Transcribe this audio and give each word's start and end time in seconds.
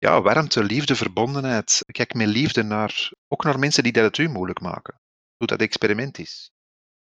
ja, 0.00 0.22
warmte, 0.22 0.64
liefde, 0.64 0.96
verbondenheid. 0.96 1.82
Kijk 1.86 2.14
met 2.14 2.28
liefde 2.28 2.62
naar, 2.62 3.12
ook 3.28 3.44
naar 3.44 3.58
mensen 3.58 3.82
die 3.82 3.92
dat 3.92 4.04
het 4.04 4.18
u 4.18 4.28
moeilijk 4.28 4.60
maken. 4.60 5.00
Doe 5.36 5.46
dat 5.46 5.60
experiment 5.60 6.18
is. 6.18 6.50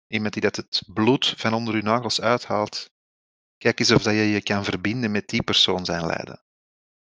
Iemand 0.08 0.34
die 0.34 0.42
dat 0.42 0.56
het 0.56 0.84
bloed 0.94 1.34
van 1.38 1.54
onder 1.54 1.74
uw 1.74 1.82
nagels 1.82 2.22
uithaalt. 2.22 2.90
Kijk 3.58 3.80
eens 3.80 3.92
of 3.92 4.04
dat 4.04 4.14
je 4.14 4.20
je 4.20 4.42
kan 4.42 4.64
verbinden 4.64 5.12
met 5.12 5.28
die 5.28 5.44
persoon 5.44 5.86
zijn 5.86 6.06
lijden. 6.06 6.44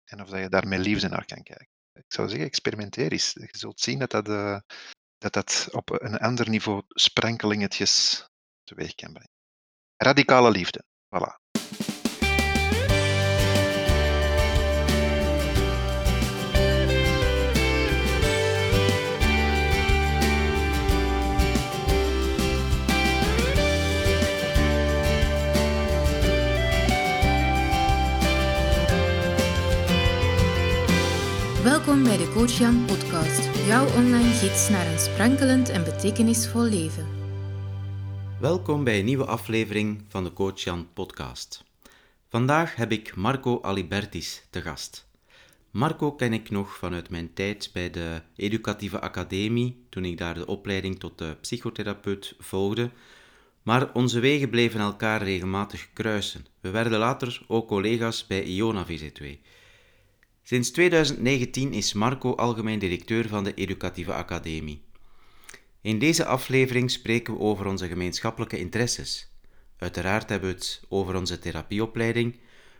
En 0.04 0.22
of 0.22 0.30
dat 0.30 0.40
je 0.40 0.50
daar 0.50 0.68
met 0.68 0.80
liefde 0.80 1.08
naar 1.08 1.26
kan 1.26 1.44
kijken. 1.44 1.70
Ik 1.94 2.14
zou 2.14 2.30
zeggen, 2.30 2.48
experimenteer 2.48 3.12
eens. 3.12 3.34
Je 3.34 3.48
zult 3.52 3.80
zien 3.80 4.00
dat 4.00 4.12
dat, 4.12 4.28
uh, 4.28 4.60
dat, 5.18 5.34
dat 5.34 5.68
op 5.72 6.02
een 6.02 6.18
ander 6.18 6.50
niveau 6.50 6.84
sprenkelingetjes 6.88 8.26
teweeg 8.64 8.96
kan 8.96 9.14
brengen. 9.14 9.32
Radicale 9.98 10.52
liefde. 10.52 10.84
Voilà. 11.16 11.43
Welkom 31.94 32.18
bij 32.18 32.26
de 32.26 32.34
Coach 32.34 32.58
Jan 32.58 32.86
podcast, 32.86 33.66
jouw 33.66 33.86
online 33.86 34.34
gids 34.34 34.70
naar 34.70 34.88
een 34.88 35.00
sprankelend 35.00 35.70
en 35.70 35.84
betekenisvol 35.84 36.62
leven. 36.62 37.08
Welkom 38.40 38.84
bij 38.84 39.00
een 39.00 39.06
nieuwe 39.06 39.26
aflevering 39.26 40.04
van 40.08 40.24
de 40.24 40.34
Coach 40.34 40.60
Jan 40.60 40.88
podcast. 40.94 41.64
Vandaag 42.30 42.76
heb 42.76 42.92
ik 42.92 43.16
Marco 43.16 43.62
Alibertis 43.62 44.46
te 44.50 44.62
gast. 44.62 45.08
Marco 45.72 46.12
ken 46.12 46.34
ik 46.34 46.50
nog 46.50 46.76
vanuit 46.76 47.10
mijn 47.10 47.34
tijd 47.34 47.70
bij 47.74 47.90
de 47.90 48.22
Educatieve 48.36 49.00
Academie, 49.00 49.86
toen 49.90 50.06
ik 50.06 50.18
daar 50.18 50.34
de 50.34 50.46
opleiding 50.46 51.00
tot 51.00 51.18
de 51.18 51.38
psychotherapeut 51.42 52.36
volgde. 52.40 52.90
Maar 53.64 53.94
onze 53.94 54.20
wegen 54.20 54.50
bleven 54.50 54.80
elkaar 54.80 55.24
regelmatig 55.24 55.90
kruisen. 55.94 56.46
We 56.60 56.70
werden 56.70 57.00
later 57.00 57.42
ook 57.48 57.68
collega's 57.68 58.28
bij 58.28 58.44
Iona 58.44 58.86
VZ2. 58.86 59.40
Sinds 60.46 60.72
2019 60.72 61.74
is 61.74 61.94
Marco 61.94 62.36
algemeen 62.36 62.80
directeur 62.80 63.28
van 63.28 63.44
de 63.44 63.54
Educatieve 63.54 64.14
Academie. 64.14 64.82
In 65.82 66.00
deze 66.00 66.26
aflevering 66.26 66.92
spreken 66.92 67.34
we 67.34 67.40
over 67.40 67.66
onze 67.66 67.88
gemeenschappelijke 67.88 68.58
interesses. 68.58 69.32
Uiteraard 69.78 70.30
hebben 70.30 70.50
we 70.50 70.56
het 70.56 70.82
over 70.90 71.16
onze 71.16 71.40
therapieopleiding, 71.40 72.36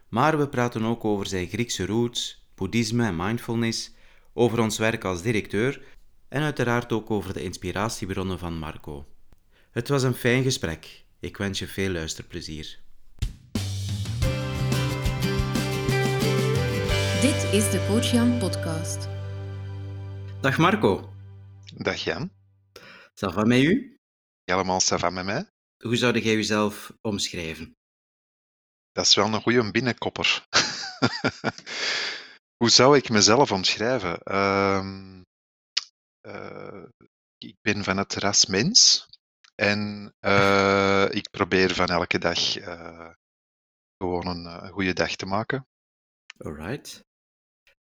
maar 0.10 0.38
we 0.38 0.48
praten 0.48 0.84
ook 0.84 1.06
over 1.06 1.26
zijn 1.28 1.48
Griekse 1.48 1.86
roots, 1.86 2.46
boeddhisme 2.56 3.06
en 3.06 3.16
mindfulness, 3.16 3.92
over 4.34 4.60
ons 4.60 4.78
werk 4.78 5.04
als 5.04 5.22
directeur 5.22 5.82
en 6.28 6.42
uiteraard 6.42 6.92
ook 6.92 7.12
over 7.12 7.34
de 7.34 7.44
inspiratiebronnen 7.44 8.40
van 8.40 8.58
Marco. 8.58 9.06
Het 9.72 9.88
was 9.88 10.04
een 10.04 10.14
fijn 10.14 10.44
gesprek. 10.44 11.04
Ik 11.20 11.38
wens 11.38 11.60
je 11.60 11.68
veel 11.68 11.90
luisterplezier. 11.90 12.83
Is 17.54 17.70
de 17.72 17.86
Coach 17.88 18.12
Jan 18.12 18.38
podcast. 18.40 19.08
Dag 20.42 20.58
Marco. 20.58 21.14
Dag 21.78 22.04
Jan. 22.04 22.32
Ça 23.14 23.30
va 23.34 23.44
met 23.44 23.64
u? 23.64 23.98
Helemaal 24.44 24.82
ça 24.82 24.98
va 24.98 25.10
met 25.10 25.26
mij. 25.26 25.50
Hoe 25.84 25.96
zou 25.96 26.20
jij 26.20 26.34
jezelf 26.34 26.92
omschrijven? 27.02 27.76
Dat 28.92 29.06
is 29.06 29.16
wel 29.16 29.34
een 29.34 29.42
goede 29.42 29.72
binnenkopper. 29.72 30.48
Hoe 32.62 32.70
zou 32.70 32.98
ik 32.98 33.10
mezelf 33.10 33.52
omschrijven? 33.52 34.20
Uh, 34.24 35.22
uh, 36.28 36.84
ik 37.38 37.56
ben 37.62 37.84
van 37.84 37.98
het 37.98 38.14
ras 38.14 38.46
mens 38.46 39.08
en 39.56 40.14
uh, 40.26 41.06
ik 41.10 41.30
probeer 41.30 41.74
van 41.74 41.88
elke 41.88 42.18
dag 42.18 42.58
eh, 42.58 43.10
gewoon 43.98 44.28
een, 44.28 44.46
een 44.46 44.72
goede 44.72 44.94
dag 44.94 45.16
te 45.16 45.26
maken. 45.26 45.68
Alright. 46.38 47.04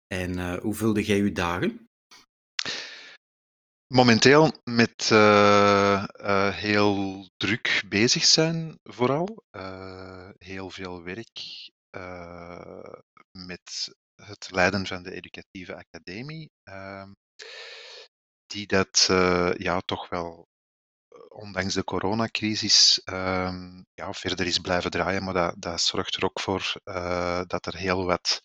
En 0.08 0.38
uh, 0.38 0.58
hoe 0.58 0.74
vulde 0.74 1.04
jij 1.04 1.18
je 1.18 1.32
dagen? 1.32 1.90
Momenteel 3.88 4.52
met 4.64 5.10
uh, 5.12 6.06
uh, 6.18 6.56
heel 6.56 7.28
druk 7.38 7.84
bezig 7.88 8.26
zijn, 8.26 8.80
vooral. 8.84 9.44
heel 10.38 10.70
veel 10.70 11.04
werk 11.04 11.70
met 13.32 13.96
het 14.16 14.52
leiden 14.52 14.86
van 14.86 15.04
de 15.04 15.12
educatieve 15.12 15.76
academie. 15.76 16.52
Ehm, 16.64 17.12
die 18.46 18.68
dat 18.68 19.06
ja, 19.58 19.80
toch 19.86 20.10
wel, 20.10 20.48
ondanks 21.28 21.74
de 21.74 21.84
coronacrisis, 21.84 23.02
ehm, 23.04 23.82
ja, 23.94 24.14
verder 24.14 24.46
is 24.46 24.60
blijven 24.60 24.92
draaien. 24.92 25.24
Maar 25.24 25.34
dat, 25.34 25.56
dat 25.58 25.82
zorgt 25.82 26.16
er 26.16 26.24
ook 26.24 26.40
voor 26.40 26.74
dat 27.48 27.66
er 27.66 27.76
heel 27.76 28.06
wat 28.06 28.42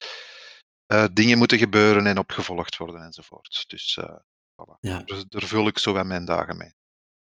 uh, 0.93 1.05
dingen 1.13 1.39
moeten 1.39 1.59
gebeuren 1.59 2.07
en 2.07 2.19
opgevolgd 2.19 2.77
worden 2.77 3.03
enzovoort. 3.03 3.65
Dus 3.67 3.97
uh, 3.97 4.17
voilà. 4.55 4.79
ja. 4.81 5.03
daar, 5.03 5.25
daar 5.29 5.43
vul 5.43 5.67
ik 5.67 5.79
zo 5.79 5.97
aan 5.97 6.07
mijn 6.07 6.25
dagen 6.25 6.57
mee. 6.57 6.73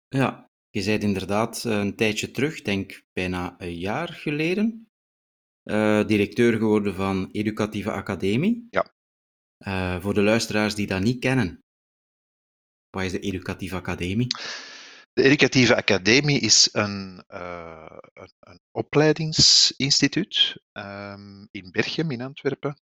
Ja, 0.08 0.50
je 0.70 0.82
zei 0.82 0.98
inderdaad 0.98 1.64
eh, 1.64 1.78
een 1.78 1.96
tijdje 1.96 2.30
terug, 2.30 2.62
denk 2.62 3.02
bijna 3.12 3.54
een 3.58 3.78
jaar 3.78 4.08
geleden, 4.08 4.90
uh, 5.64 6.06
directeur 6.06 6.52
geworden 6.52 6.94
van 6.94 7.28
Educatieve 7.32 7.90
Academie. 7.90 8.66
Ja. 8.70 8.96
Voor 10.00 10.14
de 10.14 10.22
luisteraars 10.22 10.74
die 10.74 10.86
dat 10.86 11.02
niet 11.02 11.20
kennen, 11.20 11.64
wat 12.90 13.04
is 13.04 13.12
de 13.12 13.20
Educatieve 13.20 13.76
Academie? 13.76 14.26
De 15.12 15.22
Educatieve 15.22 15.76
Academie 15.76 16.40
is 16.40 16.68
een, 16.72 17.24
uh, 17.28 17.98
een, 18.12 18.32
een 18.40 18.60
opleidingsinstituut 18.70 20.62
um, 20.72 21.48
in 21.50 21.70
Berchem 21.70 22.10
in 22.10 22.20
Antwerpen. 22.20 22.80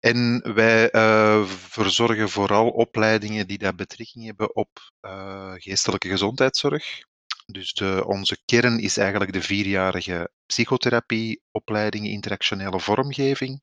En 0.00 0.54
wij 0.54 0.94
uh, 0.94 1.44
verzorgen 1.46 2.28
vooral 2.28 2.68
opleidingen 2.68 3.46
die 3.46 3.58
daar 3.58 3.74
betrekking 3.74 4.24
hebben 4.24 4.56
op 4.56 4.68
uh, 5.00 5.52
geestelijke 5.56 6.08
gezondheidszorg. 6.08 7.06
Dus 7.46 7.72
de, 7.72 8.04
onze 8.06 8.38
kern 8.44 8.78
is 8.78 8.96
eigenlijk 8.96 9.32
de 9.32 9.42
vierjarige 9.42 10.30
psychotherapieopleiding 10.46 12.06
interactionele 12.06 12.80
vormgeving. 12.80 13.60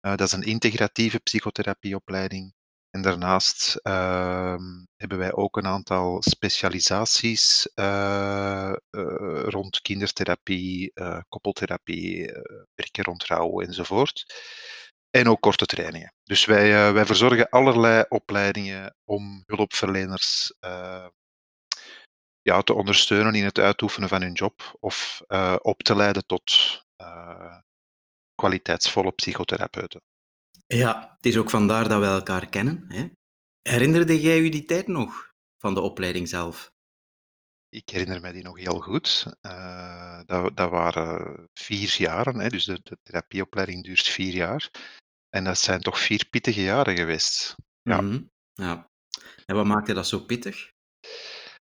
Uh, 0.00 0.16
dat 0.16 0.26
is 0.26 0.32
een 0.32 0.42
integratieve 0.42 1.18
psychotherapieopleiding. 1.18 2.52
En 2.90 3.02
daarnaast 3.02 3.76
ehm, 3.82 4.84
hebben 4.96 5.18
wij 5.18 5.32
ook 5.32 5.56
een 5.56 5.66
aantal 5.66 6.22
specialisaties 6.22 7.68
rond 9.44 9.80
kindertherapie, 9.80 10.92
koppeltherapie, 11.28 12.32
werken 12.74 13.04
rond 13.04 13.24
rouw 13.24 13.60
enzovoort. 13.60 14.24
En 15.10 15.28
ook 15.28 15.40
korte 15.40 15.66
trainingen. 15.66 16.14
Dus 16.24 16.44
wij, 16.44 16.88
uh, 16.88 16.92
wij 16.92 17.06
verzorgen 17.06 17.48
allerlei 17.48 18.04
opleidingen 18.08 18.96
om 19.04 19.42
hulpverleners 19.46 20.54
uh, 20.60 21.06
ja, 22.42 22.62
te 22.62 22.74
ondersteunen 22.74 23.34
in 23.34 23.44
het 23.44 23.58
uitoefenen 23.58 24.08
van 24.08 24.22
hun 24.22 24.32
job 24.32 24.76
of 24.80 25.22
uh, 25.28 25.56
op 25.62 25.82
te 25.82 25.96
leiden 25.96 26.26
tot 26.26 26.76
kwaliteitsvolle 28.34 29.12
psychotherapeuten. 29.12 30.00
Ja, 30.66 31.14
het 31.16 31.26
is 31.26 31.36
ook 31.36 31.50
vandaar 31.50 31.88
dat 31.88 32.00
we 32.00 32.06
elkaar 32.06 32.48
kennen. 32.48 32.84
Hè? 32.88 33.08
Herinnerde 33.62 34.20
jij 34.20 34.42
je 34.42 34.50
die 34.50 34.64
tijd 34.64 34.86
nog 34.86 35.32
van 35.58 35.74
de 35.74 35.80
opleiding 35.80 36.28
zelf? 36.28 36.70
Ik 37.70 37.88
herinner 37.88 38.20
me 38.20 38.32
die 38.32 38.42
nog 38.42 38.58
heel 38.58 38.80
goed. 38.80 39.26
Uh, 39.42 40.20
dat, 40.26 40.56
dat, 40.56 40.70
waren 40.70 41.48
vier 41.54 41.94
jaren, 41.98 42.38
hè, 42.38 42.48
dus 42.48 42.64
de, 42.64 42.80
de, 42.82 42.98
therapieopleiding 43.02 43.84
duurt 43.84 44.06
vier 44.08 44.32
jaar. 44.32 44.70
En 45.28 45.44
dat 45.44 45.58
zijn 45.58 45.80
toch 45.80 45.98
vier 45.98 46.26
pittige 46.30 46.62
jaren 46.62 46.96
geweest. 46.96 47.54
Ja. 47.82 48.00
Mm 48.00 48.10
-hmm. 48.10 48.30
ja. 48.52 48.90
En 49.46 49.54
wat 49.54 49.66
maakte 49.66 49.92
dat 49.92 50.06
zo 50.06 50.20
pittig? 50.20 50.70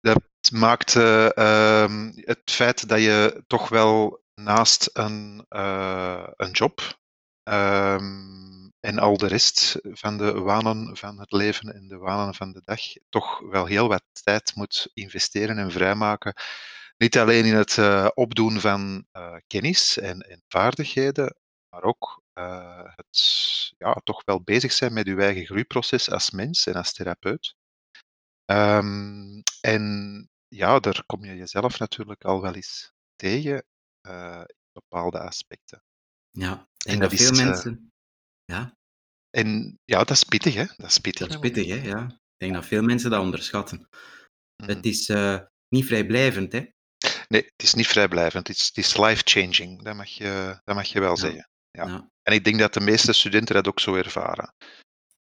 Dat 0.00 0.50
maakte 0.53 1.33
uh, 1.39 2.25
het 2.25 2.50
feit 2.50 2.88
dat 2.88 3.00
je 3.00 3.45
toch 3.47 3.69
wel 3.69 4.23
naast 4.35 4.91
een, 4.93 5.47
uh, 5.49 6.27
een 6.37 6.50
job 6.50 7.00
um, 7.45 8.42
en 8.82 8.99
al 8.99 9.17
de 9.17 9.26
rest 9.26 9.79
van 9.82 10.19
de 10.19 10.32
wanen 10.32 10.96
van 10.96 11.19
het 11.19 11.32
leven 11.32 11.75
en 11.75 11.88
de 11.88 11.96
wanen 11.96 12.34
van 12.34 12.52
de 12.52 12.62
dag 12.64 12.81
toch 13.08 13.38
wel 13.38 13.67
heel 13.67 13.88
wat 13.88 14.05
tijd 14.12 14.55
moet 14.55 14.90
investeren 14.94 15.58
en 15.58 15.70
vrijmaken. 15.70 16.34
Niet 16.96 17.19
alleen 17.19 17.44
in 17.44 17.55
het 17.55 17.76
uh, 17.76 18.08
opdoen 18.14 18.61
van 18.61 19.06
uh, 19.12 19.37
kennis 19.46 19.99
en, 19.99 20.20
en, 20.20 20.43
vaardigheden, 20.49 21.37
maar 21.69 21.82
ook 21.82 22.23
uh, 22.34 22.84
het 22.84 23.19
ja, 23.79 24.00
toch 24.05 24.25
wel 24.25 24.43
bezig 24.43 24.73
zijn 24.73 24.93
met 24.93 25.06
uw 25.06 25.19
eigen 25.19 25.46
groeiproces 25.46 26.11
als 26.11 26.31
mens 26.31 26.67
en 26.67 26.75
als 26.75 26.93
therapeut. 26.93 27.55
Um, 28.44 29.43
en 29.61 30.28
ja, 30.49 30.78
daar 30.78 31.02
kom 31.06 31.25
je 31.25 31.37
jezelf 31.37 31.78
natuurlijk 31.78 32.25
al 32.25 32.40
wel 32.40 32.55
eens 32.55 32.93
tegen 33.17 33.64
in 34.08 34.46
bepaalde 34.73 35.20
aspecten. 35.20 35.82
Ja, 36.31 36.69
en 36.87 36.99
dat, 36.99 37.11
dat 37.11 37.19
veel 37.19 37.32
is, 37.32 37.44
mensen. 37.44 37.92
Ja. 38.52 38.76
en 39.31 39.78
ja, 39.84 39.99
dat 39.99 40.10
is 40.10 40.25
pittig, 40.25 40.54
hè? 40.54 40.64
Dat 40.76 40.90
is 40.90 40.99
pittig. 40.99 41.26
Dat 41.28 41.44
is 41.44 41.50
pittig, 41.50 41.66
hè? 41.66 41.88
Ja. 41.88 42.06
Ik 42.06 42.38
denk 42.38 42.54
dat 42.54 42.66
veel 42.66 42.82
mensen 42.82 43.10
dat 43.10 43.20
onderschatten. 43.20 43.88
Mhm. 44.56 44.70
Het 44.70 44.84
is 44.84 45.08
uh, 45.08 45.40
niet 45.69 45.87
vrijblijvend, 45.87 46.52
hè? 46.52 46.64
Nee, 47.28 47.43
het 47.43 47.62
is 47.62 47.75
niet 47.75 47.87
vrijblijvend. 47.87 48.49
Het 48.49 48.56
is, 48.56 48.66
het 48.66 48.76
is 48.76 48.96
life-changing, 48.96 49.82
dat, 49.82 49.96
mag 49.96 50.08
je, 50.08 50.60
dat 50.64 50.75
mag 50.75 50.87
je 50.87 51.00
wel 51.00 51.10
ja. 51.10 51.16
zeggen. 51.16 51.49
Ja. 51.70 51.87
ja. 51.87 52.10
En 52.22 52.34
ik 52.34 52.44
denk 52.44 52.58
dat 52.58 52.75
de 52.75 52.81
meeste 52.81 53.12
studenten 53.12 53.54
dat 53.54 53.69
ook 53.69 53.81
zo 53.81 53.94
ervaren. 53.94 54.54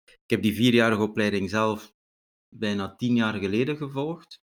Ik 0.04 0.30
heb 0.30 0.42
die 0.42 0.54
vierjarige 0.54 1.02
opleiding 1.02 1.50
zelf 1.50 1.92
bijna 2.56 2.94
tien 2.94 3.14
jaar 3.14 3.34
geleden 3.34 3.76
gevolgd. 3.76 4.40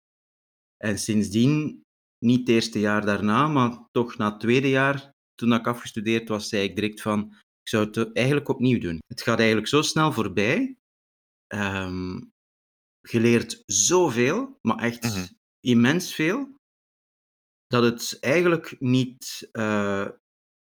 En 0.76 0.98
sindsdien, 0.98 1.82
niet 2.24 2.38
het 2.38 2.48
eerste 2.48 2.80
jaar 2.80 3.04
daarna, 3.04 3.48
maar 3.48 3.88
toch 3.90 4.16
na 4.16 4.30
het 4.30 4.40
tweede 4.40 4.68
jaar, 4.68 5.12
toen 5.34 5.52
ik 5.52 5.66
afgestudeerd 5.66 6.28
was, 6.28 6.48
zei 6.48 6.62
ik 6.62 6.74
direct 6.74 7.02
van, 7.02 7.34
ik 7.68 7.74
zou 7.74 7.88
het 7.90 8.16
eigenlijk 8.16 8.48
opnieuw 8.48 8.78
doen. 8.78 8.98
Het 9.06 9.22
gaat 9.22 9.38
eigenlijk 9.38 9.68
zo 9.68 9.82
snel 9.82 10.12
voorbij. 10.12 10.76
Um, 11.54 12.32
je 13.00 13.20
leert 13.20 13.62
zoveel, 13.66 14.58
maar 14.62 14.78
echt 14.78 15.02
mm 15.02 15.10
-hmm. 15.10 15.28
immens 15.60 16.14
veel, 16.14 16.56
dat 17.66 17.82
het 17.82 18.16
eigenlijk 18.20 18.76
niet, 18.78 19.48
uh, 19.52 20.06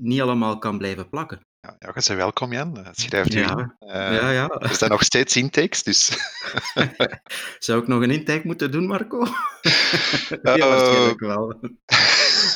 niet 0.02 0.22
allemaal 0.22 0.58
kan 0.58 0.78
blijven 0.78 1.10
plakken. 1.10 1.40
Ja, 1.60 1.76
ja, 1.80 1.92
bent 1.92 2.06
welkom, 2.06 2.54
Jan. 2.54 2.88
Schrijf 2.92 3.34
u 3.34 3.40
ja. 3.40 3.76
Uh, 3.80 3.90
ja, 3.90 4.32
ja. 4.32 4.48
Er 4.48 4.76
zijn 4.76 4.92
nog 4.92 5.04
steeds 5.04 5.36
intakes, 5.36 5.84
dus... 5.84 6.10
Zou 7.66 7.82
ik 7.82 7.88
nog 7.88 8.02
een 8.02 8.12
intake 8.12 8.48
moeten 8.48 8.72
doen, 8.72 8.88
Marco? 8.88 9.18
ja, 10.44 10.58
waarschijnlijk 10.58 11.20
wel. 11.20 11.60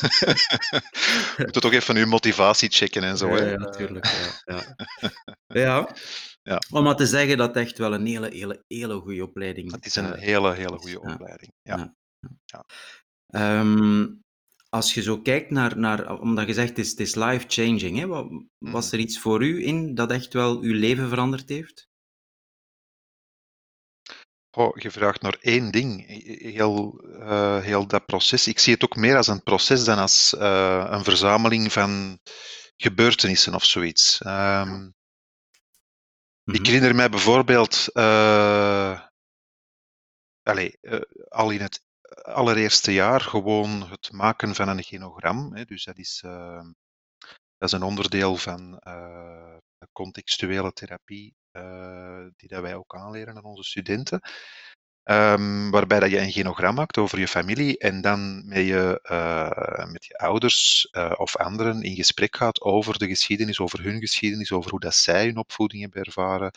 Je 1.36 1.42
moet 1.44 1.60
toch 1.60 1.72
even 1.72 1.96
uw 1.96 2.06
motivatie 2.06 2.70
checken 2.70 3.02
en 3.02 3.16
zo. 3.16 3.28
Ja, 3.28 3.34
hè? 3.34 3.50
ja 3.50 3.56
natuurlijk. 3.56 4.06
Ja, 4.44 4.76
ja. 5.62 5.96
ja. 6.42 6.62
Om 6.70 6.84
maar 6.84 6.96
te 6.96 7.06
zeggen 7.06 7.36
dat 7.36 7.48
het 7.48 7.56
echt 7.56 7.78
wel 7.78 7.94
een 7.94 8.06
hele, 8.06 8.28
hele, 8.28 8.64
hele 8.66 9.00
goede 9.00 9.22
opleiding 9.22 9.66
is. 9.66 9.72
Het 9.72 9.86
is 9.86 9.96
een 9.96 10.18
hele, 10.18 10.52
hele 10.52 10.76
goede 10.76 11.00
opleiding. 11.00 11.52
Ja. 11.62 11.94
ja. 12.44 12.64
Um, 13.60 14.22
als 14.68 14.94
je 14.94 15.02
zo 15.02 15.20
kijkt 15.20 15.50
naar, 15.50 15.78
naar 15.78 16.20
omdat 16.20 16.46
je 16.46 16.52
zegt 16.52 16.68
het 16.68 16.78
is, 16.78 16.90
het 16.90 17.00
is 17.00 17.14
life-changing, 17.14 18.06
was 18.58 18.92
er 18.92 18.98
iets 18.98 19.18
voor 19.18 19.42
u 19.42 19.66
in 19.66 19.94
dat 19.94 20.10
echt 20.10 20.32
wel 20.32 20.60
uw 20.60 20.74
leven 20.74 21.08
veranderd 21.08 21.48
heeft? 21.48 21.90
Oh, 24.54 24.76
je 24.76 24.90
vraagt 24.90 25.22
naar 25.22 25.36
één 25.40 25.70
ding, 25.70 26.06
heel, 26.52 27.04
uh, 27.04 27.60
heel 27.60 27.86
dat 27.86 28.06
proces. 28.06 28.46
Ik 28.46 28.58
zie 28.58 28.72
het 28.72 28.84
ook 28.84 28.96
meer 28.96 29.16
als 29.16 29.26
een 29.26 29.42
proces 29.42 29.84
dan 29.84 29.98
als 29.98 30.34
uh, 30.38 30.86
een 30.90 31.04
verzameling 31.04 31.72
van 31.72 32.20
gebeurtenissen 32.76 33.54
of 33.54 33.64
zoiets. 33.64 34.20
Um. 34.26 34.94
Ik 36.44 36.66
herinner 36.66 36.94
mij 36.94 37.08
bijvoorbeeld, 37.08 37.88
uh, 37.92 39.00
allez, 40.42 40.74
al 41.28 41.50
in 41.50 41.60
het 41.60 41.84
allereerste 42.22 42.92
jaar 42.92 43.20
gewoon 43.20 43.90
het 43.90 44.12
maken 44.12 44.54
van 44.54 44.68
een 44.68 44.82
genogram. 44.84 45.54
Hè, 45.54 45.64
dus 45.64 45.84
dat 45.84 45.98
is, 45.98 46.22
uh, 46.26 46.64
dat 47.56 47.68
is 47.68 47.72
een 47.72 47.82
onderdeel 47.82 48.36
van 48.36 48.82
contextuele 49.92 50.72
therapie 50.72 51.34
die 52.36 52.48
dat 52.48 52.62
wij 52.62 52.74
ook 52.74 52.94
aanleren 52.94 53.36
aan 53.36 53.44
onze 53.44 53.62
studenten. 53.62 54.20
Um, 55.04 55.70
waarbij 55.70 56.00
dat 56.00 56.10
je 56.10 56.18
een 56.18 56.32
genogram 56.32 56.74
maakt 56.74 56.98
over 56.98 57.18
je 57.18 57.28
familie 57.28 57.78
en 57.78 58.00
dan 58.00 58.48
met 58.48 58.66
je, 58.66 59.00
met 59.92 60.04
je 60.04 60.18
ouders 60.18 60.88
of 61.16 61.36
anderen 61.36 61.82
in 61.82 61.94
gesprek 61.94 62.36
gaat 62.36 62.60
over 62.60 62.98
de 62.98 63.06
geschiedenis, 63.06 63.60
over 63.60 63.82
hun 63.82 64.00
geschiedenis, 64.00 64.52
over 64.52 64.70
hoe 64.70 64.80
dat 64.80 64.94
zij 64.94 65.24
hun 65.24 65.36
opvoeding 65.36 65.82
hebben 65.82 66.02
ervaren 66.02 66.50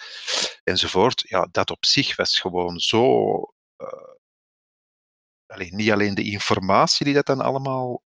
enzovoort. 0.63 1.23
Ja, 1.27 1.47
dat 1.51 1.71
op 1.71 1.85
zich 1.85 2.15
was 2.15 2.39
gewoon 2.39 2.79
zo 2.79 3.53
niet 5.69 5.91
alleen 5.91 6.15
de 6.15 6.23
informatie 6.23 7.05
die 7.05 7.13
dat 7.13 7.25
dan 7.25 7.41
allemaal 7.41 8.03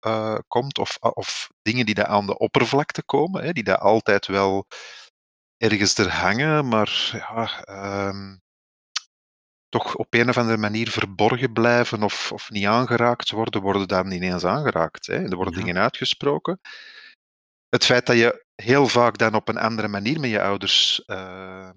komt, 0.48 0.78
of, 0.78 0.96
of 1.00 1.50
dingen 1.62 1.86
die 1.86 1.94
daar 1.94 2.06
aan 2.06 2.26
de 2.26 2.38
oppervlakte 2.38 3.04
komen, 3.04 3.44
hè, 3.44 3.52
die 3.52 3.64
daar 3.64 3.78
altijd 3.78 4.26
wel 4.26 4.66
ergens 5.56 5.98
er 5.98 6.10
hangen, 6.10 6.68
maar 6.68 7.10
ja, 7.12 7.64
um, 8.08 8.40
toch 9.68 9.96
op 9.96 10.14
een 10.14 10.28
of 10.28 10.38
andere 10.38 10.56
manier 10.56 10.90
verborgen 10.90 11.52
blijven 11.52 12.02
of, 12.02 12.32
of 12.32 12.50
niet 12.50 12.66
aangeraakt 12.66 13.30
worden, 13.30 13.60
worden 13.60 13.88
dan 13.88 14.10
ineens 14.10 14.44
aangeraakt. 14.44 15.06
Hè. 15.06 15.14
Er 15.14 15.36
worden 15.36 15.54
ja. 15.54 15.64
dingen 15.64 15.82
uitgesproken. 15.82 16.60
Het 17.68 17.84
feit 17.84 18.06
dat 18.06 18.16
je 18.16 18.44
heel 18.54 18.88
vaak 18.88 19.18
dan 19.18 19.34
op 19.34 19.48
een 19.48 19.58
andere 19.58 19.88
manier 19.88 20.20
met 20.20 20.30
je 20.30 20.42
ouders 20.42 21.02
uh, 21.06 21.70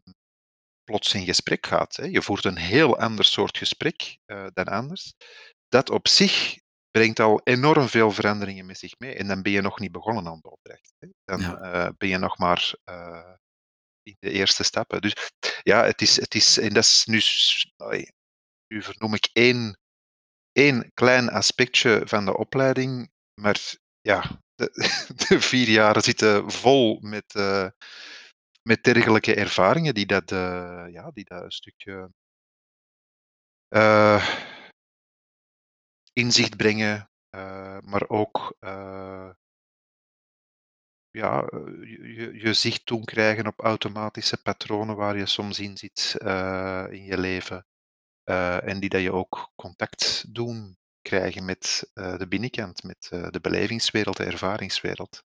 plots 0.84 1.14
in 1.14 1.26
gesprek 1.26 1.66
gaat. 1.66 1.96
Hè. 1.96 2.06
Je 2.06 2.22
voert 2.22 2.46
een 2.46 2.58
heel 2.58 2.98
ander 2.98 3.26
soort 3.26 3.58
gesprek 3.58 4.18
uh, 4.26 4.48
dan 4.54 4.66
anders 4.66 5.14
dat 5.68 5.90
op 5.90 6.08
zich 6.08 6.58
brengt 6.92 7.20
al 7.20 7.42
enorm 7.44 7.88
veel 7.88 8.12
veranderingen 8.12 8.66
met 8.66 8.78
zich 8.78 8.94
mee. 8.98 9.16
En 9.16 9.28
dan 9.28 9.42
ben 9.42 9.52
je 9.52 9.62
nog 9.62 9.80
niet 9.80 9.92
begonnen 9.92 10.28
aan 10.28 10.36
het 10.36 10.46
opdracht. 10.46 10.94
Hè. 11.00 11.08
Dan 11.24 11.40
ja. 11.40 11.86
uh, 11.86 11.90
ben 11.98 12.10
je 12.10 12.18
nog 12.18 12.38
maar 12.38 12.74
uh, 12.90 13.34
in 14.04 14.16
de 14.20 14.32
eerste 14.32 14.64
stappen. 14.64 15.02
Dus 15.02 15.16
ja, 15.64 15.84
het 15.84 16.02
is, 16.02 16.16
het 16.16 16.36
is 16.36 16.58
en 16.58 16.74
dat 16.74 16.84
is 16.84 17.06
nu, 17.06 17.22
nu 18.68 18.82
vernoem 18.84 19.14
ik 19.14 19.30
één, 19.34 19.80
één 20.52 20.92
klein 20.94 21.30
aspectje 21.30 22.02
van 22.06 22.26
de 22.26 22.38
opleiding, 22.38 23.12
maar 23.42 23.76
ja, 24.02 24.42
de, 24.56 24.72
de 25.28 25.42
vier 25.42 25.70
jaar 25.70 26.04
zitten 26.04 26.52
vol 26.52 27.00
met, 27.02 27.36
uh, 27.36 27.68
met 28.62 28.84
dergelijke 28.84 29.36
ervaringen 29.36 29.94
die 29.94 30.06
dat, 30.06 30.30
ja, 30.92 31.12
die 31.14 31.24
dat 31.24 31.44
een 31.44 31.52
stukje 31.52 32.12
inzicht 36.14 36.58
brengen, 36.58 37.10
uh, 37.36 37.78
maar 37.82 38.10
ook 38.10 38.56
uh, 38.60 39.30
ja, 41.20 41.48
je, 41.82 42.32
je 42.34 42.54
zicht 42.54 42.88
doen 42.88 43.04
krijgen 43.04 43.48
op 43.48 43.60
automatische 43.60 44.42
patronen 44.42 44.96
waar 44.96 45.18
je 45.18 45.26
soms 45.26 45.60
in 45.60 45.78
zit 45.78 46.16
uh, 46.18 46.86
in 46.90 47.04
je 47.04 47.18
leven. 47.18 47.66
en 48.64 48.80
die 48.80 48.90
dat 48.90 49.02
je 49.02 49.12
ook 49.12 49.52
contact 49.56 50.34
doen 50.34 50.78
krijgen 51.02 51.46
met 51.46 51.90
de 51.94 52.26
binnenkant, 52.28 52.84
met 52.84 53.08
de 53.10 53.40
belevingswereld, 53.42 54.18
de 54.18 54.24
ervaringswereld. 54.24 55.24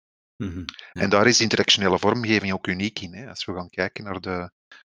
Mm 0.44 0.52
-hmm, 0.52 0.66
ja. 0.94 1.02
En 1.02 1.10
daar 1.10 1.28
is 1.28 1.42
interactionele 1.42 2.00
vormgeving 2.00 2.54
ook 2.54 2.68
uniek 2.68 3.00
in. 3.00 3.14
Hè. 3.14 3.30
Als 3.30 3.46
we 3.46 3.54
gaan 3.54 3.70
kijken 3.70 4.04
naar, 4.04 4.22
de, 4.22 4.52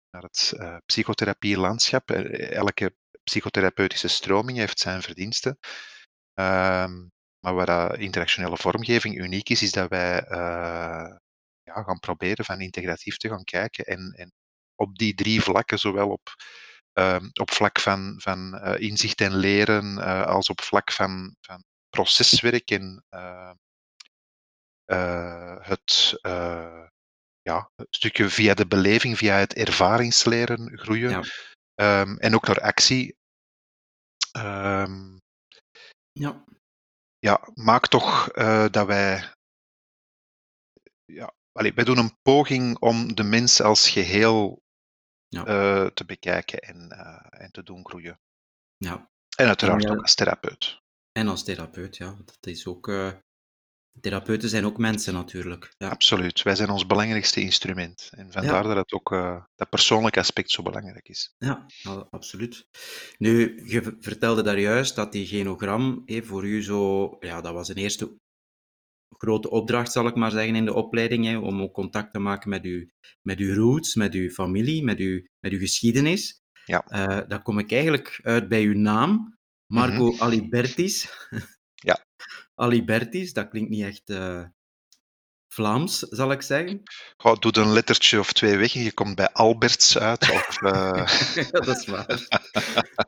naar 0.10 0.24
het 0.24 0.54
psychotherapie-landschap, 0.86 2.12
elke 2.12 2.96
psychotherapeutische 3.24 4.08
stroming 4.08 4.58
heeft 4.58 4.80
zijn 4.80 5.02
verdiensten. 5.02 5.60
Um, 6.40 7.12
maar 7.40 7.54
waar 7.54 8.00
interactionele 8.00 8.58
vormgeving 8.58 9.18
uniek 9.18 9.50
is, 9.50 9.62
is 9.62 9.72
dat 9.72 9.90
wij 9.90 10.24
uh, 10.30 11.16
ja, 11.64 11.84
gaan 11.84 12.00
proberen 12.00 12.46
van 12.46 12.62
integratief 12.62 13.18
te 13.18 13.30
gaan 13.30 13.44
kijken 13.44 13.86
en, 13.86 14.14
en 14.18 14.32
op 14.76 14.98
die 14.98 15.16
drie 15.16 15.42
vlakken, 15.42 15.80
zowel 15.80 16.10
op, 16.10 16.30
uh, 16.94 17.24
op 17.40 17.52
vlak 17.52 17.80
van, 17.80 18.16
van 18.22 18.56
uh, 18.56 18.80
inzicht 18.80 19.22
en 19.22 19.36
leren, 19.36 19.98
als 20.26 20.50
op 20.50 20.62
vlak 20.62 20.92
van, 20.92 21.36
van 21.42 21.64
proceswerk 21.90 22.72
en 22.72 23.04
het 25.62 26.18
ja, 27.42 27.72
een 27.76 27.88
stukje 27.90 28.30
via 28.30 28.54
de 28.54 28.68
beleving, 28.68 29.18
via 29.18 29.36
het 29.36 29.54
ervaringsleren 29.54 30.78
groeien. 30.78 31.10
Ja. 31.10 32.02
Um, 32.02 32.18
en 32.18 32.36
ook 32.36 32.48
naar 32.48 32.62
actie. 32.62 33.16
Um, 34.38 35.22
ja. 36.12 36.44
Ja, 37.20 37.50
maak 37.54 37.88
toch 37.88 38.36
uh, 38.36 38.66
dat 38.70 38.88
wij. 38.88 39.34
Ja, 41.06 41.34
allee, 41.52 41.74
wij 41.74 41.84
doen 41.84 41.98
een 41.98 42.22
poging 42.22 42.80
om 42.80 43.16
de 43.16 43.24
mens 43.24 43.62
als 43.62 43.90
geheel 43.90 44.64
ja. 45.28 45.48
uh, 45.48 45.88
te 45.88 46.06
bekijken 46.06 46.60
en, 46.60 46.90
uh, 46.92 47.42
en 47.42 47.52
te 47.52 47.64
doen 47.64 47.86
groeien. 47.86 48.20
Ja. 48.78 49.10
En 49.38 49.48
uiteraard 49.48 49.84
en, 49.84 49.92
ook 49.92 50.02
als 50.02 50.16
therapeut. 50.16 50.82
En 51.12 51.28
als 51.28 51.44
therapeut, 51.44 51.98
ja. 51.98 52.16
Dat 52.26 52.46
is 52.46 52.68
ook 52.68 52.88
Therapeuten 54.02 54.50
zijn 54.50 54.66
ook 54.66 54.78
mensen 54.78 55.14
natuurlijk. 55.14 55.74
Ja. 55.78 55.90
Absoluut. 55.90 56.42
Wij 56.42 56.56
zijn 56.56 56.70
ons 56.70 56.86
belangrijkste 56.86 57.42
instrument. 57.42 58.10
En 58.12 58.32
vandaar 58.32 58.62
ja. 58.62 58.68
dat 58.68 58.76
het 58.76 58.94
ook 58.94 59.12
uh, 59.12 59.44
dat 59.56 59.70
persoonlijke 59.70 60.20
aspect 60.20 60.52
zo 60.52 60.64
belangrijk 60.64 61.08
is. 61.10 61.36
Ja, 61.38 61.66
absoluut. 62.10 62.68
Nu, 63.18 63.62
je 63.66 63.98
vertelde 64.00 64.44
daar 64.44 64.60
juist 64.60 64.96
dat 64.96 65.12
die 65.12 65.28
genogram 65.28 66.02
hey, 66.06 66.24
voor 66.24 66.46
u 66.46 66.64
zo... 66.64 67.16
Ja, 67.20 67.42
dat 67.42 67.54
was 67.54 67.70
een 67.70 67.76
eerste 67.76 68.18
grote 69.18 69.50
opdracht, 69.50 69.92
zal 69.92 70.08
ik 70.08 70.16
maar 70.16 70.32
zeggen, 70.32 70.56
in 70.56 70.66
de 70.66 70.74
opleiding. 70.74 71.26
Hè, 71.26 71.38
om 71.38 71.62
ook 71.62 71.74
contact 71.74 72.14
te 72.14 72.20
maken 72.20 72.50
met 72.50 72.64
uw, 72.64 72.86
met 73.22 73.40
uw 73.40 73.54
roots, 73.54 73.96
met 73.96 74.14
uw 74.14 74.30
familie, 74.30 74.84
met 74.84 75.00
uw, 75.00 75.22
met 75.40 75.52
uw 75.52 75.60
geschiedenis. 75.60 76.42
Ja. 76.66 76.86
Uh, 76.90 77.28
dan 77.28 77.42
kom 77.42 77.60
ik 77.60 77.72
eigenlijk 77.72 78.20
uit 78.24 78.48
bij 78.48 78.64
uw 78.64 78.78
naam, 78.78 79.38
Marco 79.66 80.06
mm 80.06 80.12
-hmm. 80.12 80.22
Alibertis. 80.22 81.10
Alibertis, 82.60 83.34
dat 83.34 83.50
klinkt 83.50 83.70
niet 83.70 83.84
echt 83.86 84.10
uh, 84.10 84.44
Vlaams, 85.54 86.00
zal 86.00 86.32
ik 86.32 86.42
zeggen. 86.42 86.82
Goh, 87.18 87.40
doe 87.40 87.58
een 87.58 87.72
lettertje 87.74 88.20
of 88.20 88.34
twee 88.34 88.58
weg 88.58 88.76
en 88.76 88.82
je 88.82 88.94
komt 88.94 89.16
bij 89.16 89.30
Alberts 89.32 89.98
uit. 89.98 90.22
Of, 90.32 90.62
uh... 90.62 91.06
ja, 91.36 91.50
dat 91.52 91.68
is 91.68 91.86
waar. 91.86 92.28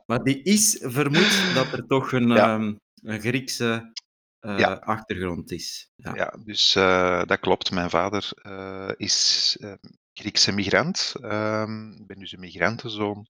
maar 0.06 0.22
die 0.24 0.42
is 0.42 0.78
vermoedt 0.80 1.54
dat 1.54 1.72
er 1.72 1.86
toch 1.86 2.12
een, 2.12 2.28
Ja. 2.28 2.54
ehm, 2.54 2.74
een 3.02 3.20
Griekse 3.20 3.92
eh, 4.40 4.58
Ja. 4.58 4.72
achtergrond 4.72 5.50
is. 5.50 5.90
Ja. 5.96 6.14
Ja, 6.14 6.34
dus 6.44 6.74
eh, 6.74 7.22
dat 7.24 7.40
klopt. 7.40 7.70
Mijn 7.70 7.90
vader 7.90 8.28
eh, 8.42 8.90
is 8.96 9.56
eh, 9.60 9.72
Griekse 10.12 10.52
migrant. 10.52 11.12
Ehm, 11.20 11.92
ik 11.92 12.06
ben 12.06 12.18
dus 12.18 12.32
een 12.32 12.40
migrantenzoon. 12.40 13.26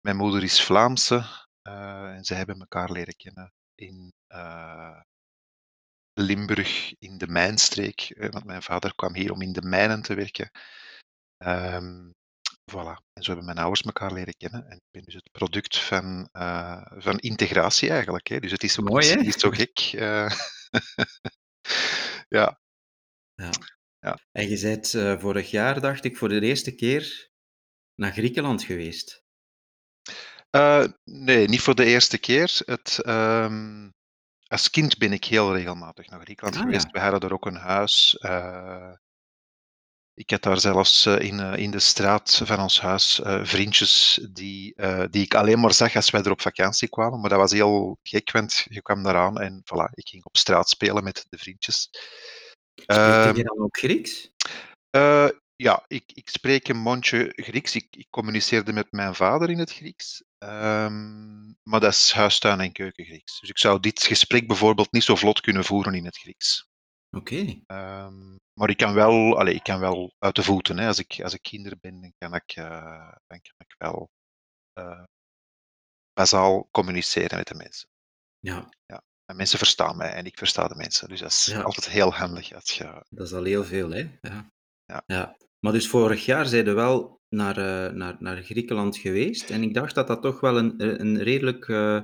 Mijn 0.00 0.16
moeder 0.16 0.42
is 0.42 0.62
Vlaamse. 0.62 1.24
eh, 1.62 2.14
en 2.14 2.24
ze 2.24 2.34
hebben 2.34 2.58
elkaar 2.60 2.90
leren 2.92 3.16
kennen 3.16 3.52
in 3.74 4.12
eh, 4.26 5.00
Limburg, 6.18 6.94
in 6.98 7.18
de 7.18 7.26
mijnstreek. 7.26 8.00
eh, 8.00 8.30
want 8.30 8.44
mijn 8.44 8.62
vader 8.62 8.94
kwam 8.94 9.14
hier 9.14 9.32
om 9.32 9.42
in 9.42 9.52
de 9.52 9.62
mijnen 9.62 10.02
te 10.02 10.14
werken. 10.14 10.50
Ehm, 11.36 12.10
voilà. 12.70 12.96
En 13.12 13.22
zo 13.22 13.26
hebben 13.26 13.44
mijn 13.44 13.58
ouders 13.58 13.82
elkaar 13.82 14.12
leren 14.12 14.36
kennen. 14.36 14.66
En 14.66 14.76
ik 14.76 14.82
ben 14.90 15.02
dus 15.02 15.14
het 15.14 15.30
product 15.30 15.78
van, 15.78 16.28
eh, 16.32 16.82
van 16.90 17.18
integratie 17.18 17.90
eigenlijk. 17.90 18.26
Hè. 18.26 18.40
Dus 18.40 18.50
het 18.50 18.62
is 18.62 18.80
ook 18.80 18.88
Mooi, 18.88 19.08
hè? 19.08 19.14
niet 19.14 19.40
zo 19.40 19.50
gek. 19.50 19.78
eh. 19.78 20.30
ja, 22.28 22.58
En 24.32 24.48
je 24.48 24.60
bent 24.60 24.90
vorig 25.20 25.50
jaar, 25.50 25.80
dacht 25.80 26.04
ik, 26.04 26.16
voor 26.16 26.28
de 26.28 26.40
eerste 26.40 26.74
keer 26.74 27.28
naar 27.94 28.12
Griekenland 28.12 28.62
geweest. 28.62 29.24
Nee, 31.04 31.48
niet 31.48 31.60
voor 31.60 31.74
de 31.74 31.84
eerste 31.84 32.18
keer. 32.18 32.60
Het, 32.64 32.98
ehm, 33.02 33.88
als 34.46 34.70
kind 34.70 34.98
ben 34.98 35.12
ik 35.12 35.24
heel 35.24 35.54
regelmatig 35.54 36.08
naar 36.08 36.20
Griekenland 36.20 36.56
Ah, 36.56 36.62
geweest. 36.62 36.84
ja. 36.84 36.90
We 36.90 37.00
hadden 37.00 37.20
er 37.20 37.32
ook 37.32 37.46
een 37.46 37.56
huis. 37.56 38.16
eh, 38.20 38.92
ik 40.14 40.30
had 40.30 40.42
daar 40.42 40.60
zelfs 40.60 41.06
eh, 41.06 41.18
in, 41.18 41.40
eh, 41.40 41.56
in 41.62 41.70
de 41.70 41.78
straat 41.78 42.40
van 42.44 42.60
ons 42.60 42.80
huis 42.80 43.20
eh, 43.20 43.44
vriendjes 43.44 44.26
die, 44.32 44.74
eh, 44.74 45.04
die 45.10 45.22
ik 45.24 45.34
alleen 45.34 45.60
maar 45.60 45.72
zag 45.72 45.96
als 45.96 46.10
wij 46.10 46.22
er 46.22 46.30
op 46.30 46.40
vakantie 46.40 46.88
kwamen. 46.88 47.20
Maar 47.20 47.30
dat 47.30 47.38
was 47.38 47.52
heel 47.52 47.98
gek, 48.02 48.30
want 48.32 48.64
je 48.68 48.82
kwam 48.82 49.02
daaraan 49.02 49.38
en 49.40 49.62
voilà, 49.64 49.90
ik 49.94 50.08
ging 50.08 50.24
op 50.24 50.36
straat 50.36 50.68
spelen 50.68 51.04
met 51.04 51.26
de 51.28 51.38
vriendjes. 51.38 51.88
Spreek 52.74 52.86
Ehm, 52.98 53.36
je 53.36 53.42
dan 53.42 53.58
ook 53.58 53.76
Grieks? 53.78 54.30
eh, 54.90 55.28
ja, 55.56 55.84
ik, 55.88 56.12
ik 56.12 56.28
spreek 56.28 56.68
een 56.68 56.76
mondje 56.78 57.32
Grieks. 57.36 57.74
Ik, 57.74 57.96
ik 57.96 58.06
communiceerde 58.10 58.72
met 58.72 58.92
mijn 58.92 59.14
vader 59.14 59.50
in 59.50 59.58
het 59.58 59.72
Grieks. 59.72 60.24
Ehm, 60.38 61.44
maar 61.62 61.80
dat 61.80 61.92
is 61.92 62.12
huistuin- 62.12 62.60
en 62.60 62.72
keukengrieks. 62.72 63.40
Dus 63.40 63.48
ik 63.50 63.58
zou 63.58 63.80
dit 63.80 64.02
gesprek 64.02 64.46
bijvoorbeeld 64.46 64.92
niet 64.92 65.02
zo 65.04 65.14
vlot 65.14 65.40
kunnen 65.40 65.64
voeren 65.64 65.94
in 65.94 66.04
het 66.04 66.18
Grieks. 66.18 66.68
Oké. 67.16 67.62
Ehm, 67.66 68.36
maar 68.52 68.70
ik 68.70 68.76
kan 68.76 68.94
wel, 68.94 69.38
allee, 69.38 69.54
ik 69.54 69.62
kan 69.62 69.80
wel 69.80 70.14
uit 70.18 70.34
de 70.34 70.42
voeten. 70.42 70.78
Hè. 70.78 70.86
Als, 70.86 70.98
ik, 70.98 71.20
als 71.22 71.34
ik 71.34 71.42
kinder 71.42 71.78
ben, 71.80 72.00
dan 72.00 72.12
kan 72.18 72.34
ik, 72.34 72.52
eh, 72.56 73.12
dan 73.26 73.40
kan 73.40 73.54
ik 73.66 73.74
wel 73.78 74.10
eh 74.72 75.04
bazaal 76.12 76.68
communiceren 76.70 77.36
met 77.38 77.46
de 77.48 77.54
mensen. 77.54 77.88
Ja, 78.38 78.68
En 79.24 79.36
mensen 79.36 79.58
verstaan 79.58 79.96
mij 79.96 80.12
en 80.12 80.26
ik 80.26 80.38
versta 80.38 80.68
de 80.68 80.74
mensen. 80.74 81.08
Dus 81.08 81.20
dat 81.20 81.30
is 81.30 81.44
Ja. 81.46 81.60
altijd 81.62 81.88
heel 81.88 82.12
handig 82.14 82.52
als 82.52 82.70
je 82.70 83.04
dat 83.08 83.26
is 83.26 83.32
al 83.32 83.44
heel 83.44 83.64
veel, 83.64 83.90
hè? 83.90 84.18
Ja. 84.20 84.50
Ja. 84.86 85.02
ja. 85.06 85.36
Maar 85.60 85.72
dus 85.72 85.88
vorig 85.88 86.24
jaar 86.24 86.46
zijn 86.46 86.64
we 86.64 86.72
wel 86.72 87.20
naar, 87.28 87.56
eh, 87.56 87.92
naar, 87.92 88.16
naar 88.18 88.42
Griekenland 88.42 88.96
geweest. 88.96 89.50
En 89.50 89.62
ik 89.62 89.74
dacht 89.74 89.94
dat 89.94 90.06
dat 90.06 90.22
toch 90.22 90.40
wel 90.40 90.58
een, 90.58 91.00
een 91.02 91.22
redelijk 91.22 91.68
eh, 91.68 92.00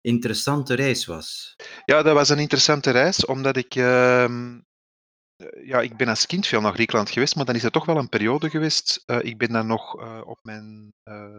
interessante 0.00 0.74
reis 0.74 1.06
was. 1.06 1.54
Ja, 1.84 2.02
dat 2.02 2.14
was 2.14 2.28
een 2.28 2.38
interessante 2.38 2.90
reis, 2.90 3.24
omdat 3.24 3.56
ik... 3.56 3.74
ehm, 3.74 4.60
eh, 5.36 5.66
ja, 5.66 5.80
ik 5.80 5.96
ben 5.96 6.08
als 6.08 6.26
kind 6.26 6.46
veel 6.46 6.60
naar 6.60 6.72
Griekenland 6.72 7.10
geweest, 7.10 7.36
maar 7.36 7.44
dan 7.44 7.54
is 7.54 7.64
er 7.64 7.70
toch 7.70 7.84
wel 7.84 7.96
een 7.96 8.08
periode 8.08 8.50
geweest. 8.50 9.02
eh, 9.06 9.18
ik 9.22 9.38
ben 9.38 9.52
dan 9.52 9.66
nog 9.66 10.00
eh, 10.00 10.20
op 10.24 10.38
mijn 10.42 10.92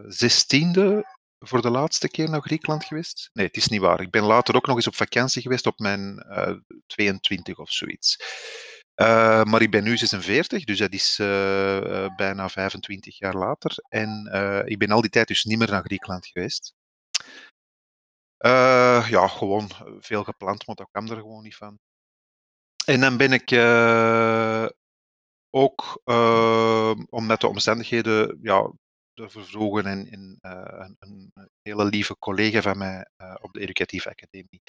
zestiende 0.06 1.04
voor 1.38 1.62
de 1.62 1.70
laatste 1.70 2.08
keer 2.08 2.30
naar 2.30 2.42
Griekenland 2.42 2.84
geweest. 2.84 3.30
Nee, 3.32 3.46
het 3.46 3.56
is 3.56 3.68
niet 3.68 3.80
waar. 3.80 4.00
Ik 4.00 4.10
ben 4.10 4.22
later 4.24 4.54
ook 4.54 4.66
nog 4.66 4.76
eens 4.76 4.86
op 4.86 4.94
vakantie 4.94 5.42
geweest 5.42 5.66
op 5.66 5.78
mijn 5.78 6.18
eh 6.18 6.54
22 6.86 7.58
of 7.58 7.70
zoiets. 7.70 8.16
Eh, 8.94 9.44
maar 9.44 9.62
ik 9.62 9.70
ben 9.70 9.84
nu 9.84 9.96
46, 9.96 10.64
dus 10.64 10.78
dat 10.78 10.92
is 10.92 11.18
eh, 11.18 12.04
eh, 12.04 12.14
bijna 12.16 12.48
25 12.48 13.18
jaar 13.18 13.34
later. 13.34 13.76
En 13.88 14.26
ik 14.66 14.78
ben 14.78 14.90
al 14.90 15.00
die 15.00 15.10
tijd 15.10 15.28
dus 15.28 15.44
niet 15.44 15.58
meer 15.58 15.70
naar 15.70 15.84
Griekenland 15.84 16.26
geweest. 16.26 16.74
Ja, 19.08 19.28
gewoon 19.28 19.70
veel 20.00 20.24
gepland, 20.24 20.66
maar 20.66 20.76
dat 20.76 20.88
kwam 20.90 21.08
er 21.08 21.16
gewoon 21.16 21.42
niet 21.42 21.56
van. 21.56 21.78
En 22.84 23.00
dan 23.00 23.16
ben 23.16 23.32
ik 23.32 23.52
ook, 25.50 26.00
omdat 27.10 27.40
de 27.40 27.48
omstandigheden 27.48 28.38
ja, 28.42 28.70
ervoor 29.14 29.80
eh, 29.82 29.94
een, 29.94 30.96
een 30.98 31.32
hele 31.62 31.84
lieve 31.84 32.18
collega 32.18 32.62
van 32.62 32.78
mij 32.78 33.08
op 33.40 33.52
de 33.52 33.60
Educatieve 33.60 34.08
Academie 34.08 34.62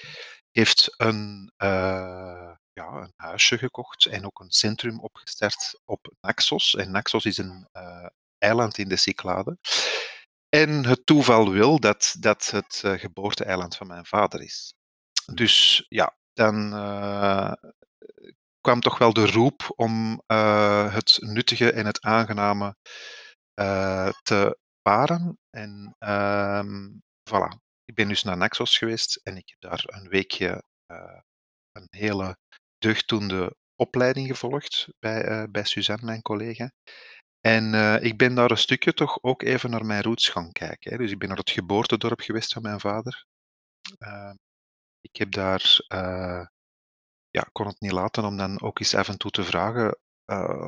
heeft 0.50 0.94
een, 0.96 1.52
ja, 2.76 3.02
een 3.02 3.12
huisje 3.16 3.58
gekocht 3.58 4.06
en 4.06 4.26
ook 4.26 4.40
een 4.40 4.50
centrum 4.50 5.00
opgestart 5.00 5.80
op 5.84 6.12
Naxos. 6.20 6.74
En 6.74 6.90
Naxos 6.90 7.24
is 7.24 7.38
een 7.38 7.68
eh, 7.72 8.06
eiland 8.38 8.78
in 8.78 8.88
de 8.88 8.96
Cyclade. 8.96 9.58
En 10.48 10.86
het 10.86 11.06
toeval 11.06 11.50
wil 11.50 11.80
dat 11.80 12.16
dat 12.18 12.50
het 12.50 12.80
eh, 12.84 12.92
geboorte-eiland 12.92 13.76
van 13.76 13.86
mijn 13.86 14.06
vader 14.06 14.42
is. 14.42 14.74
Dus 15.34 15.86
ja, 15.88 16.16
dan 16.32 16.72
eh, 16.72 17.52
kwam 18.60 18.80
toch 18.80 18.98
wel 18.98 19.12
de 19.12 19.26
roep 19.26 19.72
om 19.76 20.22
het 20.92 21.18
nuttige 21.20 21.72
en 21.72 21.86
het 21.86 22.00
aangename 22.00 22.76
te 24.22 24.58
paren. 24.82 25.38
En 25.50 25.94
ehm, 25.98 26.88
voilà, 27.30 27.58
ik 27.84 27.94
ben 27.94 28.08
dus 28.08 28.22
naar 28.22 28.36
Naxos 28.36 28.78
geweest 28.78 29.20
en 29.22 29.36
ik 29.36 29.48
heb 29.48 29.60
daar 29.60 29.84
een 29.86 30.08
weekje 30.08 30.62
een 31.72 31.86
hele 31.90 32.36
deugddoende 32.78 33.56
opleiding 33.76 34.26
gevolgd 34.26 34.88
bij, 34.98 35.24
eh, 35.24 35.44
bij 35.50 35.64
Suzanne, 35.64 36.04
mijn 36.04 36.22
collega. 36.22 36.72
En 37.40 37.74
eh, 37.74 38.02
ik 38.02 38.18
ben 38.18 38.34
daar 38.34 38.50
een 38.50 38.58
stukje 38.58 38.92
toch 38.92 39.22
ook 39.22 39.42
even 39.42 39.70
naar 39.70 39.84
mijn 39.84 40.02
roots 40.02 40.28
gaan 40.28 40.52
kijken. 40.52 40.90
Hè. 40.92 40.98
Dus 40.98 41.10
ik 41.10 41.18
ben 41.18 41.28
naar 41.28 41.38
het 41.38 41.50
geboortedorp 41.50 42.20
geweest 42.20 42.52
van 42.52 42.62
mijn 42.62 42.80
vader. 42.80 43.24
Uh, 43.98 44.34
ik 45.00 45.16
heb 45.16 45.32
daar, 45.32 45.84
ja, 47.30 47.48
kon 47.52 47.66
het 47.66 47.80
niet 47.80 47.92
laten 47.92 48.24
om 48.24 48.36
dan 48.36 48.60
ook 48.60 48.78
eens 48.78 48.94
af 48.94 49.08
en 49.08 49.18
toe 49.18 49.30
te 49.30 49.44
vragen 49.44 49.98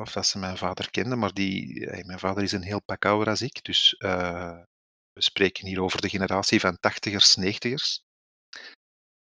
of 0.01 0.11
dat 0.11 0.25
ze 0.25 0.39
mijn 0.39 0.57
vader 0.57 0.89
kenden. 0.89 1.19
Maar 1.19 1.33
die, 1.33 1.87
mijn 2.05 2.19
vader 2.19 2.43
is 2.43 2.51
een 2.51 2.63
heel 2.63 2.81
pak 2.81 3.05
ouder 3.05 3.29
als 3.29 3.41
ik. 3.41 3.63
Dus 3.63 3.95
we 3.97 5.21
spreken 5.21 5.67
hier 5.67 5.81
over 5.81 6.01
de 6.01 6.09
generatie 6.09 6.59
van 6.59 6.79
tachtigers, 6.79 7.35
negentigers. 7.35 8.01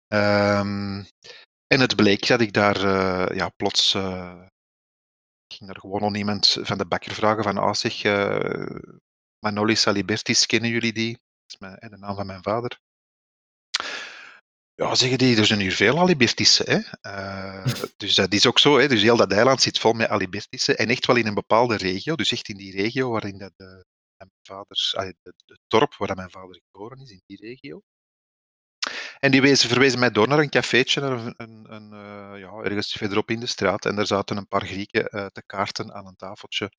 Um, 0.08 1.06
en 1.72 1.80
het 1.80 1.96
bleek 1.96 2.28
dat 2.28 2.42
ik 2.42 2.54
daar 2.54 2.84
uh, 2.84 3.38
ja, 3.38 3.50
plots. 3.50 3.94
Uh, 3.94 4.44
ik 5.48 5.58
ging 5.58 5.70
daar 5.70 5.80
gewoon 5.80 6.04
aan 6.04 6.16
iemand 6.16 6.58
van 6.62 6.78
de 6.78 6.86
bakker 6.86 7.14
vragen: 7.14 7.44
van, 7.44 7.58
ah, 7.58 7.74
zeg, 7.74 8.04
uh, 8.04 8.80
Manolis 9.40 9.88
Alibertis, 9.88 10.46
kennen 10.46 10.70
jullie 10.70 10.94
die? 10.94 11.12
Dat 11.12 11.48
is 11.48 11.58
mijn, 11.58 11.78
de 11.80 11.98
naam 11.98 12.16
van 12.16 12.26
mijn 12.26 12.44
vader. 12.44 12.80
Ja, 14.74 14.96
zeggen 14.96 15.18
die, 15.18 15.38
er 15.38 15.46
zijn 15.46 15.60
hier 15.60 15.76
veel 15.76 16.00
Alibertissen. 16.00 16.66
Hè? 16.70 16.80
Uh, 17.12 17.74
dus 17.98 18.16
dat 18.16 18.34
is 18.34 18.46
ook 18.46 18.60
zo. 18.60 18.78
Hè? 18.78 18.88
Dus 18.88 19.02
heel 19.02 19.18
dat 19.18 19.32
eiland 19.32 19.62
zit 19.62 19.80
vol 19.80 19.94
met 19.94 20.10
Alibertissen. 20.10 20.78
En 20.78 20.90
echt 20.90 21.06
wel 21.06 21.16
in 21.16 21.28
een 21.28 21.34
bepaalde 21.34 21.78
regio. 21.78 22.16
Dus 22.16 22.32
echt 22.32 22.48
in 22.50 22.58
die 22.58 22.72
regio 22.72 23.10
waarin 23.10 23.38
dat 23.38 23.54
de, 23.56 23.86
mijn 24.18 24.32
vader, 24.42 24.92
het 25.24 25.60
dorp 25.68 25.96
waar 25.96 26.16
mijn 26.16 26.32
vader 26.32 26.62
geboren 26.72 27.00
is, 27.00 27.12
in 27.12 27.22
die 27.26 27.38
regio. 27.38 27.82
En 29.24 29.32
die 29.32 29.42
wezen, 29.42 29.70
verwezen 29.70 30.00
mij 30.00 30.12
door 30.12 30.28
naar 30.28 30.40
een 30.40 30.50
cafeetje, 30.50 31.02
een, 31.02 31.34
een, 31.38 31.74
een 31.74 31.94
uh, 31.94 32.40
ja, 32.40 32.52
ergens 32.64 32.92
verderop 32.92 33.30
in 33.30 33.40
de 33.40 33.46
straat. 33.46 33.86
En 33.86 33.96
daar 33.96 34.08
zaten 34.08 34.38
een 34.38 34.48
paar 34.48 34.66
Grieken 34.66 35.08
uh, 35.16 35.26
te 35.26 35.44
kaarten 35.46 35.94
aan 35.94 36.08
een 36.08 36.16
tafeltje. 36.16 36.72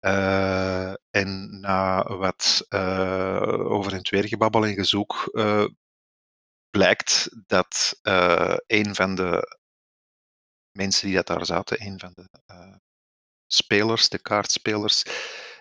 Uh, 0.00 0.92
en 1.10 1.60
na 1.60 2.02
wat 2.16 2.66
over 3.68 3.92
en 3.92 4.06
weer 4.10 4.28
gebabbel 4.28 4.64
en 4.64 4.74
gezoek 4.74 5.30
blijkt 6.70 7.28
dat 7.46 7.98
een 8.66 8.94
van 8.94 9.14
de 9.14 9.58
mensen 10.70 11.06
die 11.06 11.16
dat 11.16 11.26
daar 11.26 11.46
zaten, 11.46 11.82
een 11.82 12.00
van 12.00 12.12
de 12.14 12.28
spelers, 13.46 14.08
de 14.08 14.18
kaartspelers, 14.18 15.02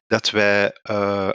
dat 0.07 0.29
wij 0.29 0.77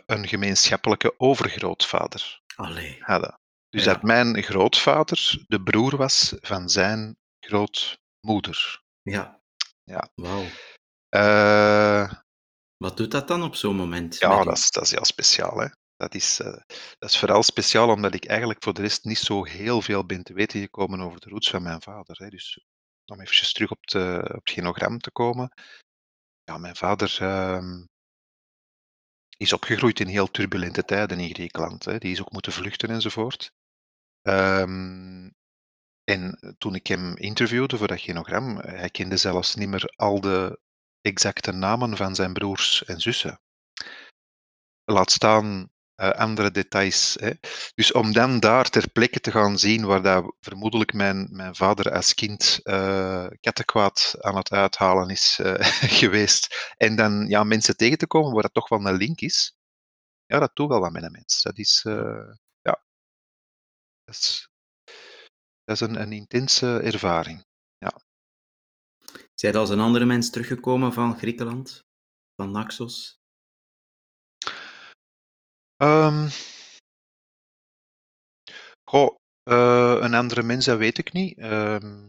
een 0.06 0.28
gemeenschappelijke 0.28 1.14
overgrootvader 1.18 2.40
Allee. 2.56 2.96
hadden. 3.00 3.38
Dus 3.68 3.84
Ja. 3.84 3.92
dat 3.92 4.02
mijn 4.02 4.42
grootvader 4.42 5.44
de 5.46 5.62
broer 5.62 5.96
was 5.96 6.34
van 6.40 6.68
zijn 6.68 7.16
grootmoeder. 7.40 8.82
Ja. 9.02 9.40
Ja. 9.84 10.08
Wauw. 10.14 10.44
Uh, 11.10 12.12
Wat 12.76 12.96
doet 12.96 13.10
dat 13.10 13.28
dan 13.28 13.42
op 13.42 13.54
zo'n 13.54 13.76
moment? 13.76 14.18
ja, 14.18 14.44
dat 14.44 14.56
is, 14.56 14.70
dat 14.70 14.82
is 14.84 14.90
heel 14.90 15.04
speciaal. 15.04 15.58
Hè? 15.58 15.66
Dat, 15.96 16.14
is, 16.14 16.40
uh, 16.40 16.46
dat 16.98 17.10
is 17.10 17.18
vooral 17.18 17.42
speciaal 17.42 17.88
omdat 17.90 18.14
ik 18.14 18.24
eigenlijk 18.24 18.62
voor 18.62 18.74
de 18.74 18.80
rest 18.80 19.04
niet 19.04 19.18
zo 19.18 19.44
heel 19.44 19.82
veel 19.82 20.06
ben 20.06 20.22
te 20.22 20.32
weten 20.32 20.60
gekomen 20.60 21.00
over 21.00 21.20
de 21.20 21.28
roots 21.28 21.50
van 21.50 21.62
mijn 21.62 21.82
vader. 21.82 22.16
Hè? 22.18 22.28
Dus 22.28 22.64
om 23.04 23.20
even 23.20 23.52
terug 23.52 23.70
op, 23.70 23.86
de, 23.86 24.20
op 24.34 24.44
het 24.44 24.50
genogram 24.50 24.98
te 24.98 25.10
komen. 25.10 25.52
Ja, 26.44 26.58
mijn 26.58 26.76
vader 26.76 27.16
ehm, 27.20 27.84
is 29.36 29.52
opgegroeid 29.52 30.00
in 30.00 30.06
heel 30.06 30.30
turbulente 30.30 30.84
tijden 30.84 31.20
in 31.20 31.34
Griekenland. 31.34 31.84
Hè. 31.84 31.98
Die 31.98 32.12
is 32.12 32.20
ook 32.20 32.32
moeten 32.32 32.52
vluchten 32.52 32.90
enzovoort. 32.90 33.52
Um, 34.22 35.34
en 36.04 36.54
toen 36.58 36.74
ik 36.74 36.86
hem 36.86 37.16
interviewde 37.16 37.76
voor 37.76 37.86
dat 37.86 38.00
genogram, 38.00 38.56
hij 38.56 38.90
kende 38.90 39.16
zelfs 39.16 39.54
niet 39.54 39.68
meer 39.68 39.92
al 39.96 40.20
de 40.20 40.60
exacte 41.00 41.52
namen 41.52 41.96
van 41.96 42.14
zijn 42.14 42.32
broers 42.32 42.84
en 42.84 43.00
zussen. 43.00 43.40
Laat 44.84 45.10
staan 45.10 45.70
uh, 45.96 46.10
andere 46.10 46.50
details. 46.50 47.16
Hè. 47.20 47.30
Dus 47.74 47.92
om 47.92 48.12
dan 48.12 48.40
daar 48.40 48.68
ter 48.68 48.90
plekke 48.90 49.20
te 49.20 49.30
gaan 49.30 49.58
zien 49.58 49.84
waar 49.84 50.02
dat 50.02 50.34
vermoedelijk 50.40 50.92
mijn, 50.92 51.28
mijn 51.30 51.54
vader 51.54 51.92
als 51.92 52.14
kind 52.14 52.60
uh, 52.64 53.26
kattenkwaad 53.40 54.16
aan 54.20 54.36
het 54.36 54.50
uithalen 54.50 55.08
is 55.08 55.38
uh, 55.42 55.54
geweest, 56.00 56.74
en 56.76 56.96
dan 56.96 57.26
ja, 57.28 57.44
mensen 57.44 57.76
tegen 57.76 57.98
te 57.98 58.06
komen 58.06 58.32
waar 58.32 58.42
dat 58.42 58.54
toch 58.54 58.68
wel 58.68 58.86
een 58.86 58.96
link 58.96 59.20
is, 59.20 59.56
ja, 60.26 60.38
dat 60.38 60.56
doet 60.56 60.68
wel 60.68 60.80
wat 60.80 60.92
met 60.92 61.02
een 61.02 61.12
mens. 61.12 61.42
Dat 61.42 61.58
is, 61.58 61.80
ja, 62.60 62.82
dat 64.04 64.14
is, 64.14 64.48
dat 65.64 65.80
is 65.80 65.80
een, 65.80 66.12
intense 66.12 66.80
ervaring. 66.80 67.44
Ja. 67.78 68.00
Zij 69.34 69.54
als 69.54 69.70
een 69.70 69.80
andere 69.80 70.04
mens 70.04 70.30
teruggekomen 70.30 70.92
van 70.92 71.18
Griekenland, 71.18 71.84
van 72.36 72.50
Naxos? 72.50 73.18
Um, 75.82 76.28
goh, 78.90 79.16
uh, 79.48 79.96
een 80.00 80.14
andere 80.14 80.42
mens, 80.42 80.64
dat 80.64 80.78
weet 80.78 80.98
ik 80.98 81.12
niet. 81.12 81.38
Um, 81.38 82.06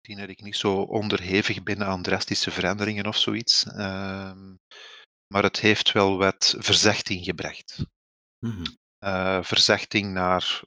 ik 0.00 0.08
denk 0.08 0.18
dat 0.18 0.28
ik 0.28 0.42
niet 0.42 0.56
zo 0.56 0.82
onderhevig 0.82 1.62
ben 1.62 1.82
aan 1.82 2.02
drastische 2.02 2.50
veranderingen 2.50 3.06
of 3.06 3.16
zoiets. 3.16 3.66
Um, 3.66 4.58
maar 5.26 5.42
het 5.42 5.60
heeft 5.60 5.92
wel 5.92 6.18
wat 6.18 6.54
verzachting 6.58 7.24
gebracht. 7.24 7.84
Mm 8.38 8.50
-hmm. 8.50 8.76
uh, 9.04 9.42
verzachting 9.42 10.12
naar 10.12 10.62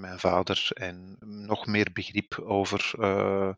mijn 0.00 0.18
vader 0.18 0.70
en 0.72 1.16
nog 1.46 1.66
meer 1.66 1.92
begrip 1.92 2.38
over. 2.38 2.92
Uh, 2.98 3.52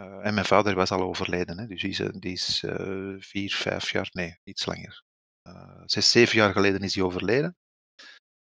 uh, 0.00 0.26
en 0.26 0.34
mijn 0.34 0.46
vader 0.46 0.74
was 0.74 0.90
al 0.90 1.02
overleden, 1.02 1.58
hè, 1.58 1.66
dus 1.66 1.80
die 1.80 1.90
is, 1.90 1.98
die 1.98 2.32
is 2.32 2.58
vier, 3.26 3.54
vijf 3.54 3.90
jaar, 3.90 4.08
nee, 4.12 4.38
iets 4.42 4.66
langer. 4.66 5.02
Zes, 5.84 6.10
zeven 6.10 6.36
jaar 6.36 6.52
geleden 6.52 6.80
is 6.80 6.94
hij 6.94 7.04
overleden. 7.04 7.56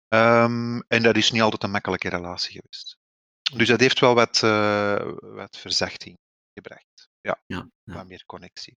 Um, 0.08 0.80
en 0.80 1.02
dat 1.02 1.16
is 1.16 1.30
niet 1.30 1.42
altijd 1.42 1.62
een 1.62 1.70
makkelijke 1.70 2.08
relatie 2.08 2.60
geweest. 2.60 2.98
Dus 3.54 3.68
dat 3.68 3.80
heeft 3.80 4.00
wel 4.00 4.14
wat, 4.14 4.40
wat 5.20 5.56
verzachting 5.56 6.18
gebracht. 6.54 7.08
Ja, 7.20 7.42
ja, 7.46 7.70
ja. 7.84 7.94
wat 7.94 8.06
meer 8.06 8.24
connectie. 8.26 8.76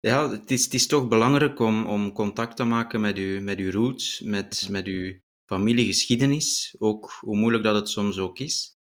Ja, 0.00 0.30
het 0.30 0.50
is, 0.50 0.64
het 0.64 0.74
is 0.74 0.86
toch 0.86 1.08
belangrijk 1.08 1.58
om, 1.58 1.86
om 1.86 2.12
contact 2.12 2.56
te 2.56 2.64
maken 2.64 3.00
met 3.00 3.16
uw, 3.16 3.40
met 3.40 3.58
uw 3.58 3.70
roots, 3.70 4.20
met, 4.20 4.62
mhm. 4.62 4.72
met 4.72 4.86
uw 4.86 5.20
familiegeschiedenis, 5.50 6.74
ook 6.78 7.10
hoe 7.20 7.36
moeilijk 7.36 7.64
dat 7.64 7.74
het 7.74 7.88
soms 7.88 8.18
ook 8.18 8.38
is, 8.38 8.76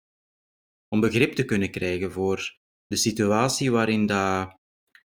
om 0.89 1.01
begrip 1.01 1.33
te 1.33 1.45
kunnen 1.45 1.71
krijgen 1.71 2.13
voor 2.13 2.59
de 2.87 2.97
situatie 2.97 3.71
waarin 3.71 4.07
dat 4.07 4.59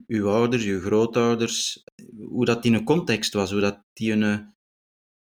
uw 0.07 0.29
ouders, 0.29 0.65
uw 0.65 0.79
grootouders, 0.79 1.83
hoe 2.17 2.45
dat 2.45 2.65
in 2.65 2.73
een 2.73 2.83
context 2.83 3.33
was, 3.33 3.51
hoe 3.51 3.61
dat 3.61 3.83
die 3.93 4.11
een, 4.11 4.53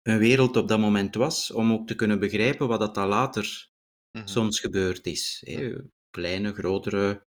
een 0.01 0.17
wereld 0.17 0.55
op 0.55 0.67
dat 0.67 0.79
moment 0.79 1.15
was, 1.15 1.51
om 1.51 1.71
ook 1.71 1.87
te 1.87 1.95
kunnen 1.95 2.19
begrijpen 2.19 2.67
wat 2.67 2.79
dat 2.79 2.95
dan 2.95 3.07
later 3.07 3.69
mm-hmm. 4.11 4.29
soms 4.29 4.59
gebeurd 4.59 5.05
is. 5.05 5.41
Hè? 5.45 5.75
Kleine, 6.09 6.53
grotere 6.53 7.25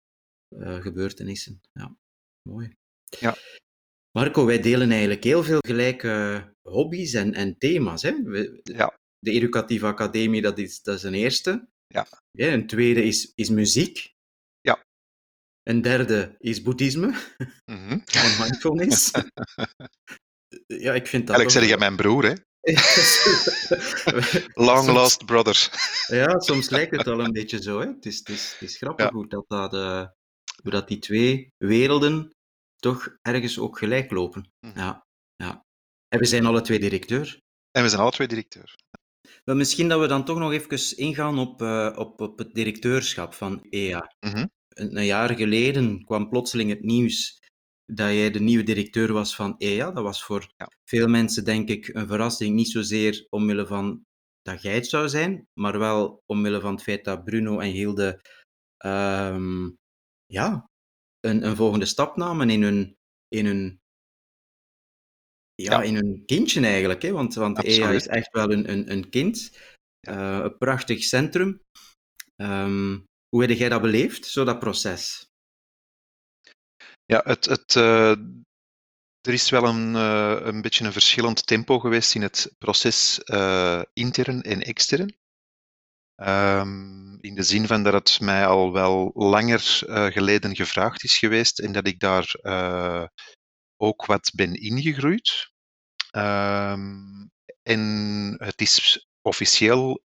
uh, 0.49 0.81
gebeurtenissen. 0.81 1.61
Ja, 1.73 1.97
mooi. 2.49 2.73
Ja. 3.19 3.35
Marco, 4.11 4.45
wij 4.45 4.61
delen 4.61 4.91
eigenlijk 4.91 5.23
heel 5.23 5.43
veel 5.43 5.59
gelijke 5.59 6.43
hobby's 6.61 7.13
en, 7.13 7.33
en 7.33 7.57
thema's. 7.57 8.01
Hè? 8.01 8.23
We, 8.23 8.59
ja. 8.63 8.97
De 9.19 9.31
Educatieve 9.31 9.85
Academie, 9.85 10.41
dat 10.41 10.57
is, 10.57 10.81
dat 10.81 10.95
is 10.95 11.03
een 11.03 11.13
eerste. 11.13 11.67
Ja. 11.87 12.07
ja. 12.31 12.53
Een 12.53 12.67
tweede 12.67 13.03
is, 13.03 13.31
is 13.35 13.49
muziek. 13.49 14.13
Een 15.65 15.81
derde 15.81 16.35
is 16.39 16.61
boeddhisme. 16.61 17.15
Mm-hmm. 17.65 18.01
Van 18.21 18.45
mindfulness. 18.45 19.11
ja, 20.85 20.93
ik 20.93 21.07
vind 21.07 21.27
dat... 21.27 21.35
Eigenlijk 21.35 21.49
zeg 21.49 21.69
je 21.69 21.77
mijn 21.77 21.95
broer, 21.95 22.23
hè? 22.23 22.33
Long 24.67 24.85
soms, 24.85 24.97
lost 24.97 25.25
brother. 25.25 25.69
ja, 26.07 26.39
soms 26.39 26.69
lijkt 26.69 26.95
het 26.95 27.07
al 27.07 27.19
een 27.19 27.31
beetje 27.31 27.61
zo. 27.61 27.79
Hè? 27.79 27.87
Het, 27.87 28.05
is, 28.05 28.17
het, 28.17 28.29
is, 28.29 28.51
het 28.51 28.69
is 28.69 28.77
grappig 28.77 29.05
ja. 29.05 29.11
hoe, 29.11 29.27
dat, 29.27 29.45
dat, 29.47 29.73
uh, 29.73 30.05
hoe 30.61 30.71
dat 30.71 30.87
die 30.87 30.99
twee 30.99 31.47
werelden 31.57 32.35
toch 32.75 33.17
ergens 33.21 33.59
ook 33.59 33.77
gelijk 33.77 34.11
lopen. 34.11 34.51
Mm. 34.59 34.71
Ja, 34.75 35.05
ja. 35.35 35.65
En 36.07 36.19
we 36.19 36.25
zijn 36.25 36.45
alle 36.45 36.61
twee 36.61 36.79
directeur. 36.79 37.39
En 37.71 37.83
we 37.83 37.89
zijn 37.89 38.01
alle 38.01 38.11
twee 38.11 38.27
directeur. 38.27 38.75
Maar 39.43 39.55
misschien 39.55 39.87
dat 39.87 39.99
we 39.99 40.07
dan 40.07 40.25
toch 40.25 40.37
nog 40.37 40.51
even 40.51 40.97
ingaan 40.97 41.39
op, 41.39 41.61
uh, 41.61 41.93
op, 41.95 42.21
op 42.21 42.37
het 42.37 42.53
directeurschap 42.53 43.33
van 43.33 43.65
EA. 43.69 44.15
Een, 44.19 44.51
een, 44.75 45.05
jaar 45.05 45.35
geleden 45.35 46.03
kwam 46.05 46.29
plotseling 46.29 46.69
het 46.69 46.83
nieuws 46.83 47.39
dat 47.85 48.11
jij 48.11 48.31
de 48.31 48.39
nieuwe 48.39 48.63
directeur 48.63 49.13
was 49.13 49.35
van 49.35 49.55
EA. 49.57 49.91
Dat 49.91 50.03
was 50.03 50.23
voor 50.23 50.53
ja. 50.57 50.71
veel 50.89 51.07
mensen, 51.07 51.45
denk 51.45 51.69
ik, 51.69 51.87
een 51.87 52.07
verrassing. 52.07 52.55
Niet 52.55 52.69
zozeer 52.69 53.25
omwille 53.29 53.67
van 53.67 54.03
dat 54.41 54.61
jij 54.61 54.75
het 54.75 54.87
zou 54.87 55.09
zijn, 55.09 55.47
maar 55.59 55.79
wel 55.79 56.21
omwille 56.25 56.61
van 56.61 56.73
het 56.73 56.83
feit 56.83 57.05
dat 57.05 57.23
Bruno 57.23 57.59
en 57.59 57.71
Hilde 57.71 58.21
um, 58.85 59.77
ja, 60.25 60.69
een, 61.19 61.45
een 61.45 61.55
volgende 61.55 61.85
stap 61.85 62.15
namen 62.15 62.49
in 62.49 62.63
hun, 62.63 62.95
in 63.27 63.45
hun, 63.45 63.79
ja, 65.55 65.71
Ja. 65.71 65.81
in 65.81 65.95
hun 65.95 66.25
kindje 66.25 66.65
eigenlijk. 66.65 67.01
Hè? 67.01 67.11
Want, 67.11 67.33
want 67.33 67.63
EA 67.63 67.89
is 67.89 68.07
echt 68.07 68.31
wel 68.31 68.51
een, 68.51 68.71
een, 68.71 68.91
een 68.91 69.09
kind. 69.09 69.59
Eh, 70.07 70.39
een 70.43 70.57
prachtig 70.57 71.03
centrum. 71.03 71.61
Ehm, 72.35 72.99
hoe 73.35 73.43
heb 73.45 73.57
jij 73.57 73.69
dat 73.69 73.81
beleefd, 73.81 74.25
zo 74.25 74.43
dat 74.43 74.59
proces? 74.59 75.29
Ja, 77.05 77.21
het, 77.23 77.45
het, 77.45 77.75
eh, 77.75 78.11
er 79.21 79.33
is 79.33 79.49
wel 79.49 79.65
een, 79.65 79.95
eh, 79.95 80.45
een 80.45 80.61
beetje 80.61 80.85
een 80.85 80.91
verschillend 80.91 81.45
tempo 81.47 81.79
geweest 81.79 82.15
in 82.15 82.21
het 82.21 82.55
proces 82.57 83.23
eh, 83.23 83.81
intern 83.93 84.41
en 84.41 84.61
extern. 84.61 85.17
Ehm, 86.15 87.15
in 87.19 87.35
de 87.35 87.43
zin 87.43 87.67
van 87.67 87.83
dat 87.83 87.93
het 87.93 88.19
mij 88.19 88.45
al 88.45 88.71
wel 88.71 89.11
langer 89.13 89.61
geleden 90.13 90.55
gevraagd 90.55 91.03
is 91.03 91.17
geweest 91.17 91.59
en 91.59 91.71
dat 91.71 91.87
ik 91.87 91.99
daar 91.99 92.35
ook 93.77 94.05
wat 94.05 94.31
ben 94.35 94.53
ingegroeid. 94.53 95.51
Ehm, 96.11 97.27
en 97.63 97.81
het 98.37 98.61
is 98.61 99.07
officieel 99.21 100.03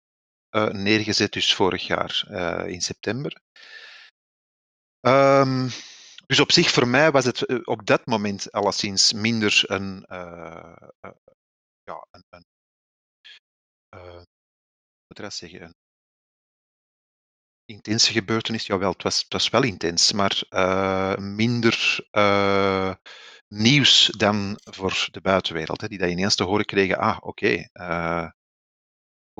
eh, 0.49 0.69
neergezet 0.69 1.33
dus 1.33 1.55
vorig 1.55 1.87
jaar 1.87 2.25
eh, 2.29 2.73
in 2.73 2.81
september. 2.81 3.41
Ehm, 5.01 5.69
dus 6.27 6.41
op 6.41 6.53
zich 6.53 6.71
voor 6.71 6.89
mij 6.89 7.11
was 7.11 7.25
het 7.25 7.47
eh, 7.47 7.59
op 7.65 7.87
dat 7.87 8.07
moment 8.07 8.53
alleszins 8.53 9.13
minder 9.13 9.63
een, 9.67 10.05
ja, 11.85 12.07
een, 12.11 12.25
een 12.29 12.45
moet 15.07 15.17
dat 15.17 15.35
zeggen, 15.35 15.63
een 15.63 15.75
intense 17.65 18.13
gebeurtenis. 18.13 18.67
Jawel, 18.67 18.93
het 18.93 19.03
was, 19.03 19.19
het 19.23 19.33
was 19.33 19.49
wel 19.49 19.63
intens, 19.63 20.13
maar 20.13 20.45
minder 21.21 22.07
nieuws 23.49 24.07
dan 24.07 24.59
voor 24.65 25.09
de 25.11 25.21
buitenwereld. 25.21 25.81
Hè, 25.81 25.89
die 25.89 25.99
dat 25.99 26.11
ineens 26.11 26.35
te 26.35 26.45
horen 26.45 26.65
kregen, 26.65 26.99
ah, 26.99 27.19
oké, 27.21 27.69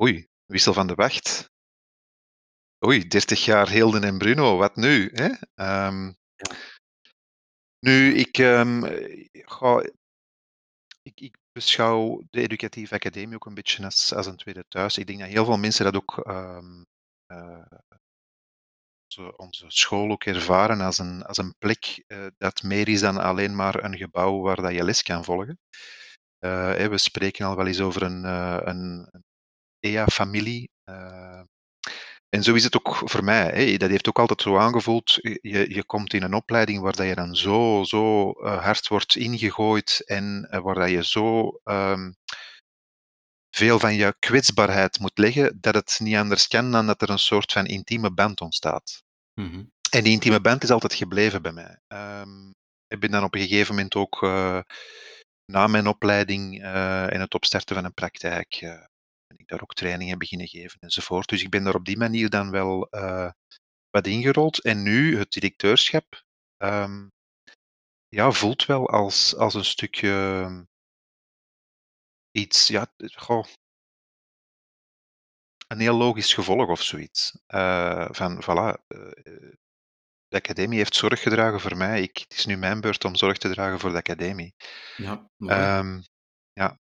oei, 0.01 0.29
wissel 0.49 0.73
van 0.73 0.87
de 0.87 0.95
wacht. 0.95 1.51
Oei, 2.85 3.07
30 3.07 3.45
jaar 3.45 3.69
Hilden 3.69 4.03
en 4.03 4.17
Bruno, 4.17 4.57
wat 4.57 4.75
nu? 4.75 5.09
Hè? 5.13 5.29
Ehm, 5.55 6.11
Nu, 7.79 8.13
ik, 8.15 8.37
ehm, 8.37 8.83
ga, 9.31 9.81
ik, 11.01 11.19
ik 11.19 11.37
beschouw 11.51 12.21
de 12.29 12.41
educatieve 12.41 12.95
academie 12.95 13.35
ook 13.35 13.45
een 13.45 13.53
beetje 13.53 13.83
als, 13.83 14.13
als 14.13 14.25
een 14.25 14.37
tweede 14.37 14.65
thuis. 14.67 14.97
Ik 14.97 15.07
denk 15.07 15.19
dat 15.19 15.27
heel 15.27 15.45
veel 15.45 15.57
mensen 15.57 15.85
dat 15.85 15.95
ook 15.95 16.17
ehm, 16.17 16.83
eh, 17.25 17.65
onze, 19.05 19.37
onze 19.37 19.65
school 19.67 20.11
ook 20.11 20.23
ervaren 20.23 20.81
als 20.81 20.97
een, 20.97 21.23
als 21.23 21.37
een 21.37 21.55
plek 21.57 22.03
eh, 22.07 22.27
dat 22.37 22.63
meer 22.63 22.87
is 22.87 22.99
dan 22.99 23.17
alleen 23.17 23.55
maar 23.55 23.83
een 23.83 23.97
gebouw 23.97 24.39
waar 24.41 24.61
dat 24.61 24.73
je 24.73 24.83
les 24.83 25.01
kan 25.03 25.23
volgen. 25.23 25.59
Eh, 26.37 26.87
we 26.87 26.97
spreken 26.97 27.45
al 27.45 27.55
wel 27.55 27.67
eens 27.67 27.81
over 27.81 28.01
een, 28.01 28.23
een, 28.69 29.09
een 29.79 29.89
EA-familie. 29.91 30.69
eh, 30.83 31.41
en 32.29 32.43
zo 32.43 32.53
is 32.53 32.63
het 32.63 32.75
ook 32.75 32.95
voor 32.95 33.23
mij. 33.23 33.49
Hè. 33.49 33.77
Dat 33.77 33.89
heeft 33.89 34.07
ook 34.07 34.19
altijd 34.19 34.41
zo 34.41 34.57
aangevoeld. 34.57 35.13
Je, 35.21 35.73
je 35.73 35.83
komt 35.85 36.13
in 36.13 36.23
een 36.23 36.33
opleiding 36.33 36.81
waar 36.81 36.95
dat 36.95 37.07
je 37.07 37.15
dan 37.15 37.35
zo, 37.35 37.83
zo 37.83 38.31
eh, 38.31 38.63
hard 38.63 38.87
wordt 38.87 39.15
ingegooid 39.15 40.01
en 40.05 40.47
eh, 40.49 40.61
waar 40.61 40.75
dat 40.75 40.89
je 40.89 41.05
zo 41.05 41.59
ehm, 41.63 42.11
veel 43.55 43.79
van 43.79 43.95
je 43.95 44.15
kwetsbaarheid 44.19 44.99
moet 44.99 45.17
leggen, 45.17 45.57
dat 45.61 45.75
het 45.75 45.99
niet 45.99 46.15
anders 46.15 46.47
kan 46.47 46.71
dan 46.71 46.85
dat 46.85 47.01
er 47.01 47.09
een 47.09 47.19
soort 47.19 47.51
van 47.51 47.65
intieme 47.65 48.11
band 48.11 48.41
ontstaat. 48.41 49.03
Mhm. 49.33 49.63
en 49.91 50.03
die 50.03 50.13
intieme 50.13 50.41
band 50.41 50.63
is 50.63 50.71
altijd 50.71 50.93
gebleven 50.93 51.41
bij 51.41 51.51
mij. 51.51 51.79
Ehm, 51.87 52.49
ik 52.87 52.99
ben 52.99 53.11
dan 53.11 53.23
op 53.23 53.35
een 53.35 53.41
gegeven 53.41 53.75
moment 53.75 53.95
ook 53.95 54.21
uh, 54.21 54.59
na 55.45 55.67
mijn 55.67 55.87
opleiding 55.87 56.61
uh, 56.61 57.13
en 57.13 57.19
het 57.19 57.33
opstarten 57.33 57.75
van 57.75 57.85
een 57.85 57.93
praktijk, 57.93 58.61
uh, 58.61 58.83
daar 59.49 59.61
ook 59.61 59.73
trainingen 59.73 60.17
beginnen 60.17 60.47
geven 60.47 60.79
enzovoort. 60.79 61.29
Dus 61.29 61.43
ik 61.43 61.49
ben 61.49 61.63
daar 61.63 61.75
op 61.75 61.85
die 61.85 61.97
manier 61.97 62.29
dan 62.29 62.51
wel 62.51 62.87
wat 63.89 64.07
ingerold. 64.07 64.63
En 64.63 64.83
nu 64.83 65.17
het 65.17 65.31
directeurschap 65.31 66.23
um, 66.57 67.11
ja, 68.07 68.31
voelt 68.31 68.65
wel 68.65 68.89
als, 68.89 69.35
als 69.35 69.53
een 69.53 69.65
stukje 69.65 70.67
iets, 72.31 72.67
ja, 72.67 72.93
goh, 73.15 73.45
een 75.67 75.79
heel 75.79 75.97
logisch 75.97 76.33
gevolg 76.33 76.69
of 76.69 76.81
zoiets. 76.81 77.37
Uh, 77.47 78.07
van, 78.11 78.43
voilà, 78.43 78.83
uh, 78.87 79.11
de 80.27 80.37
academie 80.37 80.77
heeft 80.77 80.95
zorg 80.95 81.21
gedragen 81.21 81.59
voor 81.59 81.77
mij. 81.77 82.01
Ik, 82.01 82.17
het 82.17 82.33
is 82.33 82.45
nu 82.45 82.57
mijn 82.57 82.81
beurt 82.81 83.05
om 83.05 83.15
zorg 83.15 83.37
te 83.37 83.49
dragen 83.49 83.79
voor 83.79 83.91
de 83.91 83.97
academie. 83.97 84.55
Ja. 84.95 85.29
Um, 85.79 86.03
ja. 86.53 86.79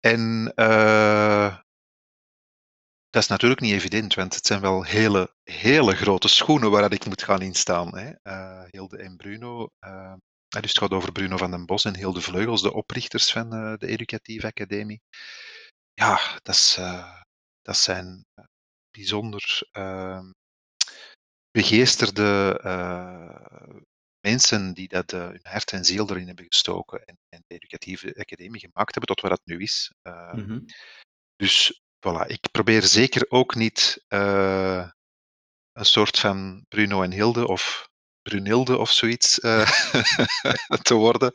En 0.00 0.52
uh, 0.54 1.58
dat 3.10 3.22
is 3.22 3.28
natuurlijk 3.28 3.60
niet 3.60 3.72
evident, 3.72 4.14
want 4.14 4.34
het 4.34 4.46
zijn 4.46 4.60
wel 4.60 4.84
hele, 4.84 5.34
hele 5.44 5.96
grote 5.96 6.28
schoenen 6.28 6.70
waar 6.70 6.92
ik 6.92 7.06
moet 7.06 7.22
gaan 7.22 7.42
instaan. 7.42 7.98
Hè. 7.98 8.12
Uh, 8.22 8.64
Hilde 8.70 8.98
en 8.98 9.16
Bruno. 9.16 9.68
Uh, 9.80 10.14
dus 10.48 10.68
het 10.70 10.78
gaat 10.78 10.90
over 10.90 11.12
Bruno 11.12 11.36
van 11.36 11.50
den 11.50 11.66
Bos 11.66 11.84
en 11.84 11.96
Hilde 11.96 12.20
Vleugels, 12.20 12.62
de 12.62 12.72
oprichters 12.72 13.32
van 13.32 13.54
uh, 13.54 13.76
de 13.76 13.86
Educatieve 13.86 14.46
Academie. 14.46 15.00
Ja, 15.94 16.38
dat, 16.42 16.54
is, 16.54 16.78
dat 17.62 17.76
zijn 17.76 18.24
bijzonder 18.90 19.68
ehm, 19.72 20.30
begeesterde 21.50 22.60
mensen 24.20 24.74
die 24.74 24.88
dat, 24.88 25.10
hun 25.10 25.40
hart 25.42 25.72
en 25.72 25.84
ziel 25.84 26.10
erin 26.10 26.26
hebben 26.26 26.44
gestoken 26.44 27.04
en, 27.04 27.18
en, 27.28 27.44
de 27.46 27.54
Educatieve 27.54 28.14
Academie 28.14 28.60
gemaakt 28.60 28.94
hebben 28.94 29.14
tot 29.14 29.20
waar 29.20 29.30
dat 29.30 29.46
nu 29.46 29.62
is. 29.62 29.92
Mm 30.02 30.44
-hmm. 30.44 30.64
Dus 31.36 31.80
voilà, 32.00 32.26
ik 32.26 32.50
probeer 32.50 32.82
zeker 32.82 33.24
ook 33.28 33.54
niet 33.54 34.04
uh, 34.08 34.88
een 35.72 35.84
soort 35.84 36.18
van 36.18 36.64
Bruno 36.68 37.02
en 37.02 37.12
Hilde 37.12 37.46
of 37.46 37.90
Brunilde 38.22 38.76
of 38.76 38.90
zoiets 38.90 39.38
uh, 39.38 39.70
te 40.88 40.94
worden. 40.94 41.32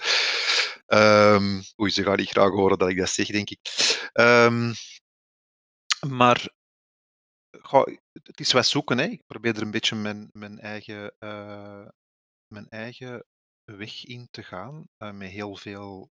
Um, 0.88 1.64
oei, 1.80 1.92
ze 1.92 2.04
gaan 2.04 2.18
niet 2.18 2.30
graag 2.30 2.50
horen 2.50 2.78
dat 2.78 2.90
ik 2.90 2.98
dat 2.98 3.10
zeg, 3.10 3.28
denk 3.28 3.50
ik. 3.50 3.60
Um, 4.14 4.74
maar 6.08 6.50
het 8.24 8.40
is 8.40 8.52
wat 8.52 8.68
zoeken. 8.68 8.98
Hè. 8.98 9.06
Ik 9.06 9.26
probeer 9.26 9.56
er 9.56 9.62
een 9.62 9.72
beetje 9.72 9.96
mijn, 9.96 10.30
mijn, 10.32 10.60
eigen, 10.60 11.14
uh, 11.20 11.88
mijn 12.48 12.70
eigen 12.70 13.26
weg 13.64 14.06
in 14.06 14.28
te 14.32 14.44
gaan. 14.44 14.88
Met 14.98 15.30
heel 15.30 15.56
veel 15.56 16.10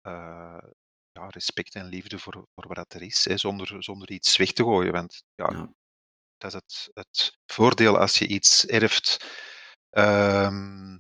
ja, 1.21 1.29
respect 1.29 1.75
en 1.75 1.87
liefde 1.87 2.19
voor, 2.19 2.47
voor 2.55 2.75
wat 2.75 2.95
er 2.95 3.03
is, 3.03 3.25
hè, 3.25 3.37
zonder, 3.37 3.83
zonder 3.83 4.11
iets 4.11 4.37
weg 4.37 4.53
te 4.53 4.63
gooien. 4.63 4.93
Want 4.93 5.23
ja, 5.35 5.51
Ja. 5.53 5.73
dat 6.39 6.55
is 6.55 6.61
het, 6.61 6.91
het 6.93 7.39
voordeel 7.47 7.99
als 7.99 8.19
je 8.19 8.27
iets 8.27 8.67
erft. 8.67 9.25
ehm, 9.91 10.99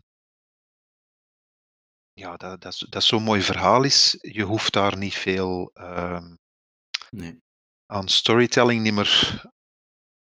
ja, 2.12 2.36
dat, 2.36 2.60
dat, 2.60 2.86
dat 2.88 3.04
zo'n 3.04 3.22
mooi 3.22 3.40
verhaal 3.42 3.82
is. 3.84 4.16
Je 4.20 4.42
hoeft 4.42 4.72
daar 4.72 4.96
niet 4.96 5.14
veel 5.14 5.70
ehm, 5.74 6.34
Nee. 7.10 7.42
aan 7.86 8.08
storytelling 8.08 8.82
niet 8.82 8.94
meer 8.94 9.42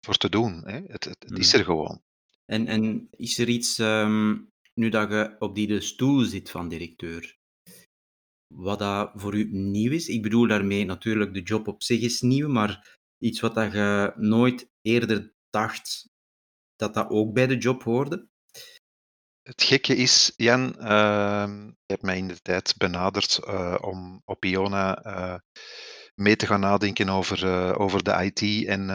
voor 0.06 0.16
te 0.16 0.28
doen. 0.28 0.68
Hè. 0.68 0.80
Het, 0.86 1.04
het, 1.04 1.24
het 1.28 1.38
is 1.38 1.52
er 1.52 1.64
gewoon. 1.64 2.02
En, 2.44 2.66
en 2.66 3.08
is 3.10 3.38
er 3.38 3.48
iets, 3.48 3.78
ehm, 3.78 4.36
nu 4.74 4.88
dat 4.88 5.10
je 5.10 5.36
op 5.38 5.54
die 5.54 5.66
de 5.66 5.80
stoel 5.80 6.24
zit 6.24 6.50
van 6.50 6.68
directeur, 6.68 7.38
wat 8.54 8.78
dat 8.78 9.10
voor 9.14 9.34
u 9.34 9.48
nieuw 9.52 9.92
is? 9.92 10.08
Ik 10.08 10.22
bedoel 10.22 10.46
daarmee 10.46 10.84
natuurlijk, 10.84 11.34
de 11.34 11.42
job 11.42 11.68
op 11.68 11.82
zich 11.82 12.00
is 12.00 12.20
nieuw, 12.20 12.48
maar 12.48 12.98
iets 13.18 13.40
wat 13.40 13.54
dat 13.54 13.72
je 13.72 14.12
nooit 14.16 14.70
eerder 14.82 15.32
dacht 15.50 16.08
dat 16.76 16.94
dat 16.94 17.08
ook 17.08 17.32
bij 17.32 17.46
de 17.46 17.56
job 17.56 17.82
hoorde? 17.82 18.28
Het 19.42 19.62
gekke 19.62 19.96
is, 19.96 20.32
Jan, 20.36 20.78
ehm, 20.78 21.64
je 21.66 21.86
hebt 21.86 22.02
mij 22.02 22.16
in 22.16 22.28
de 22.28 22.40
tijd 22.42 22.74
benaderd 22.76 23.38
eh, 23.44 23.76
om 23.80 24.22
op 24.24 24.44
Iona 24.44 25.02
eh, 25.02 25.34
mee 26.14 26.36
te 26.36 26.46
gaan 26.46 26.60
nadenken 26.60 27.08
over, 27.08 27.46
eh, 27.46 27.80
over 27.80 28.02
de 28.02 28.32
IT 28.32 28.66
en, 28.66 28.90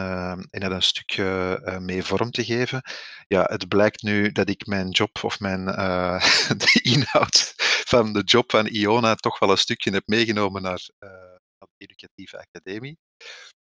en 0.49 0.71
een 0.71 0.81
stukje 0.81 1.59
mee 1.81 2.03
vorm 2.03 2.31
te 2.31 2.45
geven. 2.45 2.81
Ja, 3.27 3.43
het 3.43 3.67
blijkt 3.67 4.01
nu 4.01 4.31
dat 4.31 4.49
ik 4.49 4.65
mijn 4.65 4.89
job 4.89 5.23
of 5.23 5.39
mijn, 5.39 5.65
de 6.63 6.79
inhoud 6.81 7.53
van 7.85 8.13
de 8.13 8.21
job 8.23 8.51
van 8.51 8.65
Iona 8.65 9.15
toch 9.15 9.39
wel 9.39 9.51
een 9.51 9.57
stukje 9.57 9.91
heb 9.91 10.07
meegenomen 10.07 10.61
naar, 10.61 10.89
naar 10.99 11.39
de 11.57 11.67
educatieve 11.77 12.37
academie. 12.37 12.97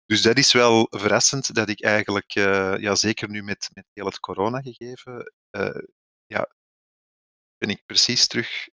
Dus 0.05 0.21
dat 0.21 0.37
is 0.37 0.51
wel 0.51 0.87
verrassend 0.89 1.55
dat 1.55 1.69
ik 1.69 1.83
eigenlijk, 1.83 2.35
eh, 2.35 2.77
ja, 2.77 2.95
zeker 2.95 3.29
nu 3.29 3.43
met, 3.43 3.69
met 3.73 3.85
heel 3.93 4.05
het 4.05 4.19
corona 4.19 4.61
gegeven, 4.61 5.33
eh, 5.49 5.83
ja, 6.25 6.49
ben 7.57 7.69
ik 7.69 7.85
precies 7.85 8.27
terug 8.27 8.67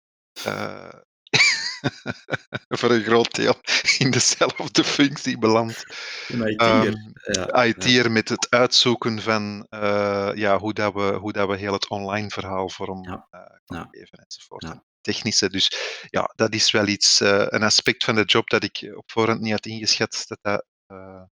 uh, 0.46 0.92
voor 2.78 2.90
een 2.90 3.02
groot 3.02 3.34
deel 3.34 3.54
in 3.98 4.10
dezelfde 4.10 4.84
functie 4.84 5.38
beland. 5.38 5.84
Een 6.28 6.48
IT'er. 6.48 6.86
Um, 6.86 7.12
ja, 7.22 7.64
IT'er 7.64 8.04
ja. 8.04 8.08
met 8.08 8.28
het 8.28 8.50
uitzoeken 8.50 9.22
van 9.22 9.66
uh, 9.70 10.30
ja, 10.34 10.58
hoe, 10.58 10.72
dat 10.72 10.94
we, 10.94 11.12
hoe 11.12 11.32
dat 11.32 11.48
we 11.48 11.56
heel 11.56 11.72
het 11.72 11.88
online 11.88 12.30
verhaal 12.30 12.68
vorm 12.68 13.02
ja. 13.02 13.26
uh, 13.30 13.40
Ja. 13.64 13.88
geven 13.90 14.18
enzovoort. 14.18 14.89
Technische. 15.10 15.48
Dus 15.50 15.70
ja, 16.10 16.32
dat 16.36 16.54
is 16.54 16.70
wel 16.70 16.86
iets, 16.86 17.20
uh, 17.20 17.46
een 17.48 17.62
aspect 17.62 18.04
van 18.04 18.14
de 18.14 18.24
job 18.24 18.48
dat 18.50 18.64
ik 18.64 18.92
op 18.96 19.10
voorhand 19.10 19.40
niet 19.40 19.52
had 19.52 19.66
ingeschat. 19.66 20.24
Dat 20.26 20.38
dat, 20.42 20.66
uh, 20.92 21.22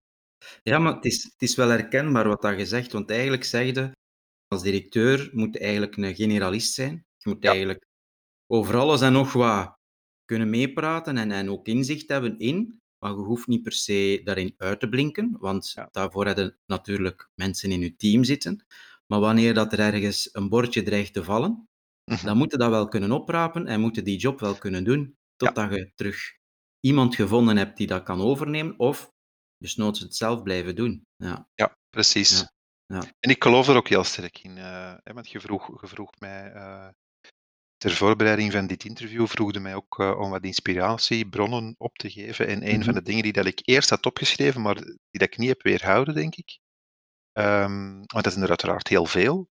Ja, 0.63 0.79
maar 0.79 0.93
het 0.95 1.05
is, 1.05 1.23
het 1.23 1.41
is 1.41 1.55
wel 1.55 1.69
herkenbaar 1.69 2.27
wat 2.27 2.41
dat 2.41 2.57
je 2.57 2.65
zegt, 2.65 2.91
want 2.91 3.09
eigenlijk 3.09 3.43
zeg 3.43 3.65
je, 3.75 3.91
als 4.47 4.61
directeur 4.61 5.29
moet 5.33 5.53
je 5.53 5.59
eigenlijk 5.59 5.97
een 5.97 6.15
generalist 6.15 6.73
zijn. 6.73 7.05
Je 7.17 7.29
moet 7.29 7.43
Ja. 7.43 7.49
eigenlijk 7.49 7.85
over 8.47 8.77
alles 8.77 9.01
en 9.01 9.11
nog 9.13 9.33
wat 9.33 9.77
kunnen 10.25 10.49
meepraten 10.49 11.17
en, 11.17 11.31
en 11.31 11.49
ook 11.49 11.67
inzicht 11.67 12.09
hebben 12.09 12.37
in, 12.39 12.79
maar 12.99 13.11
je 13.11 13.17
hoeft 13.17 13.47
niet 13.47 13.63
per 13.63 13.71
se 13.73 14.21
daarin 14.23 14.53
uit 14.57 14.79
te 14.79 14.89
blinken, 14.89 15.35
want 15.39 15.71
Ja. 15.75 15.87
daarvoor 15.91 16.25
hebben 16.25 16.57
natuurlijk 16.65 17.29
mensen 17.35 17.71
in 17.71 17.81
je 17.81 17.95
team 17.95 18.23
zitten. 18.23 18.65
Maar 19.07 19.19
wanneer 19.19 19.53
dat 19.53 19.73
er 19.73 19.79
ergens 19.79 20.29
een 20.31 20.49
bordje 20.49 20.83
dreigt 20.83 21.13
te 21.13 21.23
vallen. 21.23 21.68
Dan 22.23 22.37
moet 22.37 22.51
je 22.51 22.57
dat 22.57 22.69
wel 22.69 22.87
kunnen 22.87 23.11
oprapen 23.11 23.67
en 23.67 23.79
moet 23.79 23.95
je 23.95 24.01
die 24.01 24.17
job 24.17 24.39
wel 24.39 24.55
kunnen 24.55 24.83
doen, 24.83 25.15
totdat 25.35 25.73
je 25.73 25.91
terug 25.95 26.17
iemand 26.79 27.15
gevonden 27.15 27.57
hebt 27.57 27.77
die 27.77 27.87
dat 27.87 28.03
kan 28.03 28.21
overnemen, 28.21 28.79
of 28.79 29.09
dus 29.57 29.75
noods 29.75 29.99
het 29.99 30.15
zelf 30.15 30.43
blijven 30.43 30.75
doen. 30.75 31.03
Ja, 31.15 31.47
Ja, 31.53 31.75
precies. 31.89 32.39
Ja. 32.39 32.51
Ja. 32.85 33.03
En 33.19 33.29
ik 33.29 33.43
geloof 33.43 33.67
er 33.67 33.75
ook 33.75 33.87
heel 33.87 34.03
sterk 34.03 34.39
in. 34.43 34.57
eh, 34.57 34.93
hè, 35.03 35.13
want 35.13 35.29
je 35.29 35.39
vroeg, 35.39 35.81
je 35.81 35.87
vroeg 35.87 36.09
mij 36.19 36.51
eh, 36.51 36.87
ter 37.77 37.91
voorbereiding 37.91 38.51
van 38.51 38.67
dit 38.67 38.83
interview, 38.85 39.27
vroegde 39.27 39.59
mij 39.59 39.75
ook 39.75 39.99
eh, 39.99 40.19
om 40.19 40.29
wat 40.29 40.43
inspiratiebronnen 40.43 41.75
op 41.77 41.95
te 41.97 42.09
geven. 42.09 42.47
En 42.47 42.67
een 42.69 42.75
Mhm. 42.75 42.83
van 42.83 42.93
de 42.93 43.01
dingen 43.01 43.23
die 43.23 43.33
dat 43.33 43.45
ik 43.45 43.59
eerst 43.63 43.89
had 43.89 44.05
opgeschreven, 44.05 44.61
maar 44.61 44.75
die 44.75 44.97
dat 45.11 45.27
ik 45.27 45.37
niet 45.37 45.49
heb 45.49 45.61
weerhouden, 45.63 46.13
denk 46.13 46.35
ik. 46.35 46.59
Ehm, 47.31 47.93
want 48.05 48.23
dat 48.23 48.31
zijn 48.31 48.43
er 48.43 48.49
uiteraard 48.49 48.87
heel 48.87 49.05
veel. 49.05 49.49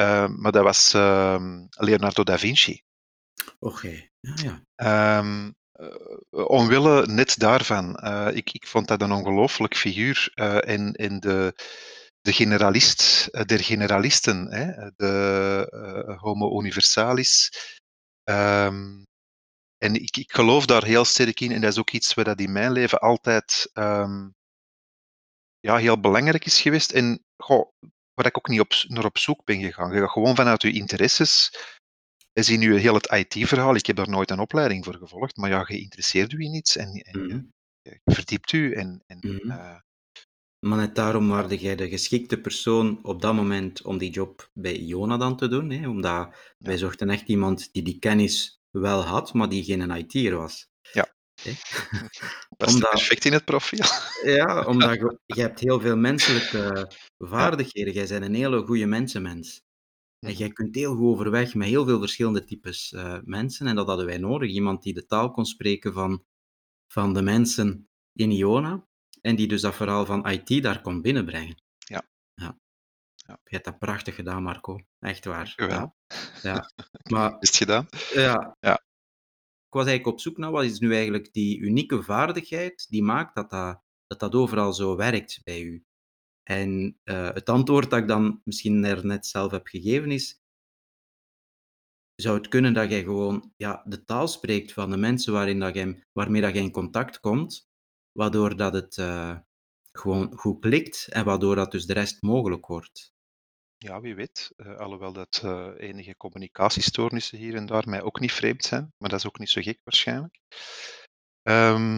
Ehm, 0.00 0.40
maar 0.40 0.52
dat 0.52 0.62
was 0.64 0.94
ehm, 0.94 1.66
Leonardo 1.70 2.22
da 2.22 2.38
Vinci. 2.38 2.82
Oké, 3.58 4.08
ja, 4.20 4.34
ja. 4.34 4.62
Ehm, 4.74 5.50
eh, 5.72 6.48
omwille 6.48 7.06
net 7.06 7.38
daarvan. 7.38 7.96
eh, 7.96 8.28
ik, 8.36 8.52
ik 8.52 8.66
vond 8.66 8.88
dat 8.88 9.02
een 9.02 9.12
ongelooflijk 9.12 9.76
figuur. 9.76 10.30
eh, 10.34 10.68
en, 10.68 10.92
en 10.92 11.20
de, 11.20 11.52
de 12.20 12.32
generalist 12.32 13.28
der 13.48 13.60
generalisten, 13.60 14.52
hè, 14.52 14.90
de 14.96 16.16
Homo 16.20 16.60
universalis. 16.60 17.50
En 19.78 19.94
ik, 19.94 20.16
ik 20.16 20.32
geloof 20.32 20.66
daar 20.66 20.84
heel 20.84 21.04
sterk 21.04 21.40
in. 21.40 21.52
En 21.52 21.60
dat 21.60 21.72
is 21.72 21.78
ook 21.78 21.90
iets 21.90 22.14
wat 22.14 22.24
dat 22.24 22.40
in 22.40 22.52
mijn 22.52 22.72
leven 22.72 22.98
altijd 22.98 23.70
ja, 25.60 25.76
heel 25.76 26.00
belangrijk 26.00 26.44
is 26.44 26.60
geweest. 26.60 26.90
En 26.90 27.24
goh, 27.36 27.72
waar 28.20 28.28
ik 28.28 28.38
ook 28.38 28.48
niet 28.48 28.60
op, 28.60 28.72
naar 28.88 29.04
op 29.04 29.18
zoek 29.18 29.44
ben 29.44 29.60
gegaan. 29.60 29.92
Je 29.92 30.00
gaat 30.00 30.10
gewoon 30.10 30.34
vanuit 30.34 30.62
je 30.62 30.72
interesses 30.72 31.50
we 32.32 32.42
zien 32.42 32.58
nu 32.60 32.76
heel 32.76 32.94
het 32.94 33.10
IT-verhaal. 33.12 33.74
Ik 33.74 33.86
heb 33.86 33.96
daar 33.96 34.08
nooit 34.08 34.30
een 34.30 34.38
opleiding 34.38 34.84
voor 34.84 34.94
gevolgd, 34.94 35.36
maar 35.36 35.50
ja, 35.50 35.64
je 35.66 35.80
interesseert 35.80 36.32
u 36.32 36.40
in 36.44 36.54
iets 36.54 36.76
en, 36.76 36.92
en 36.92 37.20
Mhm. 37.20 37.40
je, 37.82 38.00
je 38.04 38.12
verdiept 38.14 38.52
u. 38.52 38.72
En, 38.72 39.02
en, 39.06 39.18
Mhm. 39.20 39.50
uh, 39.50 39.76
Maar 40.66 40.78
net 40.78 40.94
daarom 40.94 41.28
waarde 41.28 41.58
jij 41.58 41.76
de 41.76 41.88
geschikte 41.88 42.40
persoon 42.40 43.04
op 43.04 43.22
dat 43.22 43.34
moment 43.34 43.82
om 43.82 43.98
die 43.98 44.10
job 44.10 44.50
bij 44.52 44.76
Iona 44.76 45.16
dan 45.16 45.36
te 45.36 45.48
doen. 45.48 45.70
Hè? 45.70 45.88
Omdat 45.88 46.12
ja. 46.12 46.34
wij 46.58 46.76
zochten 46.76 47.10
echt 47.10 47.28
iemand 47.28 47.72
die 47.72 47.82
die 47.82 47.98
kennis 47.98 48.60
wel 48.70 49.02
had, 49.02 49.32
maar 49.34 49.48
die 49.48 49.64
geen 49.64 49.90
IT'er 49.90 50.36
was. 50.36 50.68
Ja. 50.92 51.14
Was 52.58 52.74
omdat... 52.74 52.90
perfect 52.90 53.24
in 53.24 53.32
het 53.32 53.44
profiel. 53.44 53.84
Ja, 54.36 54.64
omdat 54.64 54.94
je, 55.00 55.18
je 55.26 55.40
hebt 55.40 55.60
heel 55.60 55.80
veel 55.80 55.96
menselijke 55.96 56.90
vaardigheden. 57.18 57.92
Jij 57.92 58.06
bent 58.06 58.24
een 58.24 58.34
hele 58.34 58.66
goede 58.66 58.86
mensenmens. 58.86 59.60
En 60.18 60.30
Mhm. 60.30 60.38
jij 60.38 60.50
kunt 60.50 60.74
heel 60.74 60.94
goed 60.96 61.06
overweg 61.06 61.54
met 61.54 61.68
heel 61.68 61.84
veel 61.86 61.98
verschillende 61.98 62.44
types 62.44 62.92
eh, 62.92 63.18
mensen. 63.24 63.66
En 63.66 63.74
dat 63.76 63.86
hadden 63.86 64.06
wij 64.06 64.18
nodig. 64.18 64.50
Iemand 64.50 64.82
die 64.82 64.94
de 64.94 65.06
taal 65.06 65.30
kon 65.30 65.44
spreken 65.46 65.92
van, 65.92 66.24
van 66.92 67.14
de 67.14 67.22
mensen 67.22 67.88
in 68.12 68.30
Iona. 68.30 68.86
En 69.20 69.36
die 69.36 69.48
dus 69.48 69.60
dat 69.60 69.74
verhaal 69.74 70.06
van 70.06 70.28
IT 70.28 70.62
daar 70.62 70.80
kon 70.80 71.02
binnenbrengen. 71.02 71.62
Ja. 71.76 72.02
ja. 72.34 72.58
Ja. 73.14 73.38
Je 73.44 73.50
hebt 73.54 73.64
dat 73.64 73.78
prachtig 73.78 74.14
gedaan, 74.14 74.42
Marco. 74.42 74.78
Echt 74.98 75.24
waar. 75.24 75.52
Ja. 75.56 75.94
ja. 76.42 76.70
Maar 77.10 77.36
Is 77.40 77.48
het 77.48 77.56
gedaan? 77.56 77.88
ja. 78.14 78.56
Ja. 78.60 78.82
Ik 79.70 79.76
was 79.76 79.86
eigenlijk 79.86 80.16
op 80.16 80.22
zoek 80.22 80.36
naar 80.36 80.50
wat 80.50 80.64
is 80.64 80.78
nu 80.78 80.94
eigenlijk 80.94 81.32
die 81.32 81.58
unieke 81.58 82.02
vaardigheid 82.02 82.86
die 82.88 83.02
maakt 83.02 83.34
dat 83.34 83.50
dat, 83.50 83.82
dat, 84.06 84.20
dat 84.20 84.34
overal 84.34 84.72
zo 84.72 84.96
werkt 84.96 85.40
bij 85.44 85.62
u. 85.62 85.84
En 86.42 86.98
uh, 87.04 87.32
het 87.32 87.48
antwoord 87.48 87.90
dat 87.90 87.98
ik 87.98 88.08
dan 88.08 88.40
misschien 88.44 88.84
er 88.84 89.06
net 89.06 89.26
zelf 89.26 89.50
heb 89.50 89.66
gegeven 89.66 90.10
is, 90.10 90.42
zou 92.14 92.36
het 92.36 92.48
kunnen 92.48 92.74
dat 92.74 92.90
jij 92.90 93.02
gewoon 93.02 93.52
ja, 93.56 93.82
de 93.84 94.04
taal 94.04 94.28
spreekt 94.28 94.72
van 94.72 94.90
de 94.90 94.96
mensen 94.96 95.32
waarin 95.32 95.58
dat 95.58 95.74
jij, 95.74 96.04
waarmee 96.12 96.40
dat 96.40 96.54
jij 96.54 96.62
in 96.62 96.70
contact 96.70 97.20
komt, 97.20 97.70
waardoor 98.12 98.56
dat 98.56 98.72
het 98.72 98.96
uh, 98.96 99.38
gewoon 99.92 100.36
goed 100.36 100.60
klikt 100.60 101.08
en 101.10 101.24
waardoor 101.24 101.54
dat 101.54 101.70
dus 101.70 101.86
de 101.86 101.92
rest 101.92 102.22
mogelijk 102.22 102.66
wordt. 102.66 103.14
Ja, 103.84 104.00
wie 104.00 104.14
weet. 104.14 104.52
Uh, 104.56 104.76
alhoewel 104.76 105.12
dat 105.12 105.42
uh, 105.44 105.72
enige 105.76 106.16
communicatiestoornissen 106.16 107.38
hier 107.38 107.54
en 107.54 107.66
daar 107.66 107.88
mij 107.88 108.02
ook 108.02 108.20
niet 108.20 108.32
vreemd 108.32 108.64
zijn, 108.64 108.92
maar 108.98 109.10
dat 109.10 109.18
is 109.18 109.26
ook 109.26 109.38
niet 109.38 109.48
zo 109.48 109.60
gek 109.60 109.80
waarschijnlijk. 109.84 110.38
Um, 111.42 111.92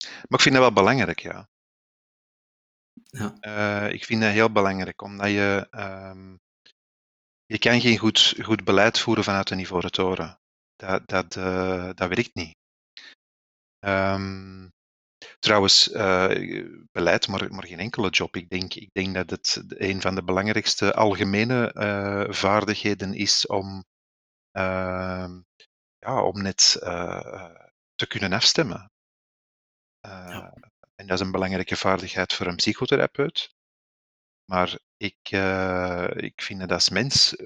maar 0.00 0.38
ik 0.38 0.40
vind 0.40 0.54
dat 0.54 0.64
wel 0.64 0.72
belangrijk, 0.72 1.18
ja. 1.18 1.48
ja. 3.04 3.36
Uh, 3.40 3.92
ik 3.92 4.04
vind 4.04 4.22
dat 4.22 4.32
heel 4.32 4.52
belangrijk, 4.52 5.02
omdat 5.02 5.28
je, 5.28 5.68
um, 5.70 6.40
je 7.46 7.58
kan 7.58 7.80
geen 7.80 7.98
goed, 7.98 8.34
goed 8.42 8.64
beleid 8.64 8.98
voeren 8.98 9.24
vanuit 9.24 9.50
een 9.50 9.58
ivoren 9.58 9.90
toren. 9.90 10.38
Dat, 10.76 11.08
dat, 11.08 11.32
dat 11.96 12.08
werkt 12.08 12.34
niet. 12.34 12.56
Um, 13.84 14.70
Trouwens, 15.38 15.88
uh, 15.88 16.84
beleid, 16.92 17.28
maar, 17.28 17.52
maar 17.52 17.66
geen 17.66 17.78
enkele 17.78 18.10
job. 18.10 18.36
Ik 18.36 18.50
denk, 18.50 18.74
ik 18.74 18.92
denk 18.92 19.14
dat 19.14 19.30
het 19.30 19.64
een 19.68 20.00
van 20.00 20.14
de 20.14 20.24
belangrijkste 20.24 20.94
algemene 20.94 21.74
uh, 21.74 22.32
vaardigheden 22.32 23.14
is 23.14 23.46
om, 23.46 23.84
uh, 24.52 25.28
ja, 25.98 26.22
om 26.22 26.42
net 26.42 26.76
te 27.94 28.06
kunnen 28.08 28.32
afstemmen. 28.32 28.90
Ja. 30.00 30.54
En 30.94 31.06
dat 31.06 31.18
is 31.18 31.24
een 31.24 31.32
belangrijke 31.32 31.76
vaardigheid 31.76 32.32
voor 32.32 32.46
een 32.46 32.56
psychotherapeut. 32.56 33.54
Maar 34.44 34.78
ik, 34.96 35.28
ik 36.16 36.42
vind 36.42 36.60
dat 36.60 36.72
als 36.72 36.88
mens 36.88 37.36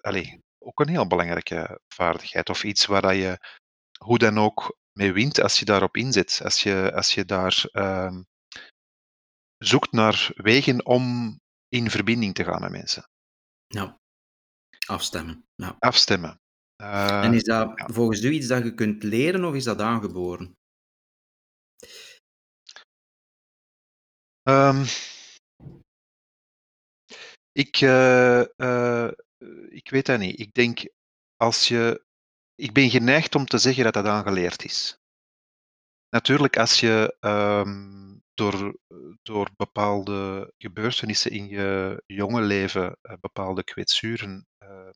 allez, 0.00 0.36
ook 0.58 0.80
een 0.80 0.88
heel 0.88 1.06
belangrijke 1.06 1.80
vaardigheid. 1.88 2.48
Of 2.48 2.64
iets 2.64 2.86
waar 2.86 3.02
dat 3.02 3.14
je 3.14 3.38
hoe 3.98 4.18
dan 4.18 4.38
ook 4.38 4.76
mee 4.98 5.12
wint 5.12 5.40
als 5.40 5.58
je 5.58 5.64
daarop 5.64 5.96
inzet. 5.96 6.40
Als 6.44 6.62
je, 6.62 6.92
als 6.94 7.14
je 7.14 7.24
daar 7.24 7.64
uh, 7.72 8.16
zoekt 9.58 9.92
naar 9.92 10.30
wegen 10.34 10.86
om 10.86 11.36
in 11.68 11.90
verbinding 11.90 12.34
te 12.34 12.44
gaan 12.44 12.60
met 12.60 12.70
mensen. 12.70 13.04
Ja, 13.66 13.98
afstemmen. 14.86 15.44
Ja. 15.54 15.76
Afstemmen. 15.78 16.38
Uh, 16.82 17.24
en 17.24 17.34
is 17.34 17.42
dat 17.42 17.78
ja. 17.78 17.88
volgens 17.88 18.22
u 18.22 18.30
iets 18.30 18.46
dat 18.46 18.64
je 18.64 18.74
kunt 18.74 19.02
leren 19.02 19.44
of 19.44 19.54
is 19.54 19.64
dat 19.64 19.80
aangeboren? 19.80 20.54
Um, 24.48 24.84
ik, 27.52 27.80
uh, 27.80 28.40
ik 29.68 29.90
weet 29.90 30.06
dat 30.06 30.18
niet. 30.18 30.38
Ik 30.38 30.54
denk 30.54 30.88
als 31.36 31.68
je 31.68 32.04
ik 32.54 32.72
ben 32.72 32.90
geneigd 32.90 33.34
om 33.34 33.46
te 33.46 33.58
zeggen 33.58 33.84
dat 33.84 33.94
dat 33.94 34.06
aangeleerd 34.06 34.64
is. 34.64 34.98
Natuurlijk, 36.08 36.56
als 36.56 36.80
je 36.80 37.16
um, 37.20 38.22
door, 38.34 38.78
door 39.22 39.50
bepaalde 39.56 40.52
gebeurtenissen 40.58 41.30
in 41.30 41.48
je 41.48 42.02
jonge 42.06 42.40
leven 42.40 42.98
uh, 43.02 43.14
bepaalde 43.20 43.64
kwetsuren, 43.64 44.46
uh, 44.58 44.90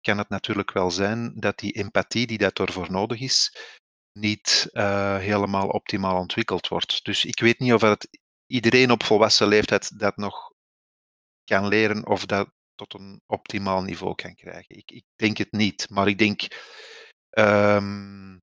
kan 0.00 0.18
het 0.18 0.28
natuurlijk 0.28 0.72
wel 0.72 0.90
zijn 0.90 1.40
dat 1.40 1.58
die 1.58 1.72
empathie 1.72 2.26
die 2.26 2.38
daarvoor 2.38 2.90
nodig 2.90 3.20
is, 3.20 3.56
niet 4.12 4.68
uh, 4.72 5.16
helemaal 5.18 5.68
optimaal 5.68 6.18
ontwikkeld 6.18 6.68
wordt. 6.68 7.04
Dus 7.04 7.24
ik 7.24 7.40
weet 7.40 7.58
niet 7.58 7.72
of 7.72 7.80
het 7.80 8.18
iedereen 8.46 8.90
op 8.90 9.02
volwassen 9.02 9.48
leeftijd 9.48 9.98
dat 9.98 10.16
nog 10.16 10.52
kan 11.44 11.68
leren 11.68 12.06
of 12.06 12.26
dat 12.26 12.52
tot 12.74 12.94
een 12.94 13.22
optimaal 13.26 13.82
niveau 13.82 14.14
kan 14.14 14.34
krijgen. 14.34 14.76
Ik, 14.76 14.90
ik 14.90 15.04
denk 15.16 15.36
het 15.36 15.52
niet, 15.52 15.90
maar 15.90 16.08
ik 16.08 16.18
denk 16.18 16.40
Um, 17.38 18.40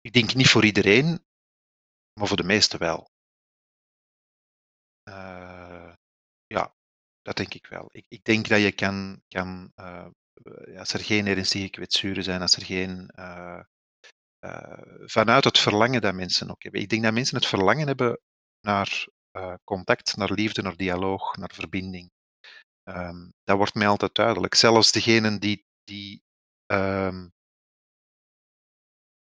ik 0.00 0.12
denk 0.12 0.34
niet 0.34 0.48
voor 0.48 0.64
iedereen, 0.64 1.24
maar 2.18 2.28
voor 2.28 2.36
de 2.36 2.42
meesten 2.42 2.78
wel. 2.78 3.10
Uh, 5.08 5.94
ja, 6.46 6.74
dat 7.22 7.36
denk 7.36 7.54
ik 7.54 7.66
wel. 7.66 7.88
Ik, 7.92 8.04
ik 8.08 8.24
denk 8.24 8.48
dat 8.48 8.60
je 8.60 8.72
kan, 8.72 9.22
kan 9.28 9.72
uh, 9.76 10.08
als 10.78 10.92
er 10.92 11.00
geen 11.00 11.26
ernstige 11.26 11.70
kwetsuren 11.70 12.22
zijn, 12.22 12.40
als 12.40 12.56
er 12.56 12.64
geen. 12.64 13.10
Vanuit 15.04 15.44
het 15.44 15.58
verlangen 15.58 16.00
dat 16.00 16.14
mensen 16.14 16.50
ook 16.50 16.62
hebben. 16.62 16.80
Ik 16.80 16.88
denk 16.88 17.02
dat 17.02 17.12
mensen 17.12 17.36
het 17.36 17.46
verlangen 17.46 17.86
hebben 17.86 18.20
naar 18.60 19.08
contact, 19.64 20.16
naar 20.16 20.32
liefde, 20.32 20.62
naar 20.62 20.76
dialoog, 20.76 21.36
naar 21.36 21.52
verbinding. 21.54 22.10
Um, 22.88 23.32
dat 23.42 23.56
wordt 23.56 23.74
mij 23.74 23.88
altijd 23.88 24.14
duidelijk. 24.14 24.54
Zelfs 24.54 24.92
degenen 24.92 25.40
die, 25.40 25.64
die 25.84 26.22
um, 26.72 27.32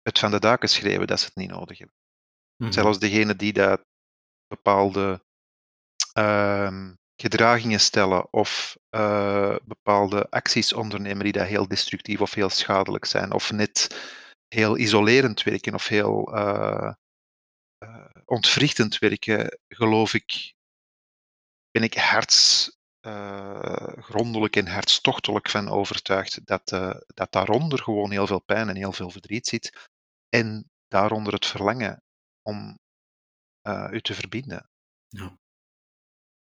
het 0.02 0.18
van 0.18 0.30
de 0.30 0.38
daken 0.38 0.68
schreeuwen 0.68 1.06
dat 1.06 1.20
ze 1.20 1.26
het 1.26 1.36
niet 1.36 1.50
nodig 1.50 1.78
hebben. 1.78 1.96
Mhm. 2.56 2.72
Zelfs 2.72 2.98
degene 2.98 3.36
die 3.36 3.52
dat 3.52 3.84
bepaalde 4.46 5.24
uh, 6.18 6.90
gedragingen 7.16 7.80
stellen 7.80 8.32
of 8.32 8.76
uh, 8.90 9.56
bepaalde 9.64 10.30
acties 10.30 10.72
ondernemen 10.72 11.24
die 11.24 11.32
dat 11.32 11.46
heel 11.46 11.68
destructief 11.68 12.20
of 12.20 12.34
heel 12.34 12.50
schadelijk 12.50 13.04
zijn, 13.04 13.32
of 13.32 13.52
net 13.52 14.00
heel 14.48 14.78
isolerend 14.78 15.42
werken 15.42 15.74
of 15.74 15.86
heel 15.86 16.36
uh, 16.36 16.92
ontwrichtend 18.24 18.98
werken, 18.98 19.58
geloof 19.68 20.14
ik, 20.14 20.54
ben 21.70 21.82
ik 21.82 21.94
harts, 21.94 22.70
grondelijk 24.00 24.56
en 24.56 24.66
hartstochtelijk 24.66 25.50
van 25.50 25.68
overtuigd 25.68 26.46
dat, 26.46 26.68
dat 27.06 27.32
daaronder 27.32 27.82
gewoon 27.82 28.10
heel 28.10 28.26
veel 28.26 28.40
pijn 28.40 28.68
en 28.68 28.76
heel 28.76 28.92
veel 28.92 29.10
verdriet 29.10 29.46
zit. 29.46 29.88
En 30.28 30.70
daaronder 30.88 31.32
het 31.32 31.46
verlangen 31.46 32.02
om 32.42 32.78
uh, 33.68 33.88
u 33.92 34.00
te 34.00 34.14
verbinden. 34.14 34.70
Ja. 35.08 35.38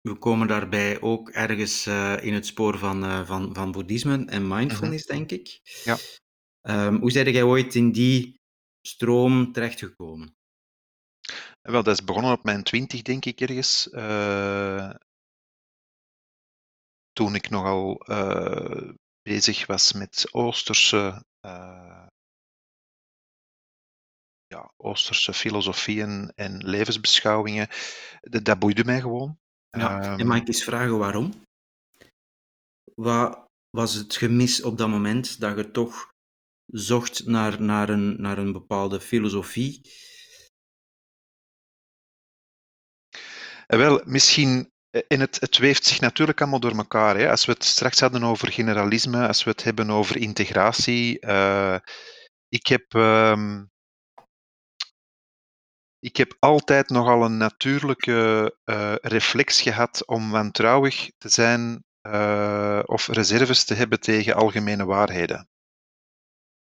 We 0.02 0.16
komen 0.18 0.48
daarbij 0.48 1.02
ook 1.02 1.30
ergens 1.30 1.88
in 2.22 2.34
het 2.34 2.46
spoor 2.46 2.78
van, 2.78 3.26
van, 3.26 3.54
van 3.56 3.72
boeddhisme 3.72 4.26
en 4.26 4.48
mindfulness, 4.48 5.08
-hmm. 5.08 5.18
denk 5.18 5.32
ik. 5.32 5.60
Ja. 5.84 5.98
Um, 6.62 7.00
hoe 7.00 7.12
zijn 7.12 7.32
jij 7.32 7.44
ooit 7.44 7.76
in 7.76 7.92
die 7.92 8.40
stroom 8.82 9.52
terechtgekomen? 9.52 10.36
Wel, 11.62 11.84
dat 11.84 12.00
is 12.00 12.04
begonnen 12.04 12.32
op 12.32 12.44
mijn 12.44 12.64
twintig, 12.64 13.02
denk 13.02 13.26
ik, 13.26 13.42
ergens. 13.42 13.88
Uh, 13.92 14.94
toen 17.18 17.36
ik 17.36 17.50
nogal 17.50 18.04
bezig 19.22 19.66
was 19.66 19.94
met 19.94 20.28
Oosterse 20.32 21.24
ja, 24.48 24.74
Oosterse 24.78 25.34
filosofieën 25.34 26.32
en 26.36 26.66
levensbeschouwingen, 26.66 27.68
dat, 28.22 28.46
dat 28.46 28.60
boeide 28.60 28.86
mij 28.86 29.02
gewoon. 29.02 29.38
Ja, 29.70 30.12
um, 30.14 30.20
en 30.20 30.28
mag 30.28 30.38
ik 30.38 30.48
eens 30.48 30.64
vragen 30.64 30.98
waarom? 30.98 31.34
Wat 32.96 33.46
was 33.70 33.94
het 33.94 34.16
gemis 34.16 34.64
op 34.64 34.78
dat 34.78 34.90
moment 34.90 35.40
dat 35.40 35.58
je 35.58 35.72
toch 35.72 36.14
zocht 36.66 37.26
naar, 37.26 37.62
naar, 37.62 37.90
een, 37.90 38.22
naar 38.22 38.38
een 38.38 38.52
bepaalde 38.52 39.02
filosofie? 39.02 39.82
Wel, 43.68 44.02
misschien. 44.06 44.72
En 45.08 45.20
het, 45.20 45.40
het 45.40 45.58
weeft 45.58 45.86
zich 45.86 46.00
natuurlijk 46.00 46.42
allemaal 46.42 46.60
door 46.60 46.78
elkaar. 46.78 47.18
Hè. 47.18 47.30
Als 47.30 47.46
we 47.46 47.52
het 47.52 47.64
straks 47.64 48.00
hadden 48.00 48.24
over 48.24 48.52
generalisme, 48.52 49.28
als 49.28 49.44
we 49.44 49.50
het 49.50 49.64
hebben 49.64 49.90
over 49.90 50.18
integratie. 50.18 51.26
Uh, 51.26 51.78
ik 52.50 52.68
heb. 52.68 52.94
Um, 52.94 53.72
ik 56.00 56.18
heb 56.18 56.36
altijd 56.40 56.90
nogal 56.90 57.24
een 57.24 57.38
natuurlijke 57.38 58.56
uh, 58.66 58.96
reflex 59.02 59.62
gehad 59.62 60.08
om 60.08 60.32
wantrouwig 60.32 61.12
te 61.18 61.30
zijn 61.30 61.86
of 62.86 63.08
reserves 63.08 63.66
te 63.66 63.74
hebben 63.74 64.00
tegen 64.00 64.36
algemene 64.36 64.86
waarheden. 64.86 65.50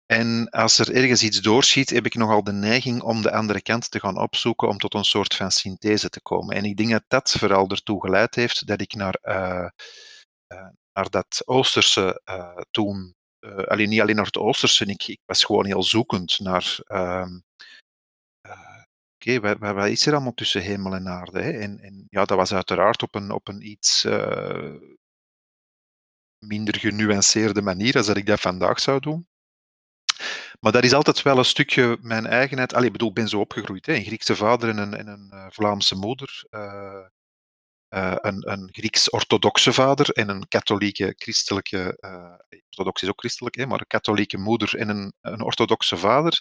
En 0.06 0.48
als 0.50 0.78
er 0.78 0.94
ergens 0.94 1.22
iets 1.22 1.40
doorschiet, 1.40 1.90
heb 1.90 2.06
ik 2.06 2.14
nogal 2.14 2.44
de 2.44 2.52
neiging 2.52 3.02
om 3.02 3.22
de 3.22 3.32
andere 3.32 3.62
kant 3.62 3.90
te 3.90 4.00
gaan 4.00 4.18
opzoeken 4.18 4.68
om 4.68 4.78
tot 4.78 4.94
een 4.94 5.04
soort 5.04 5.34
van 5.34 5.50
synthese 5.50 6.08
te 6.08 6.20
komen. 6.20 6.56
En 6.56 6.64
ik 6.64 6.76
denk 6.76 6.90
dat 6.90 7.04
dat 7.08 7.30
vooral 7.30 7.68
ertoe 7.68 8.00
geleid 8.00 8.34
heeft 8.34 8.66
dat 8.66 8.80
ik 8.80 8.94
naar, 8.94 9.18
uh, 9.22 9.68
naar 10.92 11.10
dat 11.10 11.42
Oosterse 11.44 12.20
uh, 12.24 12.56
toen. 12.70 13.14
Alleen 13.66 13.88
niet 13.88 14.00
alleen 14.00 14.16
naar 14.16 14.24
het 14.24 14.36
Oosterse, 14.36 14.84
ik, 14.84 15.06
ik 15.06 15.20
was 15.24 15.44
gewoon 15.44 15.66
heel 15.66 15.82
zoekend 15.82 16.38
naar. 16.38 16.78
Uh, 16.86 17.26
Oké, 19.14 19.36
okay, 19.36 19.56
wat, 19.58 19.74
wat, 19.74 19.88
is 19.88 20.06
er 20.06 20.12
allemaal 20.12 20.34
tussen 20.34 20.62
hemel 20.62 20.94
en 20.94 21.08
aarde? 21.08 21.42
Hè? 21.42 21.50
En, 21.50 21.78
en, 21.78 22.06
ja, 22.08 22.24
dat 22.24 22.36
was 22.36 22.52
uiteraard 22.52 23.02
op 23.02 23.14
een, 23.14 23.30
op 23.30 23.48
een 23.48 23.68
iets 23.70 24.06
minder 26.38 26.78
genuanceerde 26.78 27.62
manier 27.62 27.96
als 27.96 28.06
dat 28.06 28.16
ik 28.16 28.26
dat 28.26 28.40
vandaag 28.40 28.80
zou 28.80 29.00
doen. 29.00 29.26
Maar 30.60 30.72
dat 30.72 30.84
is 30.84 30.92
altijd 30.92 31.22
wel 31.22 31.38
een 31.38 31.44
stukje 31.44 31.98
mijn 32.00 32.26
eigenheid. 32.26 32.74
Allee, 32.74 32.86
ik 32.86 32.92
bedoel, 32.92 33.08
ik 33.08 33.14
ben 33.14 33.28
zo 33.28 33.40
opgegroeid. 33.40 33.86
Hè? 33.86 33.94
Een 33.94 34.04
Griekse 34.04 34.36
vader 34.36 34.68
en 34.68 34.78
een, 34.78 34.94
en 34.94 35.06
een 35.06 35.30
uh, 35.34 35.46
Vlaamse 35.50 35.94
moeder. 35.94 36.44
Uh, 36.50 37.06
uh, 37.94 38.14
een, 38.16 38.50
een 38.50 38.68
Grieks-orthodoxe 38.72 39.72
vader 39.72 40.10
en 40.10 40.28
een 40.28 40.48
katholieke 40.48 41.14
christelijke. 41.16 41.98
orthodox 42.66 43.02
is 43.02 43.08
ook 43.08 43.20
christelijk, 43.20 43.56
hè? 43.56 43.66
maar 43.66 43.80
een 43.80 43.86
katholieke 43.86 44.38
moeder 44.38 44.76
en 44.76 44.88
een, 44.88 45.12
een 45.20 45.42
orthodoxe 45.42 45.96
vader. 45.96 46.40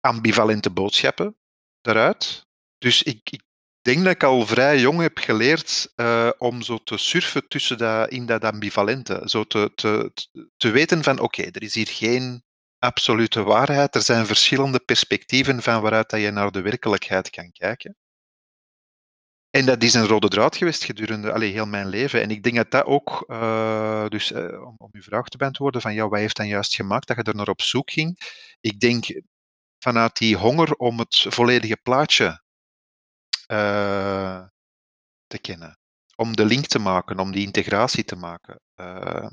Ambivalente 0.00 0.70
boodschappen 0.70 1.36
daaruit. 1.80 2.46
Dus 2.78 3.02
ik, 3.02 3.30
ik 3.30 3.42
denk 3.88 4.04
dat 4.04 4.14
ik 4.14 4.22
al 4.22 4.46
vrij 4.46 4.78
jong 4.78 5.00
heb 5.00 5.18
geleerd 5.18 5.92
uh, 5.96 6.30
om 6.38 6.62
zo 6.62 6.78
te 6.78 6.96
surfen 6.96 7.48
tussen 7.48 7.78
dat, 7.78 8.10
in 8.10 8.26
dat 8.26 8.44
ambivalente. 8.44 9.22
Zo 9.24 9.44
te, 9.44 9.72
te, 9.74 10.12
te 10.56 10.70
weten 10.70 11.02
van 11.02 11.18
oké, 11.20 11.42
er 11.42 11.62
is 11.62 11.74
hier 11.74 11.88
geen 11.88 12.42
absolute 12.78 13.42
waarheid. 13.42 13.94
Er 13.94 14.02
zijn 14.02 14.26
verschillende 14.26 14.78
perspectieven 14.78 15.62
van 15.62 15.80
waaruit 15.80 16.10
dat 16.10 16.20
je 16.20 16.30
naar 16.30 16.50
de 16.50 16.60
werkelijkheid 16.60 17.30
kan 17.30 17.52
kijken. 17.52 17.96
En 19.50 19.66
dat 19.66 19.82
is 19.82 19.94
een 19.94 20.06
rode 20.06 20.28
draad 20.28 20.56
geweest 20.56 20.84
gedurende 20.84 21.32
allee, 21.32 21.52
heel 21.52 21.66
mijn 21.66 21.88
leven. 21.88 22.22
En 22.22 22.30
ik 22.30 22.42
denk 22.42 22.56
dat 22.56 22.70
dat 22.70 22.84
ook, 22.84 23.24
uh, 23.26 24.08
dus 24.08 24.32
uh, 24.32 24.64
om, 24.66 24.74
om 24.78 24.88
uw 24.92 25.02
vraag 25.02 25.28
te 25.28 25.36
beantwoorden, 25.36 25.80
van 25.80 25.94
ja, 25.94 26.08
wat 26.08 26.18
heeft 26.18 26.36
dan 26.36 26.46
juist 26.48 26.74
gemaakt 26.74 27.06
dat 27.06 27.16
je 27.16 27.22
er 27.22 27.34
naar 27.36 27.48
op 27.48 27.62
zoek 27.62 27.90
ging? 27.90 28.18
Ik 28.60 28.80
denk 28.80 29.22
vanuit 29.78 30.16
die 30.16 30.36
honger 30.36 30.74
om 30.74 30.98
het 30.98 31.26
volledige 31.28 31.76
plaatje 31.82 32.46
te 35.28 35.38
kennen. 35.40 35.78
Om 36.16 36.36
de 36.36 36.44
link 36.44 36.66
te 36.66 36.78
maken, 36.78 37.18
om 37.18 37.32
die 37.32 37.46
integratie 37.46 38.04
te 38.04 38.16
maken. 38.16 38.60
Uh, 38.76 39.30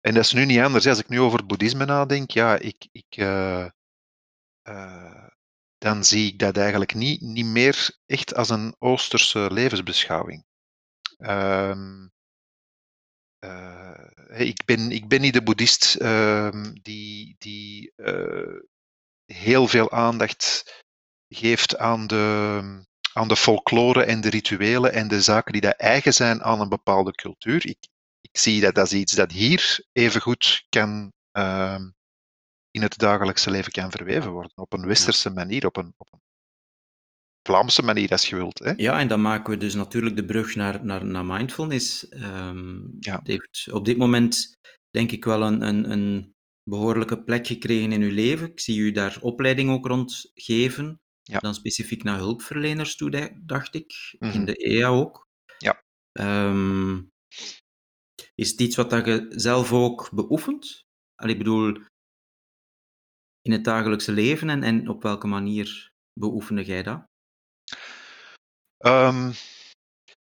en 0.00 0.14
dat 0.14 0.24
is 0.24 0.32
nu 0.32 0.44
niet 0.44 0.60
anders. 0.60 0.86
Als 0.86 0.98
ik 0.98 1.08
nu 1.08 1.20
over 1.20 1.38
het 1.38 1.46
boeddhisme 1.46 1.84
nadenk, 1.84 2.30
ja, 2.30 2.58
ik, 2.58 2.88
ik, 2.92 3.16
uh, 3.16 3.68
dan 5.78 6.04
zie 6.04 6.32
ik 6.32 6.38
dat 6.38 6.56
eigenlijk 6.56 6.94
niet, 6.94 7.20
niet 7.20 7.46
meer 7.46 7.98
echt 8.06 8.34
als 8.34 8.48
een 8.48 8.74
Oosterse 8.78 9.52
levensbeschouwing. 9.52 10.44
Ehm, 11.18 12.06
ik, 14.28 14.64
ben, 14.64 14.90
ik 14.90 15.08
ben 15.08 15.20
niet 15.20 15.32
de 15.32 15.42
boeddhist 15.42 15.94
ehm, 15.94 16.72
die, 16.82 17.34
die 17.38 17.92
heel 19.24 19.68
veel 19.68 19.90
aandacht 19.90 20.64
geeft 21.28 21.78
aan 21.78 22.06
de, 22.06 22.84
aan 23.12 23.28
de 23.28 23.36
folklore 23.36 24.04
en 24.04 24.20
de 24.20 24.30
rituelen 24.30 24.92
en 24.92 25.08
de 25.08 25.20
zaken 25.20 25.52
die 25.52 25.60
dat 25.60 25.76
eigen 25.76 26.14
zijn 26.14 26.42
aan 26.42 26.60
een 26.60 26.68
bepaalde 26.68 27.12
cultuur. 27.12 27.66
Ik, 27.66 27.88
ik 28.20 28.38
zie 28.38 28.60
dat 28.60 28.78
als 28.78 28.92
iets 28.92 29.12
dat 29.12 29.32
hier 29.32 29.86
even 29.92 30.20
goed 30.20 30.66
kan 30.68 31.12
uh, 31.32 31.78
in 32.70 32.82
het 32.82 32.98
dagelijkse 32.98 33.50
leven 33.50 33.72
kan 33.72 33.90
verweven 33.90 34.30
worden. 34.30 34.52
Op 34.54 34.72
een 34.72 34.86
westerse 34.86 35.30
manier, 35.30 35.66
op 35.66 35.76
een, 35.76 35.94
op 35.96 36.12
een 36.12 36.20
Vlaamse 37.42 37.82
manier 37.82 38.10
als 38.10 38.28
je 38.28 38.36
wilt. 38.36 38.58
Hè? 38.58 38.72
Ja, 38.76 38.98
en 38.98 39.08
dan 39.08 39.20
maken 39.20 39.50
we 39.50 39.56
dus 39.56 39.74
natuurlijk 39.74 40.16
de 40.16 40.24
brug 40.24 40.54
naar, 40.54 40.84
naar, 40.84 41.04
naar 41.04 41.24
mindfulness. 41.24 42.06
Um, 42.10 42.96
ja. 42.98 43.20
heeft 43.22 43.68
op 43.72 43.84
dit 43.84 43.96
moment 43.96 44.58
denk 44.90 45.12
ik 45.12 45.24
wel 45.24 45.42
een, 45.42 45.62
een, 45.62 45.90
een 45.90 46.34
behoorlijke 46.62 47.22
plek 47.22 47.46
gekregen 47.46 47.92
in 47.92 48.02
uw 48.02 48.14
leven. 48.14 48.50
Ik 48.50 48.60
zie 48.60 48.78
u 48.78 48.92
daar 48.92 49.18
opleiding 49.20 49.70
ook 49.70 49.86
rond 49.86 50.30
geven. 50.34 51.00
Ja. 51.28 51.38
Dan 51.38 51.54
specifiek 51.54 52.02
naar 52.02 52.18
hulpverleners 52.18 52.96
toe, 52.96 53.40
dacht 53.46 53.74
ik. 53.74 54.16
In 54.18 54.28
mhm. 54.28 54.44
de 54.44 54.54
EA 54.54 54.88
ook. 54.88 55.26
Ja. 55.58 55.82
Um, 56.12 57.10
is 58.34 58.50
het 58.50 58.60
iets 58.60 58.76
wat 58.76 58.90
dat 58.90 59.06
je 59.06 59.26
zelf 59.28 59.72
ook 59.72 60.10
beoefent? 60.10 60.84
Al, 61.14 61.28
ik 61.28 61.38
bedoel, 61.38 61.76
in 63.40 63.52
het 63.52 63.64
dagelijkse 63.64 64.12
leven 64.12 64.50
en, 64.50 64.62
en 64.62 64.88
op 64.88 65.02
welke 65.02 65.26
manier 65.26 65.90
beoefende 66.20 66.64
jij 66.64 66.82
dat? 66.82 67.06
Um, 68.86 69.32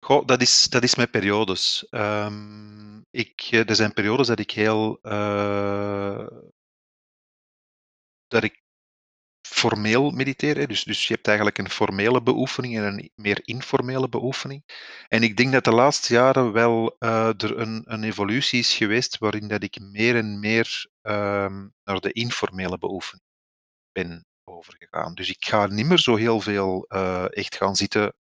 goh, 0.04 0.26
dat, 0.26 0.40
is, 0.40 0.68
dat 0.68 0.82
is 0.82 0.94
met 0.94 1.10
periodes. 1.10 1.86
Um, 1.90 3.02
ik, 3.10 3.40
er 3.40 3.74
zijn 3.74 3.92
periodes 3.92 4.26
dat 4.26 4.38
ik 4.38 4.50
heel. 4.50 4.98
Uh, 5.02 6.26
dat 8.26 8.42
ik 8.42 8.62
formeel 9.58 10.10
mediteren. 10.10 10.68
Dus, 10.68 10.84
dus 10.84 11.06
je 11.06 11.14
hebt 11.14 11.26
eigenlijk 11.26 11.58
een 11.58 11.70
formele 11.70 12.22
beoefening 12.22 12.76
en 12.76 12.84
een 12.84 13.10
meer 13.14 13.40
informele 13.42 14.08
beoefening. 14.08 14.62
En 15.08 15.22
ik 15.22 15.36
denk 15.36 15.52
dat 15.52 15.64
de 15.64 15.74
laatste 15.74 16.12
jaren 16.12 16.52
wel 16.52 16.96
uh, 16.98 17.28
er 17.42 17.58
een, 17.58 17.82
een 17.84 18.04
evolutie 18.04 18.58
is 18.58 18.74
geweest 18.74 19.18
waarin 19.18 19.48
dat 19.48 19.62
ik 19.62 19.80
meer 19.80 20.16
en 20.16 20.40
meer 20.40 20.86
uh, 21.02 21.12
naar 21.84 22.00
de 22.00 22.12
informele 22.12 22.78
beoefening 22.78 23.26
ben 23.92 24.26
overgegaan. 24.44 25.14
Dus 25.14 25.28
ik 25.28 25.44
ga 25.44 25.66
niet 25.66 25.86
meer 25.86 25.98
zo 25.98 26.16
heel 26.16 26.40
veel 26.40 26.84
uh, 26.88 27.36
echt 27.36 27.56
gaan 27.56 27.76
zitten 27.76 28.14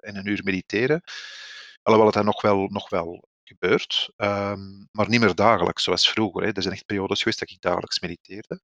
en 0.00 0.16
een 0.16 0.26
uur 0.26 0.40
mediteren. 0.44 1.02
Alhoewel 1.82 2.12
het 2.12 2.16
dat 2.16 2.24
nog 2.34 2.42
wel, 2.42 2.66
nog 2.66 2.88
wel 2.88 3.28
gebeurt, 3.44 4.12
um, 4.16 4.88
maar 4.92 5.08
niet 5.08 5.20
meer 5.20 5.34
dagelijks 5.34 5.82
zoals 5.82 6.10
vroeger. 6.10 6.42
Hè. 6.42 6.52
Er 6.52 6.62
zijn 6.62 6.74
echt 6.74 6.86
periodes 6.86 7.18
geweest 7.18 7.38
dat 7.38 7.50
ik 7.50 7.60
dagelijks 7.60 8.00
mediteerde. 8.00 8.60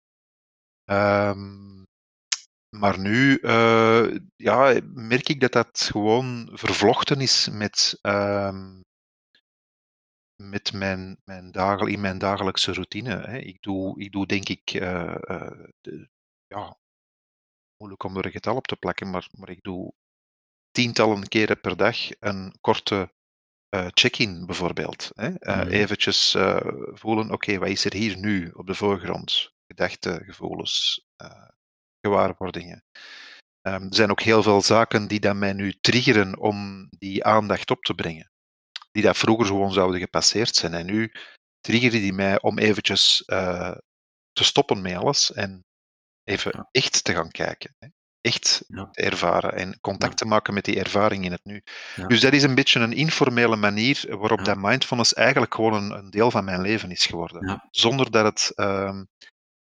Um, 0.85 1.86
maar 2.79 2.99
nu 2.99 3.39
uh, 3.43 4.17
ja, 4.37 4.81
merk 4.95 5.29
ik 5.29 5.41
dat 5.41 5.53
dat 5.53 5.89
gewoon 5.93 6.51
vervlochten 6.53 7.21
is 7.21 7.49
met, 7.49 7.99
uh, 8.03 8.73
met 10.43 10.73
mijn, 10.73 11.21
mijn 11.25 11.53
dagel, 11.53 11.87
in 11.87 12.01
mijn 12.01 12.19
dagelijkse 12.19 12.73
routine. 12.73 13.17
Hè. 13.17 13.39
Ik, 13.39 13.63
doe, 13.63 14.01
ik 14.01 14.13
doe 14.13 14.27
denk 14.27 14.49
ik, 14.49 14.73
uh, 14.75 15.17
de, 15.81 16.09
ja, 16.47 16.77
moeilijk 17.77 18.03
om 18.03 18.17
er 18.17 18.25
een 18.25 18.31
getal 18.31 18.57
op 18.57 18.67
te 18.67 18.77
plakken, 18.77 19.11
maar, 19.11 19.29
maar 19.31 19.51
ik 19.51 19.63
doe 19.63 19.93
tientallen 20.71 21.29
keren 21.29 21.61
per 21.61 21.77
dag 21.77 21.97
een 22.21 22.57
korte 22.61 23.15
check-in 23.89 24.47
bijvoorbeeld. 24.47 25.11
Hè. 25.15 25.29
Mm. 25.29 25.69
Eventjes 25.69 26.31
voelen, 26.93 27.25
oké, 27.25 27.35
okay, 27.35 27.59
wat 27.59 27.69
is 27.69 27.85
er 27.85 27.93
hier 27.93 28.19
nu 28.19 28.51
op 28.51 28.67
de 28.67 28.75
voorgrond? 28.75 29.55
gedachten, 29.67 30.25
gevoelens, 30.25 31.07
gewaarwordingen. 32.07 32.83
Um, 33.67 33.83
er 33.83 33.95
zijn 33.95 34.11
ook 34.11 34.21
heel 34.21 34.43
veel 34.43 34.63
zaken 34.63 35.09
die 35.09 35.21
dan 35.21 35.39
mij 35.39 35.53
nu 35.53 35.73
triggeren 35.81 36.39
om 36.39 36.89
die 36.99 37.25
aandacht 37.25 37.71
op 37.71 37.83
te 37.83 37.95
brengen. 37.95 38.31
Die 38.93 39.03
dat 39.03 39.17
vroeger 39.17 39.47
gewoon 39.47 39.73
zouden 39.73 40.01
gepasseerd 40.01 40.55
zijn. 40.55 40.75
En 40.75 40.87
nu 40.87 41.13
triggeren 41.61 42.01
die 42.01 42.13
mij 42.13 42.41
om 42.41 42.59
eventjes 42.59 43.23
uh, 43.27 43.77
te 44.33 44.45
stoppen 44.45 44.83
met 44.83 44.97
alles 44.97 45.33
en 45.33 45.65
even 46.25 46.53
ja. 46.55 46.69
echt 46.71 47.05
te 47.05 47.15
gaan 47.15 47.31
kijken. 47.31 47.75
Hè. 47.79 47.89
Echt 48.21 48.65
ja. 48.67 48.89
te 48.91 49.03
ervaren 49.03 49.53
en 49.53 49.81
contact 49.81 50.13
ja. 50.13 50.17
te 50.17 50.27
maken 50.27 50.55
met 50.55 50.65
die 50.65 50.79
ervaring 50.79 51.25
in 51.25 51.33
het 51.33 51.45
nu. 51.45 51.63
Dus 52.07 52.21
dat 52.21 52.33
is 52.33 52.43
een 52.43 52.55
beetje 52.55 52.81
een 52.81 52.93
informele 52.93 53.57
manier 53.57 54.17
waarop 54.19 54.45
dat 54.45 54.57
mindfulness 54.57 55.15
eigenlijk 55.15 55.55
gewoon 55.55 55.75
een, 55.75 55.91
een, 55.91 56.11
deel 56.11 56.31
van 56.31 56.45
mijn 56.45 56.61
leven 56.61 56.91
is 56.91 57.07
geworden. 57.07 57.69
Zonder 57.71 58.11
dat 58.11 58.25
het 58.25 58.53
um, 58.57 59.09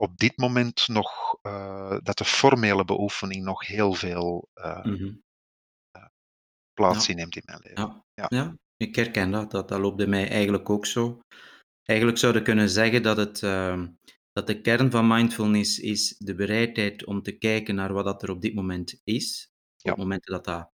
op 0.00 0.18
dit 0.18 0.36
moment 0.36 0.88
nog 0.88 1.38
uh, 1.42 1.98
dat 2.02 2.18
de 2.18 2.24
formele 2.24 2.84
beoefening 2.84 3.44
nog 3.44 3.66
heel 3.66 3.92
veel 3.92 4.48
uh, 4.54 4.84
mm 4.84 4.94
-hmm. 4.94 5.22
uh, 5.96 6.04
plaats 6.72 7.06
ja. 7.06 7.12
inneemt 7.12 7.36
in 7.36 7.42
mijn 7.44 7.60
leven. 7.62 7.82
Ja. 7.82 8.04
Ja. 8.14 8.26
ja. 8.28 8.58
ik 8.76 8.96
herken 8.96 9.30
dat. 9.30 9.50
dat. 9.50 9.68
Dat 9.68 9.80
loopt 9.80 9.96
bij 9.96 10.06
mij 10.06 10.28
eigenlijk 10.28 10.70
ook 10.70 10.86
zo. 10.86 11.20
Eigenlijk 11.82 12.18
zouden 12.18 12.42
kunnen 12.42 12.68
zeggen 12.68 13.02
dat, 13.02 13.16
het, 13.16 13.42
ehm, 13.42 13.88
dat 14.32 14.46
de 14.46 14.60
kern 14.60 14.90
van 14.90 15.06
mindfulness 15.06 15.78
is 15.78 16.16
de 16.18 16.34
bereidheid 16.34 17.04
om 17.04 17.22
te 17.22 17.32
kijken 17.32 17.74
naar 17.74 17.92
wat 17.92 18.04
dat 18.04 18.22
er 18.22 18.30
op 18.30 18.42
dit 18.42 18.54
moment 18.54 19.00
is. 19.04 19.50
Op 19.82 19.96
momenten 19.96 20.32
dat 20.32 20.44
dat 20.44 20.70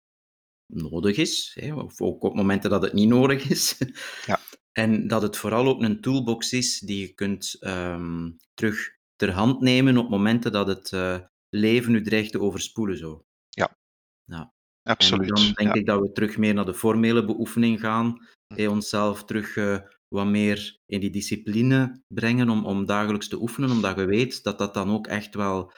nodig 0.66 1.16
is, 1.16 1.56
hè, 1.60 1.74
of 1.74 2.00
ook 2.00 2.22
op 2.22 2.34
momenten 2.34 2.70
dat 2.70 2.82
het 2.82 2.92
niet 2.92 3.08
nodig 3.08 3.48
is. 3.48 3.78
Ja. 4.26 4.40
En 4.72 5.08
dat 5.08 5.22
het 5.22 5.36
vooral 5.36 5.66
ook 5.66 5.82
een 5.82 6.00
toolbox 6.00 6.52
is 6.52 6.78
die 6.78 7.00
je 7.00 7.14
kunt 7.14 7.56
um, 7.60 8.36
terug 8.54 8.98
ter 9.20 9.32
hand 9.32 9.60
nemen 9.60 9.96
op 9.96 10.08
momenten 10.08 10.52
dat 10.52 10.66
het 10.66 10.92
uh, 10.92 11.18
leven 11.48 11.94
u 11.94 12.02
dreigt 12.02 12.32
te 12.32 12.40
overspoelen. 12.40 12.96
Zo. 12.96 13.24
Ja, 13.48 13.76
ja. 14.24 14.52
absoluut. 14.82 15.28
En 15.28 15.34
dan 15.34 15.52
denk 15.52 15.74
ik 15.74 15.86
dat 15.86 16.00
we 16.00 16.12
terug 16.12 16.36
meer 16.36 16.54
naar 16.54 16.64
de 16.64 16.74
formele 16.74 17.24
beoefening 17.24 17.80
gaan. 17.80 18.28
Hm. 18.54 18.68
onszelf 18.68 19.24
terug 19.24 19.56
uh, 19.56 19.78
wat 20.08 20.26
meer 20.26 20.78
in 20.86 21.00
die 21.00 21.10
discipline 21.10 22.02
brengen 22.14 22.48
om, 22.48 22.66
om 22.66 22.86
dagelijks 22.86 23.28
te 23.28 23.40
oefenen, 23.40 23.70
omdat 23.70 23.96
je 23.96 24.04
weet 24.04 24.42
dat 24.42 24.58
dat 24.58 24.74
dan 24.74 24.90
ook 24.90 25.06
echt 25.06 25.34
wel 25.34 25.72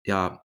ja, 0.00 0.44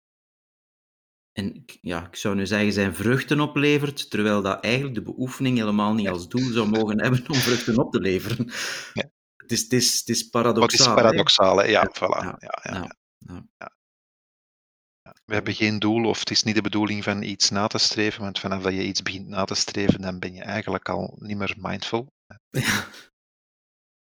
En 1.32 1.64
ja, 1.80 2.07
ik 2.07 2.16
zou 2.16 2.34
nu 2.34 2.47
zeggen 2.47 2.72
zijn 2.72 2.95
vruchten 2.95 3.41
oplevert, 3.41 4.11
terwijl 4.11 4.43
dat 4.43 4.64
eigenlijk 4.64 4.95
de 4.95 5.03
beoefening 5.03 5.59
helemaal 5.59 5.95
niet 5.95 6.09
als 6.09 6.28
doel 6.28 6.53
zou 6.53 6.68
mogen 6.68 7.01
hebben 7.01 7.28
om 7.28 7.34
vruchten 7.34 7.78
op 7.78 7.93
te 7.93 8.01
leveren. 8.01 8.51
Ja. 8.93 9.11
Het, 9.51 9.59
is, 9.59 9.62
het, 9.62 9.72
is, 9.72 9.98
het 9.98 10.09
is 10.09 10.22
Wat 10.22 10.30
paradoxaal. 10.30 10.86
is 10.96 11.03
paradoxaal, 11.03 11.57
hè? 11.57 11.64
Ja, 11.64 11.88
voilà. 11.88 12.24
ja, 12.24 12.36
Ja, 12.38 12.59
ja, 12.62 12.72
ja. 12.72 12.94
ja. 13.18 13.38
Ja. 13.59 15.12
We 15.24 15.34
hebben 15.34 15.55
geen 15.55 15.78
doel, 15.78 16.05
of 16.05 16.18
het 16.18 16.30
is 16.30 16.42
niet 16.42 16.55
de 16.55 16.62
bedoeling 16.62 17.05
van 17.05 17.22
iets 17.22 17.51
na 17.51 17.66
te 17.66 17.78
streven, 17.78 18.22
want 18.22 18.38
vanaf 18.38 18.62
dat 18.62 18.72
je 18.72 18.84
iets 18.84 19.03
begint 19.03 19.28
na 19.28 19.44
te 19.44 19.55
streven, 19.55 20.01
dan 20.01 20.18
ben 20.18 20.34
je 20.34 20.42
eigenlijk 20.42 20.88
al 20.88 21.16
niet 21.18 21.36
meer 21.36 21.55
mindful. 21.59 22.07
Ja. 22.51 22.88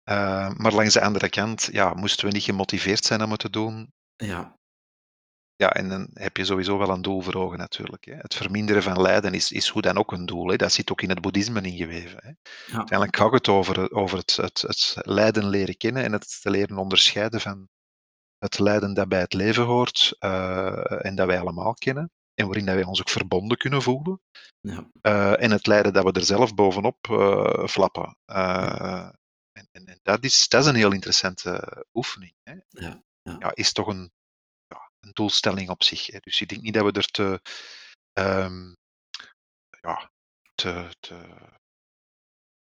Eh, 0.02 0.54
maar 0.56 0.72
langs 0.72 0.94
de 0.94 1.00
andere 1.02 1.28
kant, 1.28 1.68
ja, 1.72 1.94
moesten 1.94 2.26
we 2.26 2.32
niet 2.32 2.42
gemotiveerd 2.42 3.04
zijn 3.04 3.22
om 3.22 3.30
het 3.30 3.40
te 3.40 3.50
doen, 3.50 3.92
Ja, 4.16 4.56
ja, 5.56 5.72
en 5.72 5.88
dan 5.88 6.08
heb 6.12 6.36
je 6.36 6.44
sowieso 6.44 6.78
wel 6.78 6.88
een 6.88 7.02
doel 7.02 7.20
voor 7.20 7.34
ogen 7.34 7.58
natuurlijk. 7.58 8.04
Hè. 8.04 8.14
Het 8.14 8.34
verminderen 8.34 8.82
van 8.82 9.00
lijden 9.00 9.34
is, 9.34 9.52
is 9.52 9.68
hoe 9.68 9.82
dan 9.82 9.98
ook 9.98 10.12
een 10.12 10.26
doel. 10.26 10.48
Hè. 10.48 10.56
Dat 10.56 10.72
zit 10.72 10.90
ook 10.90 11.02
in 11.02 11.08
het 11.08 11.20
boeddhisme 11.20 11.60
ingeweven. 11.60 12.18
Hè. 12.22 12.28
ja, 12.28 12.76
Uiteindelijk 12.76 13.16
gaat 13.16 13.32
het 13.32 13.48
over, 13.48 13.92
over 13.92 14.18
het, 14.18 14.36
het, 14.36 14.60
het 14.66 14.96
lijden 15.00 15.48
leren 15.48 15.76
kennen 15.76 16.04
en 16.04 16.12
het 16.12 16.40
te 16.42 16.50
leren 16.50 16.78
onderscheiden 16.78 17.40
van 17.40 17.68
het 18.38 18.58
lijden 18.58 18.94
dat 18.94 19.08
bij 19.08 19.20
het 19.20 19.32
leven 19.32 19.64
hoort 19.64 20.16
eh, 20.18 21.04
en 21.04 21.14
dat 21.14 21.26
wij 21.26 21.40
allemaal 21.40 21.74
kennen. 21.74 22.10
En 22.34 22.46
waarin 22.46 22.66
dat 22.66 22.74
wij 22.74 22.84
ons 22.84 23.00
ook 23.00 23.08
verbonden 23.08 23.56
kunnen 23.56 23.82
voelen. 23.82 24.20
ja, 24.60 24.90
Eh, 25.00 25.42
en 25.42 25.50
het 25.50 25.66
lijden 25.66 25.92
dat 25.92 26.04
we 26.04 26.12
er 26.12 26.24
zelf 26.24 26.54
bovenop 26.54 26.96
eh, 27.10 27.66
flappen. 27.66 28.16
En 28.24 29.68
en, 29.72 29.86
en 29.86 29.98
dat, 30.02 30.24
is, 30.24 30.48
dat 30.48 30.62
is 30.62 30.68
een 30.68 30.74
heel 30.74 30.92
interessante 30.92 31.84
oefening. 31.92 32.34
Hè. 32.42 32.54
ja, 32.68 33.02
ja. 33.22 33.36
Ja, 33.38 33.54
is 33.54 33.72
toch 33.72 33.86
een, 33.86 34.12
een 35.04 35.12
doelstelling 35.12 35.68
op 35.68 35.82
zich. 35.82 36.06
Hè. 36.06 36.18
Dus 36.20 36.40
ik 36.40 36.48
denk 36.48 36.62
niet 36.62 36.74
dat 36.74 36.84
we 36.84 36.92
er 36.92 37.06
te, 37.06 37.40
ehm, 38.12 38.74
ja, 39.80 40.10
te, 40.54 40.88
te 41.00 41.20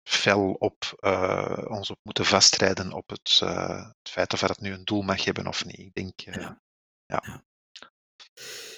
fel 0.08 0.52
op 0.52 0.94
eh, 0.96 1.64
ons 1.68 1.90
op 1.90 1.98
moeten 2.02 2.24
vastrijden 2.24 2.92
op 2.92 3.08
het, 3.10 3.40
eh, 3.42 3.86
het 3.86 4.10
feit 4.10 4.32
of 4.32 4.40
het 4.40 4.60
nu 4.60 4.72
een 4.72 4.84
doel 4.84 5.02
mag 5.02 5.24
hebben 5.24 5.46
of 5.46 5.64
niet. 5.64 5.78
Ik 5.78 5.94
denk, 5.94 6.20
eh, 6.20 6.34
Ja. 6.34 6.60
ja. 7.06 7.22
Ja. 7.24 7.44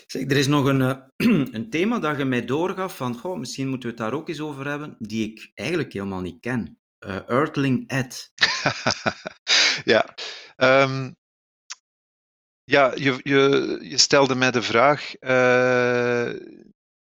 Zeg, 0.07 0.23
er 0.23 0.37
is 0.37 0.47
nog 0.47 0.65
een, 0.65 0.81
een 1.55 1.71
thema 1.71 1.99
dat 1.99 2.19
je 2.19 2.25
mij 2.25 2.45
doorgaf 2.45 2.97
van, 2.97 3.19
goh, 3.19 3.39
misschien 3.39 3.69
moeten 3.69 3.89
we 3.89 3.95
het 3.95 4.05
daar 4.05 4.19
ook 4.19 4.29
eens 4.29 4.41
over 4.41 4.67
hebben, 4.67 4.97
die 4.99 5.31
ik 5.31 5.51
eigenlijk 5.55 5.93
helemaal 5.93 6.21
niet 6.21 6.41
ken. 6.41 6.79
Earthling 7.27 7.89
Ed. 7.89 8.33
ja. 9.85 10.15
ehm, 10.57 11.13
ja, 12.71 12.93
je, 12.95 13.21
je, 13.23 13.79
je 13.83 13.99
stelde 13.99 14.35
mij 14.35 14.51
de 14.51 14.63
vraag. 14.63 15.15
eh, 15.15 16.31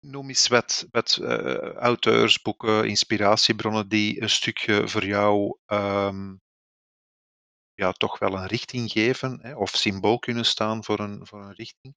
noem 0.06 0.28
eens 0.28 0.48
wat, 0.48 0.86
wat 0.90 1.16
eh, 1.16 1.72
auteurs, 1.74 2.42
boeken, 2.42 2.88
inspiratiebronnen 2.88 3.88
die 3.88 4.22
een 4.22 4.30
stukje 4.30 4.88
voor 4.88 5.04
jou 5.06 5.58
ehm, 5.66 6.34
ja, 7.74 7.92
toch 7.92 8.18
wel 8.18 8.34
een 8.34 8.46
richting 8.46 8.90
geven, 8.90 9.38
hè, 9.42 9.54
of 9.56 9.70
symbool 9.70 10.18
kunnen 10.18 10.44
staan 10.44 10.84
voor 10.84 10.98
een, 11.00 11.26
voor 11.26 11.42
een 11.42 11.54
richting. 11.54 11.94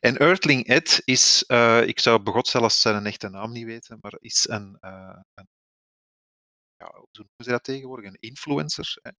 En 0.00 0.16
Earthling 0.16 0.66
Ed 0.66 1.02
is, 1.04 1.44
eh, 1.46 1.82
ik 1.86 2.00
zou 2.00 2.22
begot 2.22 2.48
zelfs 2.48 2.80
zijn 2.80 3.06
echte 3.06 3.28
naam 3.28 3.52
niet 3.52 3.64
weten, 3.64 3.98
maar 4.00 4.14
is 4.20 4.48
een, 4.48 4.76
een 4.80 5.46
ja, 6.76 6.90
hoe 6.94 7.08
noemen 7.12 7.44
ze 7.44 7.50
dat 7.50 7.64
tegenwoordig? 7.64 8.06
Een 8.10 8.20
influencer. 8.20 8.98
Hè? 9.02 9.10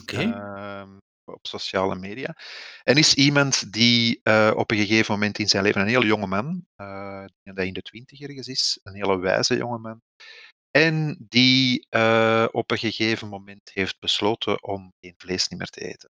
Oké. 0.00 0.16
ehm, 0.16 0.96
op 1.34 1.46
sociale 1.46 1.94
media. 1.94 2.36
En 2.82 2.96
is 2.96 3.14
iemand 3.14 3.72
die 3.72 4.20
eh, 4.22 4.52
op 4.56 4.70
een 4.70 4.76
gegeven 4.76 5.14
moment 5.14 5.38
in 5.38 5.48
zijn 5.48 5.62
leven, 5.62 5.80
een 5.80 5.88
heel 5.88 6.04
jonge 6.04 6.26
man, 6.26 6.66
denk 6.76 7.56
dat 7.56 7.66
in 7.66 7.72
de 7.72 7.82
twintig 7.82 8.20
ergens 8.20 8.48
is, 8.48 8.80
een 8.82 8.94
hele 8.94 9.18
wijze 9.18 9.56
jonge 9.56 9.78
man, 9.78 10.00
en 10.70 11.16
die 11.28 11.86
eh, 11.88 12.46
op 12.50 12.70
een 12.70 12.78
gegeven 12.78 13.28
moment 13.28 13.70
heeft 13.72 13.98
besloten 13.98 14.62
om 14.62 14.92
geen 15.00 15.14
vlees 15.16 15.48
niet 15.48 15.58
meer 15.58 15.68
te 15.68 15.80
eten. 15.80 16.10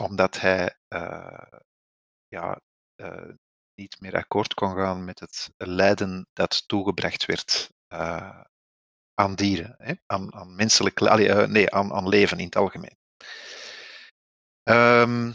Omdat 0.00 0.40
hij 0.40 0.76
ja, 2.28 2.60
niet 3.74 4.00
meer 4.00 4.14
akkoord 4.14 4.54
kon 4.54 4.74
gaan 4.74 5.04
met 5.04 5.20
het 5.20 5.50
lijden 5.56 6.26
dat 6.32 6.68
toegebracht 6.68 7.26
werd 7.26 7.70
aan 9.14 9.34
dieren, 9.34 9.74
hè? 9.78 9.94
Aan, 10.06 10.34
aan 10.34 10.54
menselijk, 10.54 11.00
nee, 11.48 11.70
aan, 11.70 11.92
aan 11.92 12.08
leven 12.08 12.38
in 12.38 12.44
het 12.44 12.56
algemeen. 12.56 12.99
Ehm, 14.62 15.32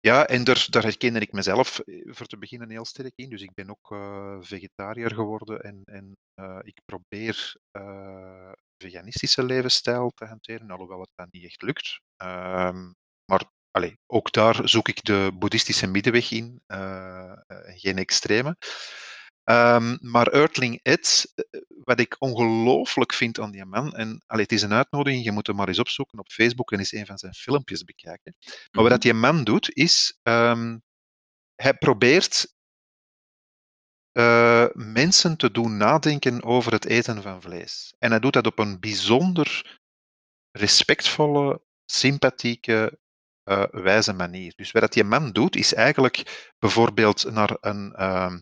ja, 0.00 0.26
en 0.26 0.44
daar, 0.44 0.82
herkende 0.82 1.20
ik 1.20 1.32
mezelf 1.32 1.78
eh, 1.78 2.12
voor 2.14 2.26
te 2.26 2.38
beginnen 2.38 2.70
heel 2.70 2.84
sterk 2.84 3.12
in. 3.14 3.30
Dus 3.30 3.42
ik 3.42 3.54
ben 3.54 3.70
ook 3.70 3.92
eh, 3.92 4.36
vegetariër 4.40 5.14
geworden 5.14 5.60
en, 5.60 5.82
en 5.84 6.12
eh, 6.34 6.58
ik 6.62 6.80
probeer 6.84 7.54
eh, 7.70 8.52
veganistische 8.78 9.44
levensstijl 9.44 10.10
te 10.10 10.24
hanteren, 10.24 10.70
alhoewel 10.70 11.00
het 11.00 11.10
dan 11.14 11.28
niet 11.30 11.44
echt 11.44 11.62
lukt. 11.62 12.00
Ehm, 12.16 12.92
maar 13.24 13.44
allee, 13.70 13.98
ook 14.06 14.32
daar 14.32 14.68
zoek 14.68 14.88
ik 14.88 15.04
de 15.04 15.30
boeddhistische 15.38 15.86
middenweg 15.86 16.30
in, 16.30 16.60
en 16.66 17.44
geen 17.78 17.98
extreme. 17.98 18.56
Ehm, 19.46 19.96
maar 20.00 20.26
Earthling 20.26 20.80
Ed, 20.82 21.32
eh, 21.34 21.60
wat 21.84 22.00
ik 22.00 22.16
ongelooflijk 22.18 23.12
vind 23.12 23.40
aan 23.40 23.50
die 23.50 23.64
man, 23.64 23.94
en 23.94 24.22
allee, 24.26 24.42
het 24.42 24.52
is 24.52 24.62
een 24.62 24.72
uitnodiging, 24.72 25.24
je 25.24 25.32
moet 25.32 25.46
hem 25.46 25.56
maar 25.56 25.68
eens 25.68 25.78
opzoeken 25.78 26.18
op 26.18 26.28
Facebook 26.28 26.72
en 26.72 26.78
eens 26.78 26.92
een 26.92 27.06
van 27.06 27.18
zijn 27.18 27.34
filmpjes 27.34 27.84
bekijken. 27.84 28.36
Maar 28.70 28.82
wat 28.82 28.90
dat 28.90 29.02
die 29.02 29.14
man 29.14 29.44
doet, 29.44 29.70
is 29.74 30.18
ehm, 30.22 30.78
hij 31.54 31.74
probeert 31.74 32.54
eh, 34.12 34.66
mensen 34.72 35.36
te 35.36 35.50
doen 35.50 35.76
nadenken 35.76 36.42
over 36.42 36.72
het 36.72 36.84
eten 36.84 37.22
van 37.22 37.42
vlees. 37.42 37.94
En 37.98 38.10
hij 38.10 38.20
doet 38.20 38.32
dat 38.32 38.46
op 38.46 38.58
een 38.58 38.80
bijzonder 38.80 39.78
respectvolle, 40.50 41.62
sympathieke, 41.84 42.98
eh, 43.42 43.64
wijze 43.70 44.12
manier. 44.12 44.52
Dus 44.56 44.70
wat 44.70 44.92
die 44.92 45.04
man 45.04 45.32
doet, 45.32 45.56
is 45.56 45.74
eigenlijk 45.74 46.52
bijvoorbeeld 46.58 47.30
naar 47.30 47.56
een, 47.60 47.92
ehm, 47.94 48.40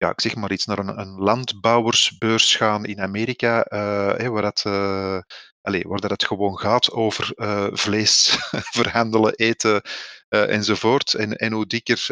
ja, 0.00 0.10
ik 0.10 0.20
zeg 0.20 0.34
maar 0.34 0.52
iets, 0.52 0.66
naar 0.66 0.78
een, 0.78 0.98
een 1.00 1.18
landbouwersbeurs 1.18 2.56
gaan 2.56 2.84
in 2.84 3.00
Amerika, 3.00 3.64
eh, 3.64 4.28
waar, 4.28 4.42
dat, 4.42 4.62
eh, 4.66 5.20
allee, 5.60 5.82
waar 5.82 6.00
dat 6.00 6.10
het 6.10 6.24
gewoon 6.24 6.58
gaat 6.58 6.90
over 6.90 7.32
eh, 7.34 7.68
vlees 7.72 8.36
verhandelen, 8.80 9.34
eten 9.34 9.82
enzovoort. 10.28 11.14
En, 11.14 11.36
en 11.36 11.52
hoe 11.52 11.66
dikker 11.66 12.04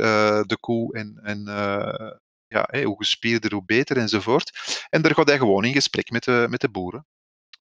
de 0.46 0.56
koe 0.60 0.94
en, 0.94 1.20
en 1.22 1.44
ja, 2.46 2.84
hoe 2.84 2.96
gespierder, 2.96 3.52
hoe 3.52 3.64
beter 3.64 3.96
enzovoort. 3.96 4.58
En 4.88 5.02
daar 5.02 5.14
gaat 5.14 5.28
hij 5.28 5.38
gewoon 5.38 5.64
in 5.64 5.72
gesprek 5.72 6.10
met 6.10 6.24
de, 6.24 6.46
met 6.48 6.60
de 6.60 6.70
boeren, 6.70 7.06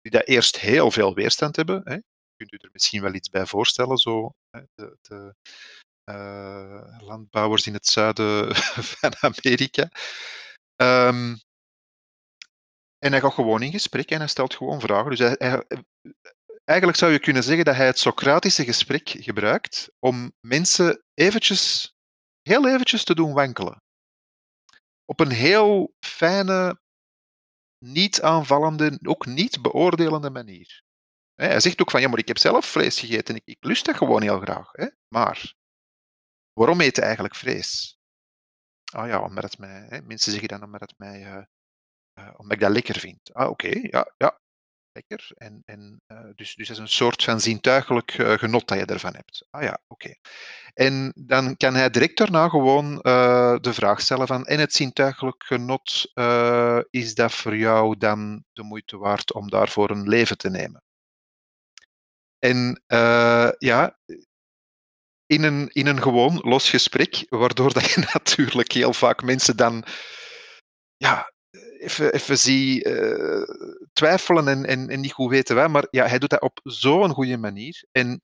die 0.02 0.12
daar 0.12 0.24
eerst 0.24 0.60
heel 0.60 0.92
veel 0.92 1.14
weerstand 1.14 1.56
hebben. 1.56 1.82
Hè. 1.84 1.98
Kunt 2.36 2.54
u 2.54 2.58
er 2.58 2.70
misschien 2.72 3.02
wel 3.02 3.14
iets 3.14 3.30
bij 3.30 3.46
voorstellen, 3.46 3.98
zo 3.98 4.32
de, 4.50 4.98
de 5.02 5.36
landbouwers 7.00 7.68
in 7.68 7.74
het 7.74 7.88
zuiden 7.88 8.56
van 9.00 9.14
Amerika. 9.20 9.90
Ehm, 10.76 11.36
en 12.98 13.12
hij 13.12 13.22
gaat 13.22 13.34
gewoon 13.34 13.62
in 13.62 13.72
gesprek 13.72 14.12
en 14.12 14.18
hij 14.18 14.28
stelt 14.28 14.56
gewoon 14.56 14.80
vragen. 14.80 15.10
Dus 15.10 15.20
eigenlijk 16.64 16.98
zou 16.98 17.12
je 17.12 17.20
kunnen 17.20 17.44
zeggen 17.44 17.66
dat 17.66 17.76
hij 17.76 17.86
het 17.86 18.00
Socratische 18.00 18.64
gesprek 18.64 19.10
gebruikt 19.10 19.92
om 20.00 20.32
mensen 20.40 21.04
eventjes, 21.14 21.94
heel 22.42 22.68
eventjes 22.68 23.04
te 23.04 23.16
doen 23.16 23.34
wankelen. 23.34 23.82
Op 25.06 25.20
een 25.20 25.32
heel 25.32 25.94
fijne, 26.00 26.82
niet 27.86 28.22
aanvallende, 28.22 29.00
ook 29.04 29.26
niet 29.26 29.62
beoordelende 29.62 30.30
manier. 30.30 30.82
Hij 31.36 31.60
zegt 31.60 31.82
ook 31.82 31.92
van, 31.92 32.02
ja, 32.02 32.08
maar 32.08 32.20
ik 32.20 32.28
heb 32.28 32.38
zelf 32.38 32.66
vlees 32.66 33.00
gegeten, 33.00 33.36
ik, 33.36 33.42
ik 33.46 33.58
lust 33.60 33.86
dat 33.86 33.96
gewoon 33.96 34.22
heel 34.22 34.40
graag. 34.40 34.72
Hè? 34.72 34.88
Maar, 35.08 35.54
waarom 36.58 36.82
eet 36.82 36.96
je 36.96 37.02
eigenlijk 37.02 37.36
vlees? 37.36 37.98
Ah 38.94 39.08
ja, 39.08 39.22
omdat 39.22 39.44
het 39.44 39.58
mij, 39.58 39.86
hè, 39.90 40.02
mensen 40.02 40.32
zeggen 40.32 40.50
dan 40.50 40.64
omdat, 40.64 40.82
het 40.82 40.94
mij, 40.98 41.24
eh, 42.14 42.30
omdat 42.38 42.54
ik 42.54 42.60
dat 42.60 42.72
lekker 42.72 43.00
vind. 43.00 43.34
Ah, 43.34 43.50
oké, 43.50 43.68
ja, 43.68 44.14
ja, 44.18 44.40
lekker. 44.92 45.30
En, 45.36 45.62
en, 45.66 46.02
eh, 46.06 46.30
dus, 46.36 46.56
dus 46.56 46.68
dat 46.68 46.78
is 46.78 46.82
een 46.84 46.88
soort 46.88 47.24
van 47.24 47.40
zintuigelijk 47.42 48.12
genot 48.12 48.68
dat 48.68 48.78
je 48.78 48.86
ervan 48.86 49.16
hebt. 49.16 49.48
Ah 49.50 49.62
ja, 49.64 49.80
oké. 49.88 50.16
En 50.74 51.12
dan 51.16 51.58
kan 51.58 51.76
hij 51.76 51.90
direct 51.90 52.18
daarna 52.18 52.50
gewoon 52.50 52.96
de 53.62 53.74
vraag 53.74 54.02
stellen 54.02 54.28
van, 54.28 54.46
en 54.46 54.60
het 54.60 54.74
zintuigelijk 54.74 55.44
genot, 55.44 56.12
is 56.90 57.16
dat 57.16 57.34
voor 57.34 57.58
jou 57.58 57.98
dan 57.98 58.44
de 58.54 58.64
moeite 58.64 58.98
waard 58.98 59.34
om 59.34 59.50
daarvoor 59.50 59.90
een 59.90 60.08
leven 60.10 60.38
te 60.38 60.50
nemen? 60.50 60.84
En 62.40 62.84
ja, 63.58 63.98
in 65.28 65.44
een, 65.44 65.68
in 65.68 65.88
een 65.88 66.02
gewoon 66.02 66.40
los 66.42 66.70
gesprek, 66.70 67.26
waardoor 67.30 67.74
dat 67.74 67.90
je 67.90 68.08
natuurlijk 68.14 68.72
heel 68.72 68.94
vaak 68.94 69.24
mensen 69.24 69.58
dan 69.58 69.86
ja, 70.98 71.34
even, 71.80 72.14
even 72.14 72.38
zie 72.38 72.84
eh, 72.84 73.80
twijfelen 73.94 74.48
en, 74.48 74.66
en, 74.66 74.90
en 74.90 75.00
niet 75.00 75.14
goed 75.14 75.30
weten 75.30 75.56
wij, 75.56 75.68
maar 75.68 75.88
ja, 75.90 76.06
hij 76.08 76.20
doet 76.20 76.30
dat 76.30 76.42
op 76.42 76.60
zo'n 76.64 77.14
goede 77.14 77.38
manier. 77.38 77.84
En 77.92 78.22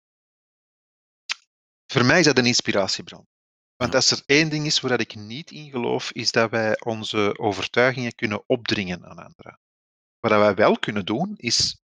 voor 1.86 2.06
mij 2.06 2.20
is 2.20 2.26
dat 2.26 2.38
een 2.38 2.45
inspiratiebron. 2.45 3.28
Want 3.76 3.95
als 3.95 4.12
er 4.12 4.24
één 4.26 4.49
ding 4.49 4.66
is 4.66 4.80
waar 4.80 4.99
ik 4.99 5.16
niet 5.16 5.51
in 5.51 5.70
geloof, 5.70 6.12
is 6.12 6.32
dat 6.32 6.49
wij 6.49 6.80
onze 6.80 7.38
overtuigingen 7.38 8.16
kunnen 8.16 8.43
opdringen 8.47 9.06
aan 9.06 9.18
anderen. 9.18 9.60
Wat 10.20 10.32
wij 10.32 10.56
wel 10.56 10.80
kunnen 10.80 11.06
doen, 11.06 11.34
is 11.36 11.82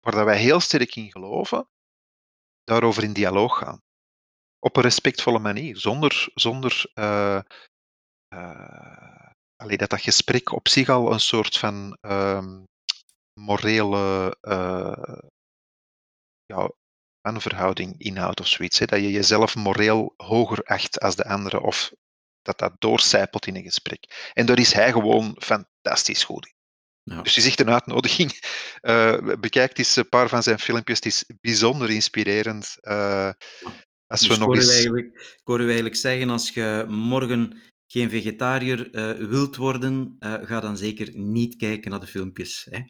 waar 0.00 0.24
wij 0.24 0.38
heel 0.38 0.60
sterk 0.60 0.96
in 0.96 1.10
geloven, 1.10 1.68
daarover 2.64 3.02
in 3.02 3.12
dialoog 3.12 3.58
gaan. 3.58 3.82
Op 4.58 4.76
een 4.76 4.82
respectvolle 4.82 5.38
manier, 5.38 5.78
zonder, 5.78 6.28
zonder 6.34 6.90
allee, 9.56 9.76
dat 9.76 9.90
dat 9.90 10.00
gesprek 10.00 10.52
op 10.52 10.68
zich 10.68 10.88
al 10.88 11.12
een 11.12 11.20
soort 11.20 11.58
van 11.58 11.98
ehm, 12.00 12.62
morele 13.40 14.36
eh, 14.40 15.18
ja, 16.44 16.70
verhouding 17.40 17.98
inhoudt 17.98 18.40
of 18.40 18.46
zoiets. 18.46 18.78
Hè? 18.78 18.86
Dat 18.86 19.00
je 19.00 19.10
jezelf 19.10 19.54
moreel 19.54 20.14
hoger 20.16 20.62
acht 20.62 21.00
als 21.00 21.16
de 21.16 21.24
andere 21.24 21.60
of 21.60 21.92
dat 22.42 22.58
dat 22.58 22.72
doorcijpelt 22.78 23.46
in 23.46 23.56
een 23.56 23.62
gesprek. 23.62 24.30
En 24.34 24.46
daar 24.46 24.58
is 24.58 24.72
hij 24.72 24.92
gewoon 24.92 25.36
fantastisch 25.40 26.24
goed 26.24 26.46
in. 26.46 26.53
Ja. 27.04 27.22
Dus 27.22 27.36
is 27.36 27.46
echt 27.46 27.60
een 27.60 27.70
uitnodiging. 27.70 28.32
Uh, 28.82 29.34
bekijk 29.40 29.78
eens 29.78 29.96
een 29.96 30.08
paar 30.08 30.28
van 30.28 30.42
zijn 30.42 30.58
filmpjes. 30.58 30.96
Het 30.96 31.06
is 31.06 31.24
bijzonder 31.40 31.90
inspirerend. 31.90 32.76
Uh, 32.82 33.30
als 34.06 34.20
dus 34.20 34.28
we 34.28 34.36
nog 34.36 34.38
ik, 34.38 34.44
hoor 34.44 34.56
eens... 34.56 34.68
u 34.68 34.72
eigenlijk, 34.72 35.06
ik 35.14 35.40
hoor 35.44 35.60
u 35.60 35.64
eigenlijk 35.64 35.96
zeggen, 35.96 36.30
als 36.30 36.50
je 36.50 36.84
morgen 36.88 37.62
geen 37.86 38.10
vegetariër 38.10 38.94
uh, 38.94 39.28
wilt 39.28 39.56
worden, 39.56 40.16
ga 40.18 40.60
dan 40.60 40.76
zeker 40.76 41.16
niet 41.16 41.56
kijken 41.56 41.90
naar 41.90 42.00
de 42.00 42.06
filmpjes. 42.06 42.66
Hè? 42.70 42.80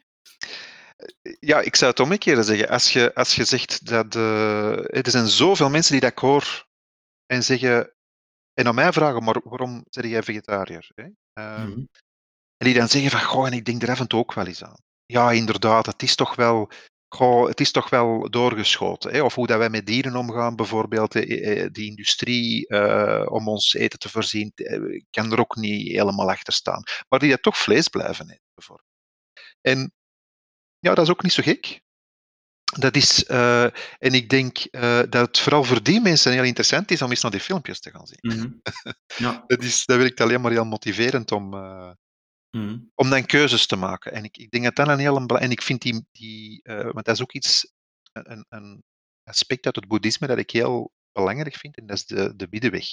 Ja, 1.39 1.61
ik 1.61 1.75
zou 1.75 1.91
het 1.91 1.99
omgekeerd 1.99 2.45
zeggen. 2.45 2.69
Als 2.69 2.93
je, 2.93 3.13
als 3.13 3.35
je 3.35 3.43
zegt 3.43 3.85
dat. 3.85 4.15
Er 4.15 5.09
zijn 5.09 5.27
zoveel 5.27 5.69
mensen 5.69 5.91
die 5.91 6.01
dat 6.01 6.19
hoor 6.19 6.67
en 7.25 7.43
zeggen. 7.43 7.93
En 8.53 8.67
aan 8.67 8.75
mij 8.75 8.93
vragen, 8.93 9.23
maar 9.23 9.41
waarom 9.43 9.85
zeg 9.89 10.05
jij 10.05 10.23
vegetariër? 10.23 10.91
Hè? 10.95 11.03
Um, 11.03 11.13
mm-hmm. 11.33 11.89
En 12.57 12.65
die 12.65 12.73
dan 12.73 12.87
zeggen 12.87 13.11
van, 13.11 13.21
goh, 13.21 13.47
en 13.47 13.53
ik 13.53 13.65
denk 13.65 13.81
er 13.81 13.89
af 13.89 13.99
en 13.99 14.07
toe 14.07 14.19
ook 14.19 14.33
wel 14.33 14.45
eens 14.47 14.63
aan. 14.63 14.83
Ja, 15.05 15.31
inderdaad, 15.31 15.85
het 15.85 16.03
is 16.03 16.15
toch 16.15 16.35
wel, 16.35 16.71
goh, 17.07 17.47
het 17.47 17.59
is 17.59 17.71
toch 17.71 17.89
wel 17.89 18.29
doorgeschoten. 18.29 19.11
Hè? 19.11 19.21
Of 19.21 19.35
hoe 19.35 19.47
dat 19.47 19.57
wij 19.57 19.69
met 19.69 19.85
dieren 19.85 20.15
omgaan, 20.15 20.55
bijvoorbeeld, 20.55 21.11
de, 21.11 21.69
de 21.71 21.85
industrie 21.85 22.65
uh, 22.67 23.25
om 23.29 23.47
ons 23.47 23.73
eten 23.73 23.99
te 23.99 24.09
voorzien, 24.09 24.53
kan 25.09 25.31
er 25.31 25.39
ook 25.39 25.55
niet 25.55 25.91
helemaal 25.91 26.29
achter 26.29 26.53
staan. 26.53 26.83
Maar 27.09 27.19
die 27.19 27.29
dat 27.29 27.41
toch 27.41 27.57
vlees 27.57 27.87
blijven 27.87 28.29
eten, 28.29 28.49
bijvoorbeeld. 28.53 28.89
En 29.61 29.93
ja, 30.79 30.93
dat 30.93 31.05
is 31.05 31.11
ook 31.11 31.23
niet 31.23 31.33
zo 31.33 31.43
gek. 31.43 31.83
Dat 32.79 32.95
is, 32.95 33.29
uh, 33.29 33.63
en 33.97 34.13
ik 34.13 34.29
denk 34.29 34.57
uh, 34.71 34.99
dat 35.09 35.27
het 35.27 35.39
vooral 35.39 35.63
voor 35.63 35.83
die 35.83 36.01
mensen 36.01 36.31
heel 36.31 36.43
interessant 36.43 36.91
is 36.91 37.01
om 37.01 37.09
eens 37.09 37.21
naar 37.21 37.31
die 37.31 37.39
filmpjes 37.39 37.79
te 37.79 37.91
gaan 37.91 38.07
zien. 38.07 38.19
Mm-hmm. 38.21 38.61
Ja. 39.17 39.43
dat, 39.47 39.63
is, 39.63 39.85
dat 39.85 39.97
werkt 39.97 40.21
alleen 40.21 40.41
maar 40.41 40.51
heel 40.51 40.65
motiverend 40.65 41.31
om, 41.31 41.53
uh, 41.53 41.91
mm-hmm. 42.57 42.91
om 42.95 43.09
dan 43.09 43.25
keuzes 43.25 43.67
te 43.67 43.75
maken. 43.75 44.11
En 44.11 44.23
ik, 44.23 44.37
ik 44.37 44.51
denk 44.51 44.63
dat 44.63 44.75
dat 44.75 44.87
een 44.87 44.99
heel 44.99 45.17
En 45.41 45.51
ik 45.51 45.61
vind 45.61 45.81
die, 45.81 46.05
die 46.11 46.61
want 46.63 47.05
dat 47.05 47.15
is 47.15 47.21
ook 47.21 47.33
iets, 47.33 47.73
een, 48.11 48.45
een 48.49 48.83
aspect 49.23 49.65
uit 49.65 49.75
het 49.75 49.87
boeddhisme 49.87 50.27
dat 50.27 50.37
ik 50.37 50.49
heel 50.49 50.91
belangrijk 51.11 51.55
vind, 51.55 51.77
en 51.77 51.85
dat 51.85 51.97
is 51.97 52.05
de, 52.05 52.35
de 52.35 52.47
middenweg. 52.49 52.87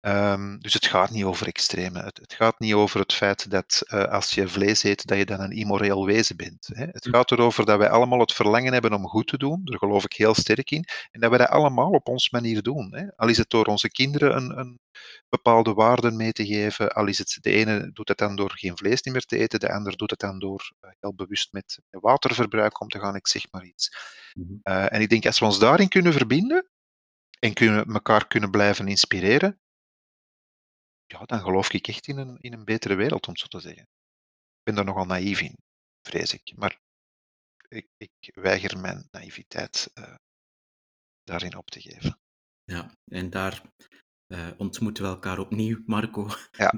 Um, 0.00 0.58
dus 0.60 0.74
het 0.74 0.86
gaat 0.86 1.10
niet 1.10 1.24
over 1.24 1.46
extreme. 1.46 2.02
Het, 2.02 2.18
het, 2.18 2.32
gaat 2.32 2.58
niet 2.58 2.74
over 2.74 3.00
het 3.00 3.12
feit 3.12 3.50
dat 3.50 3.82
uh, 3.86 4.04
als 4.04 4.30
je 4.30 4.48
vlees 4.48 4.82
eet, 4.82 5.06
dat 5.06 5.18
je 5.18 5.26
dan 5.26 5.40
een 5.40 5.50
immoreel 5.50 6.06
wezen 6.06 6.36
bent. 6.36 6.68
Hè. 6.72 6.84
Het 6.84 7.08
gaat 7.08 7.30
erover 7.30 7.64
dat 7.64 7.78
wij 7.78 7.90
allemaal 7.90 8.20
het 8.20 8.32
verlangen 8.32 8.72
hebben 8.72 8.92
om 8.92 9.06
goed 9.06 9.26
te 9.26 9.38
doen. 9.38 9.60
Daar 9.64 9.78
geloof 9.78 10.04
ik 10.04 10.12
heel 10.12 10.34
sterk 10.34 10.70
in. 10.70 10.84
En 11.10 11.20
dat 11.20 11.30
we 11.30 11.36
dat 11.36 11.48
allemaal 11.48 11.90
op 11.90 12.08
onze 12.08 12.28
manier 12.32 12.62
doen. 12.62 12.94
Hè. 12.94 13.16
Al 13.16 13.28
is 13.28 13.36
het 13.36 13.50
door 13.50 13.64
onze 13.64 13.90
kinderen 13.90 14.36
een, 14.36 14.58
een 14.58 14.80
bepaalde 15.28 15.72
waarden 15.72 16.16
mee 16.16 16.32
te 16.32 16.46
geven. 16.46 16.92
Al 16.92 17.06
is 17.06 17.18
het 17.18 17.38
de 17.40 17.50
ene 17.50 17.90
doet 17.92 18.08
het 18.08 18.18
dan 18.18 18.36
door 18.36 18.52
geen 18.54 18.76
vlees 18.76 19.02
meer 19.02 19.24
te 19.24 19.38
eten, 19.38 19.60
de 19.60 19.72
ander 19.72 19.96
doet 19.96 20.10
het 20.10 20.20
dan 20.20 20.38
door 20.38 20.72
uh, 20.80 20.90
heel 21.00 21.14
bewust 21.14 21.52
met 21.52 21.80
waterverbruik 21.90 22.80
om 22.80 22.88
te 22.88 22.98
gaan. 22.98 23.14
Ik 23.14 23.26
zeg 23.26 23.42
maar 23.50 23.64
iets. 23.64 23.96
Mm-hmm. 24.32 24.60
Uh, 24.62 24.92
en 24.92 25.00
ik 25.00 25.08
denk 25.08 25.26
als 25.26 25.38
we 25.38 25.44
ons 25.44 25.58
daarin 25.58 25.88
kunnen 25.88 26.12
verbinden 26.12 26.68
en 27.38 27.52
kunnen, 27.52 27.84
elkaar 27.86 28.26
kunnen 28.26 28.50
blijven 28.50 28.88
inspireren, 28.88 29.60
ja, 31.12 31.24
dan 31.24 31.40
geloof 31.40 31.72
ik 31.72 31.88
echt 31.88 32.06
in 32.06 32.18
een, 32.18 32.38
in 32.40 32.52
een 32.52 32.64
betere 32.64 32.94
wereld, 32.94 33.26
om 33.26 33.32
het 33.32 33.42
zo 33.42 33.46
te 33.46 33.60
zeggen. 33.60 33.82
Ik 33.82 34.62
ben 34.62 34.74
daar 34.74 34.84
nogal 34.84 35.06
naïef 35.06 35.40
in, 35.40 35.56
vrees 36.02 36.32
ik. 36.32 36.52
Maar 36.56 36.80
ik, 37.68 37.88
ik 37.96 38.34
weiger 38.34 38.78
mijn 38.78 39.08
naïviteit 39.10 39.90
uh, 39.94 40.14
daarin 41.22 41.56
op 41.56 41.70
te 41.70 41.80
geven. 41.80 42.20
Ja, 42.64 42.96
en 43.04 43.30
daar 43.30 43.62
uh, 44.26 44.50
ontmoeten 44.56 45.04
we 45.04 45.08
elkaar 45.08 45.38
opnieuw, 45.38 45.82
Marco. 45.86 46.28
Ja. 46.50 46.72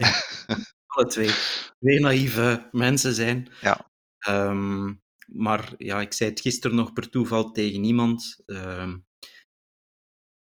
Alle 0.87 1.07
twee, 1.07 1.31
twee 1.79 2.01
naïeve 2.01 2.69
mensen 2.73 3.15
zijn. 3.15 3.53
Ja. 3.61 3.91
Um, 4.29 5.03
maar 5.27 5.75
ja, 5.77 6.01
ik 6.01 6.13
zei 6.13 6.31
het 6.31 6.41
gisteren 6.41 6.77
nog 6.77 6.93
per 6.93 7.11
toeval 7.11 7.51
tegen 7.51 7.85
iemand. 7.85 8.43
Um, 8.47 9.07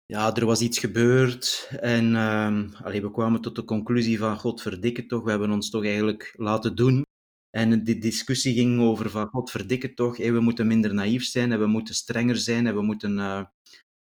ja, 0.08 0.36
er 0.36 0.46
was 0.46 0.62
iets 0.62 0.80
gebeurd 0.80 1.70
en 1.80 2.16
um, 2.16 2.74
allee, 2.84 3.02
we 3.02 3.12
kwamen 3.12 3.42
tot 3.42 3.56
de 3.56 3.64
conclusie 3.64 4.18
van 4.18 4.38
godverdikke 4.38 5.06
toch, 5.06 5.24
we 5.24 5.30
hebben 5.30 5.52
ons 5.52 5.70
toch 5.70 5.86
eigenlijk 5.86 6.34
laten 6.38 6.76
doen. 6.76 7.06
En 7.50 7.84
die 7.84 7.98
discussie 7.98 8.54
ging 8.54 8.82
over 8.82 9.10
van 9.10 9.28
godverdikke 9.28 9.94
toch, 9.94 10.18
hey, 10.18 10.34
we 10.34 10.40
moeten 10.40 10.68
minder 10.68 10.94
naïef 10.94 11.24
zijn 11.24 11.52
en 11.52 11.60
we 11.60 11.66
moeten 11.66 11.96
strenger 11.96 12.38
zijn 12.38 12.68
en 12.68 12.76
we 12.76 12.82
moeten, 12.82 13.18
uh, 13.18 13.44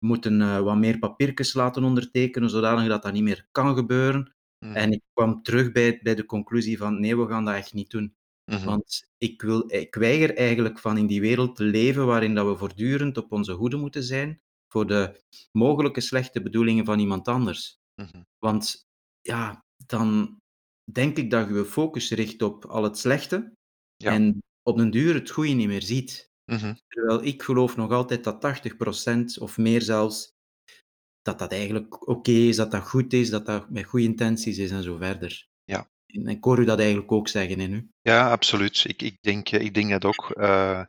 moeten 0.05 0.39
uh, 0.39 0.59
wat 0.59 0.77
meer 0.77 0.99
papiertjes 0.99 1.53
laten 1.53 1.83
ondertekenen, 1.83 2.49
zodanig 2.49 2.87
dat 2.87 3.03
dat 3.03 3.13
niet 3.13 3.23
meer 3.23 3.47
kan 3.51 3.75
gebeuren. 3.75 4.33
Mhm. 4.65 4.75
En 4.75 4.91
ik 4.91 5.01
kwam 5.13 5.43
terug 5.43 5.71
bij, 5.71 5.99
bij 6.01 6.15
de 6.15 6.25
conclusie 6.25 6.77
van 6.77 6.99
nee, 6.99 7.17
we 7.17 7.27
gaan 7.27 7.45
dat 7.45 7.55
echt 7.55 7.73
niet 7.73 7.89
doen. 7.91 8.15
Mhm. 8.51 8.65
Want 8.65 9.07
ik, 9.17 9.41
wil, 9.41 9.63
ik 9.67 9.95
weiger 9.95 10.35
eigenlijk 10.35 10.79
van 10.79 10.97
in 10.97 11.07
die 11.07 11.21
wereld 11.21 11.55
te 11.55 11.63
leven 11.63 12.05
waarin 12.05 12.35
dat 12.35 12.47
we 12.47 12.57
voortdurend 12.57 13.17
op 13.17 13.31
onze 13.31 13.51
hoede 13.51 13.77
moeten 13.77 14.03
zijn 14.03 14.41
voor 14.71 14.87
de 14.87 15.21
mogelijke 15.51 16.01
slechte 16.01 16.41
bedoelingen 16.41 16.85
van 16.85 16.99
iemand 16.99 17.27
anders. 17.27 17.77
Mhm. 17.95 18.21
Want 18.37 18.85
ja, 19.21 19.63
dan 19.85 20.37
denk 20.91 21.17
ik 21.17 21.31
dat 21.31 21.47
je 21.47 21.53
je 21.53 21.65
focus 21.65 22.11
richt 22.11 22.41
op 22.41 22.65
al 22.65 22.83
het 22.83 22.97
slechte 22.97 23.51
Ja. 23.95 24.11
en 24.11 24.43
op 24.63 24.77
den 24.77 24.91
duur 24.91 25.13
het 25.13 25.29
goede 25.29 25.49
niet 25.53 25.67
meer 25.67 25.81
ziet. 25.81 26.29
Mhm. 26.45 26.73
Terwijl 26.87 27.23
ik 27.23 27.43
geloof 27.43 27.75
nog 27.75 27.91
altijd 27.91 28.23
dat 28.23 28.41
80% 28.41 29.37
of 29.39 29.57
meer 29.57 29.81
zelfs, 29.81 30.31
dat 31.21 31.39
dat 31.39 31.51
eigenlijk 31.51 32.07
oké 32.07 32.31
is, 32.31 32.55
dat 32.55 32.71
dat 32.71 32.87
goed 32.87 33.13
is, 33.13 33.29
dat 33.29 33.45
dat 33.45 33.69
met 33.69 33.85
goede 33.85 34.05
intenties 34.05 34.57
is 34.57 34.71
en 34.71 34.83
zo 34.83 34.97
verder. 34.97 35.47
Ja. 35.63 35.89
En 36.05 36.27
ik 36.27 36.43
hoor 36.43 36.59
u 36.59 36.65
dat 36.65 36.79
eigenlijk 36.79 37.11
ook 37.11 37.27
zeggen 37.27 37.59
in 37.59 37.73
u. 37.73 37.89
Ja, 38.01 38.31
absoluut. 38.31 38.83
Ik, 38.87 39.01
ik, 39.01 39.17
denk, 39.21 39.49
ik 39.49 39.73
denk 39.73 39.89
dat 39.89 40.05
ook. 40.05 40.33
Uh, 40.37 40.83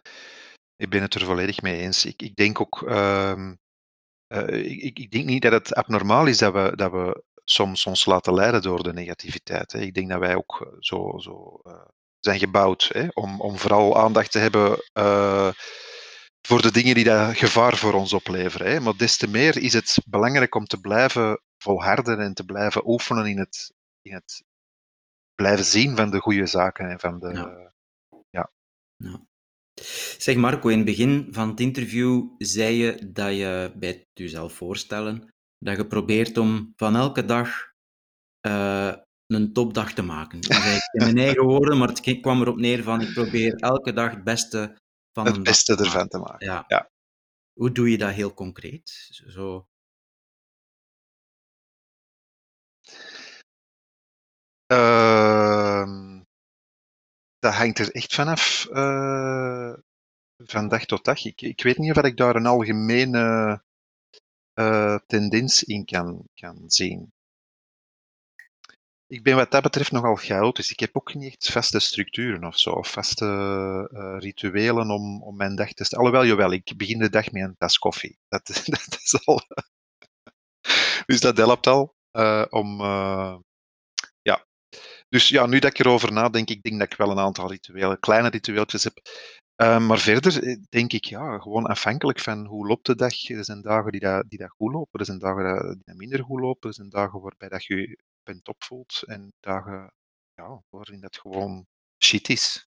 ik 0.77 0.91
ben 0.91 1.03
het 1.03 1.15
er 1.15 1.25
volledig 1.25 1.63
mee 1.63 1.81
eens. 1.81 2.05
Ik, 2.05 2.23
ik 2.23 2.37
denk 2.37 2.61
ook. 2.61 2.83
Uh, 2.89 3.53
uh, 4.33 4.83
ik, 4.85 4.99
ik, 4.99 5.11
denk 5.11 5.25
niet 5.25 5.43
dat 5.43 5.53
het 5.53 5.75
abnormaal 5.75 6.27
is 6.27 6.39
dat 6.39 6.53
we, 6.53 6.73
dat 6.77 6.91
we 6.91 7.23
soms 7.45 7.87
ons 7.87 8.05
laten 8.05 8.35
leiden 8.35 8.63
door 8.63 8.83
de 8.83 8.93
negativiteit. 8.93 9.73
Hè. 9.73 9.79
Ik 9.79 9.95
denk 9.95 10.09
dat 10.09 10.19
wij 10.19 10.35
ook 10.35 10.77
zo, 10.79 11.19
zo 11.19 11.61
uh, 11.67 11.73
zijn 12.21 12.39
gebouwd 12.39 12.91
hè, 12.93 13.09
om, 13.15 13.41
om 13.41 13.59
vooral 13.59 13.99
aandacht 13.99 14.33
te 14.33 14.39
hebben 14.39 14.85
uh, 14.99 15.53
voor 16.41 16.63
de 16.63 16.73
dingen 16.73 16.95
die 16.95 17.05
dat 17.05 17.37
gevaar 17.37 17.77
voor 17.77 17.93
ons 17.93 18.13
opleveren. 18.13 18.71
Hè. 18.71 18.81
Maar 18.81 18.97
des 18.97 19.17
te 19.17 19.29
meer 19.29 19.57
is 19.57 19.73
het 19.73 19.99
belangrijk 20.07 20.55
om 20.55 20.65
te 20.65 20.81
blijven 20.81 21.41
volharden 21.59 22.21
en 22.21 22.35
te 22.35 22.45
blijven 22.45 22.89
oefenen 22.89 23.27
in 23.27 23.39
het, 23.39 23.73
in 24.03 24.13
het 24.13 24.43
blijven 25.35 25.65
zien 25.65 25.97
van 25.97 26.11
de 26.11 26.19
goede 26.19 26.47
zaken 26.47 26.91
en 26.91 27.01
van 27.01 27.19
de. 27.19 27.33
Ja. 27.33 27.73
ja. 28.31 28.51
ja. 28.97 29.29
Zeg 30.19 30.37
Marco, 30.37 30.69
in 30.69 30.77
het 30.77 30.87
begin 30.87 31.29
van 31.31 31.49
het 31.49 31.61
interview 31.61 32.25
zei 32.39 32.75
je 32.75 33.11
dat 33.13 33.37
je 33.37 33.73
bij 33.77 34.07
jezelf 34.13 34.53
voorstellen, 34.53 35.29
dat 35.59 35.77
je 35.77 35.87
probeert 35.87 36.39
om 36.39 36.73
van 36.77 36.97
elke 36.97 37.25
dag 37.25 37.73
uh, 38.47 38.95
een 39.27 39.53
topdag 39.53 39.93
te 39.93 40.03
maken. 40.03 40.39
In 40.41 41.05
mijn 41.05 41.19
eigen 41.19 41.45
woorden, 41.53 41.79
maar 41.79 41.89
het 41.89 42.21
kwam 42.21 42.41
erop 42.41 42.57
neer 42.57 42.83
van 42.83 43.01
ik 43.01 43.13
probeer 43.13 43.55
elke 43.55 43.93
dag 43.93 44.11
het 44.11 44.25
beste 44.25 44.77
van 45.13 45.27
het 45.27 45.43
beste 45.43 45.77
dag 45.77 45.87
ervan 45.87 46.09
te 46.09 46.19
maken. 46.19 46.47
Ja. 46.47 46.65
ja. 46.69 46.91
Hoe 47.53 47.73
doe 47.73 47.91
je 47.91 47.99
dat 47.99 48.13
heel 48.13 48.35
concreet? 48.35 49.09
Zo... 49.27 49.67
Uh, 54.73 55.60
dat 57.41 57.55
hangt 57.55 57.79
er 57.79 57.91
echt 57.91 58.15
vanaf 58.15 58.69
uh, 58.71 59.73
van 60.37 60.69
dag 60.69 60.85
tot 60.85 61.05
dag. 61.05 61.25
Ik, 61.25 61.41
ik 61.41 61.63
weet 61.63 61.79
niet 61.79 61.97
of 61.97 62.03
ik 62.03 62.17
daar 62.17 62.37
een 62.37 62.47
algemene 62.47 63.63
uh, 64.55 64.99
tendens 65.07 65.63
in 65.63 65.85
kan, 65.85 66.29
kan 66.35 66.63
zien. 66.67 67.13
Ik 69.07 69.23
ben 69.23 69.37
wat 69.37 69.51
dat 69.51 69.63
betreft 69.63 69.93
nogal 69.93 70.17
chaotisch. 70.17 70.71
Ik 70.71 70.81
heb 70.81 70.97
ook 70.97 71.15
niet 71.15 71.33
echt 71.33 71.53
vaste 71.53 71.79
structuren 71.79 72.45
of 72.45 72.59
zo, 72.59 72.71
of 72.71 72.91
vaste 72.91 73.25
uh, 73.93 74.17
rituelen 74.19 74.91
om, 74.91 75.23
om 75.23 75.37
mijn 75.37 75.57
dag 75.57 75.73
te 75.73 75.85
stellen. 75.85 76.05
Alhoewel, 76.05 76.29
jawel, 76.31 76.53
ik 76.53 76.77
begin 76.77 76.99
de 76.99 77.11
dag 77.11 77.31
met 77.31 77.43
een 77.43 77.57
tas 77.57 77.79
koffie. 77.79 78.19
Dat, 78.29 78.47
dat 78.47 78.99
is 79.03 79.27
al. 79.27 79.41
dus 81.07 81.21
dat 81.21 81.37
helpt 81.37 81.67
al 81.67 81.95
om. 82.49 82.81
Dus 85.11 85.29
ja, 85.29 85.47
nu 85.47 85.59
dat 85.59 85.71
ik 85.71 85.79
erover 85.79 86.13
nadenk, 86.13 86.51
ik 86.51 86.63
denk 86.63 86.79
dat 86.79 86.93
ik 86.93 86.99
wel 86.99 87.11
een 87.11 87.19
aantal 87.19 87.51
rituelen, 87.51 88.01
kleine 88.01 88.29
ritueeltjes 88.29 88.85
heb. 88.85 88.99
Uh, 89.63 89.87
maar 89.87 89.99
verder 89.99 90.59
denk 90.69 90.93
ik, 90.93 91.05
ja, 91.05 91.39
gewoon 91.39 91.67
afhankelijk 91.67 92.21
van 92.21 92.47
hoe 92.47 92.67
loopt 92.67 92.87
de 92.87 92.95
dag. 92.95 93.29
Er 93.29 93.45
zijn 93.45 93.63
dagen 93.63 93.93
die 93.93 94.01
dat, 94.01 94.29
die 94.29 94.39
dat 94.39 94.51
goed 94.51 94.73
lopen, 94.73 95.01
er 95.01 95.07
zijn 95.07 95.19
dagen 95.19 95.75
die 95.75 95.83
dat 95.85 95.97
minder 95.97 96.25
goed 96.25 96.41
lopen, 96.41 96.69
er 96.69 96.75
zijn 96.75 96.89
dagen 96.89 97.21
waarbij 97.21 97.49
dat 97.49 97.65
je 97.65 97.77
je 97.77 97.99
bent 98.23 98.49
opvoelt 98.49 99.03
en 99.07 99.33
dagen 99.41 99.93
ja, 100.35 100.63
waarin 100.69 101.01
dat 101.01 101.19
gewoon 101.19 101.67
shit 102.05 102.29
is. 102.29 102.67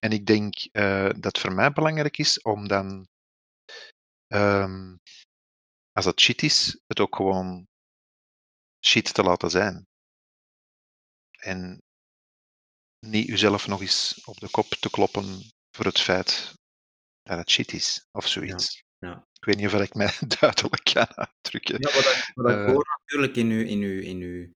En 0.00 0.12
ik 0.12 0.26
denk 0.26 0.54
uh, 0.72 1.10
dat 1.18 1.38
voor 1.38 1.52
mij 1.52 1.72
belangrijk 1.72 2.18
is 2.18 2.42
om 2.42 2.68
dan, 2.68 3.06
um, 4.34 5.00
als 5.92 6.04
het 6.04 6.20
shit 6.20 6.42
is, 6.42 6.80
het 6.86 7.00
ook 7.00 7.16
gewoon 7.16 7.66
shit 8.86 9.14
te 9.14 9.22
laten 9.22 9.50
zijn. 9.50 9.86
En 11.40 11.82
niet 13.06 13.26
jezelf 13.26 13.68
nog 13.68 13.80
eens 13.80 14.20
op 14.24 14.40
de 14.40 14.50
kop 14.50 14.68
te 14.68 14.90
kloppen 14.90 15.24
voor 15.76 15.84
het 15.84 16.00
feit 16.00 16.54
dat 17.22 17.38
het 17.38 17.50
shit 17.50 17.72
is, 17.72 18.06
of 18.12 18.26
zoiets. 18.26 18.82
Ja, 18.98 19.08
ja. 19.08 19.26
Ik 19.32 19.44
weet 19.44 19.56
niet 19.56 19.74
of 19.74 19.80
ik 19.80 19.94
mij 19.94 20.12
duidelijk 20.40 20.90
kan 20.92 21.16
uitdrukken. 21.16 21.76
Ja, 21.78 21.94
wat 21.94 22.04
ik, 22.04 22.30
wat 22.34 22.50
ik 22.50 22.58
uh, 22.58 22.66
hoor 22.66 22.86
natuurlijk 22.98 23.36
in 23.36 23.50
uw, 23.50 23.64
in, 23.64 23.80
uw, 23.80 24.00
in 24.00 24.20
uw 24.20 24.50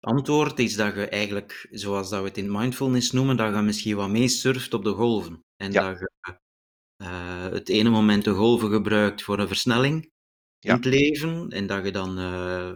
antwoord 0.00 0.58
is 0.58 0.74
dat 0.74 0.94
je 0.94 1.08
eigenlijk, 1.08 1.66
zoals 1.70 2.10
dat 2.10 2.20
we 2.20 2.28
het 2.28 2.38
in 2.38 2.52
mindfulness 2.52 3.10
noemen, 3.10 3.36
dat 3.36 3.54
je 3.54 3.60
misschien 3.60 3.96
wat 3.96 4.08
mee 4.08 4.28
surft 4.28 4.74
op 4.74 4.84
de 4.84 4.92
golven. 4.92 5.40
En 5.56 5.72
ja. 5.72 5.88
dat 5.88 5.98
je 5.98 6.10
uh, 7.02 7.48
het 7.50 7.68
ene 7.68 7.90
moment 7.90 8.24
de 8.24 8.32
golven 8.32 8.70
gebruikt 8.70 9.22
voor 9.22 9.38
een 9.38 9.48
versnelling 9.48 10.12
in 10.60 10.70
het 10.70 10.84
leven, 10.84 11.50
en 11.50 11.66
dat 11.66 11.84
je 11.84 11.92
dan 11.92 12.18
uh, 12.18 12.72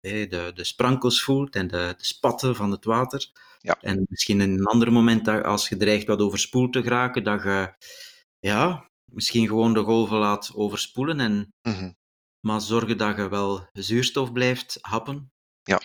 de, 0.00 0.50
de 0.54 0.64
sprankels 0.64 1.22
voelt 1.22 1.54
en 1.54 1.68
de, 1.68 1.94
de 1.96 2.04
spatten 2.04 2.56
van 2.56 2.70
het 2.70 2.84
water. 2.84 3.30
Ja. 3.64 3.78
En 3.80 4.06
misschien 4.08 4.40
in 4.40 4.50
een 4.50 4.66
ander 4.66 4.92
moment, 4.92 5.28
als 5.28 5.68
je 5.68 5.76
dreigt 5.76 6.06
wat 6.06 6.20
overspoeld 6.20 6.72
te 6.72 6.82
geraken, 6.82 7.24
dat 7.24 7.42
je 7.42 7.74
ja, 8.38 8.90
misschien 9.04 9.46
gewoon 9.46 9.74
de 9.74 9.82
golven 9.82 10.18
laat 10.18 10.54
overspoelen. 10.54 11.20
En, 11.20 11.52
mm 11.62 11.72
-hmm. 11.72 11.96
Maar 12.40 12.60
zorgen 12.60 12.98
dat 12.98 13.16
je 13.16 13.28
wel 13.28 13.68
zuurstof 13.72 14.32
blijft 14.32 14.78
happen. 14.80 15.32
Ja. 15.62 15.80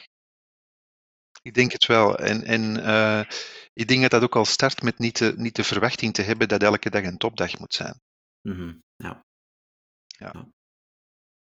Ik 1.41 1.53
denk 1.53 1.71
het 1.71 1.86
wel. 1.86 2.17
En, 2.17 2.43
en 2.43 2.77
uh, 2.77 3.23
ik 3.73 3.88
denk 3.88 4.01
dat 4.01 4.11
dat 4.11 4.23
ook 4.23 4.36
al 4.36 4.45
start 4.45 4.82
met 4.82 4.97
niet 4.97 5.17
de, 5.17 5.34
niet 5.38 5.55
de 5.55 5.63
verwachting 5.63 6.13
te 6.13 6.21
hebben 6.21 6.47
dat 6.47 6.63
elke 6.63 6.89
dag 6.89 7.03
een 7.03 7.17
topdag 7.17 7.59
moet 7.59 7.73
zijn. 7.73 8.01
Mm 8.41 8.55
-hmm. 8.55 8.84
ja. 8.95 9.25
ja. 10.07 10.32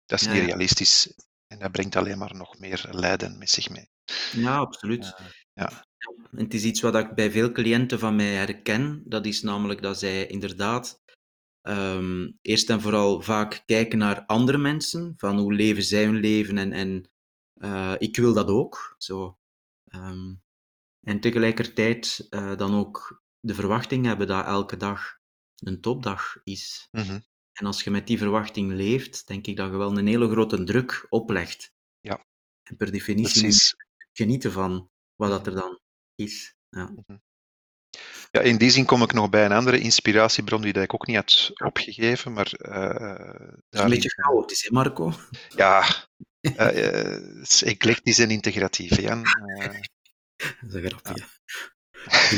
Dat 0.06 0.20
is 0.20 0.26
ja, 0.26 0.34
niet 0.34 0.44
realistisch. 0.46 1.14
En 1.54 1.60
dat 1.60 1.72
brengt 1.72 1.96
alleen 1.96 2.18
maar 2.18 2.36
nog 2.36 2.60
meer 2.60 2.88
lijden 2.92 3.38
met 3.38 3.50
zich 3.50 3.70
mee. 3.70 3.90
Ja, 4.32 4.58
absoluut. 4.58 5.04
Uh, 5.04 5.28
ja. 5.54 5.86
En 6.32 6.44
het 6.44 6.54
is 6.54 6.64
iets 6.64 6.82
wat 6.82 6.96
ik 6.96 7.16
bij 7.16 7.32
veel 7.32 7.52
cliënten 7.52 8.00
van 8.00 8.16
mij 8.16 8.34
herken. 8.34 9.04
Dat 9.06 9.26
is 9.26 9.42
namelijk 9.42 9.82
dat 9.82 10.00
zij 10.00 10.28
inderdaad 10.28 11.02
um, 11.62 12.38
eerst 12.42 12.70
en 12.70 12.82
vooral 12.82 13.22
vaak 13.22 13.64
kijken 13.66 13.98
naar 13.98 14.26
andere 14.26 14.58
mensen. 14.58 15.14
Van 15.18 15.38
hoe 15.38 15.54
leven 15.54 15.84
zij 15.84 16.04
hun 16.06 16.20
leven 16.20 16.58
en, 16.58 16.72
en 16.72 17.12
uh, 17.56 17.94
ik 17.98 18.18
wil 18.18 18.34
dat 18.34 18.48
ook. 18.48 18.96
Zo. 18.98 19.38
Um, 19.96 20.42
en 21.02 21.20
tegelijkertijd 21.20 22.28
uh, 22.30 22.58
dan 22.58 22.76
ook 22.76 23.24
de 23.40 23.54
verwachting 23.54 24.06
hebben 24.06 24.28
dat 24.28 24.46
elke 24.46 24.78
dag 24.78 25.18
een 25.56 25.82
topdag 25.82 26.36
is. 26.44 26.88
Mm 26.92 27.04
-hmm. 27.04 27.24
En 27.54 27.66
als 27.66 27.84
je 27.84 27.92
met 27.92 28.08
die 28.08 28.18
verwachting 28.18 28.72
leeft, 28.72 29.28
denk 29.28 29.48
ik 29.48 29.56
dat 29.56 29.72
je 29.72 29.78
wel 29.78 29.98
een 29.98 30.08
hele 30.08 30.30
grote 30.30 30.64
druk 30.64 31.06
oplegt. 31.10 31.72
Ja. 32.00 32.26
En 32.64 32.76
per 32.76 32.92
definitie 32.92 33.42
Precies. 33.42 33.76
genieten 34.12 34.52
van 34.52 34.90
wat 35.16 35.30
dat 35.30 35.48
er 35.48 35.56
dan 35.56 35.80
is. 36.16 36.56
Ja. 36.70 36.90
Mhm. 36.90 37.18
Ja, 38.32 38.42
in 38.42 38.58
die 38.58 38.70
zin 38.70 38.86
kom 38.86 39.02
ik 39.02 39.14
nog 39.14 39.30
bij 39.30 39.46
een 39.46 39.52
andere 39.52 39.80
inspiratiebron 39.80 40.62
die 40.62 40.74
ik 40.74 40.94
ook 40.94 41.08
niet 41.08 41.16
had 41.16 41.52
opgegeven, 41.54 42.34
maar... 42.34 42.52
Uh, 42.58 43.54
is 43.70 43.80
een 43.80 43.90
beetje 43.90 44.10
chaotisch, 44.10 44.62
hè 44.62 44.72
Marco? 44.72 45.14
Ja, 45.50 45.86
uh, 46.42 47.62
eclectisch 47.62 48.20
en 48.20 48.30
integratief, 48.30 49.02
Jan. 49.02 49.24
Dat 50.62 50.70
is 50.70 50.74
een 50.74 50.86
grapje. 50.86 51.14
Ja. 51.16 51.33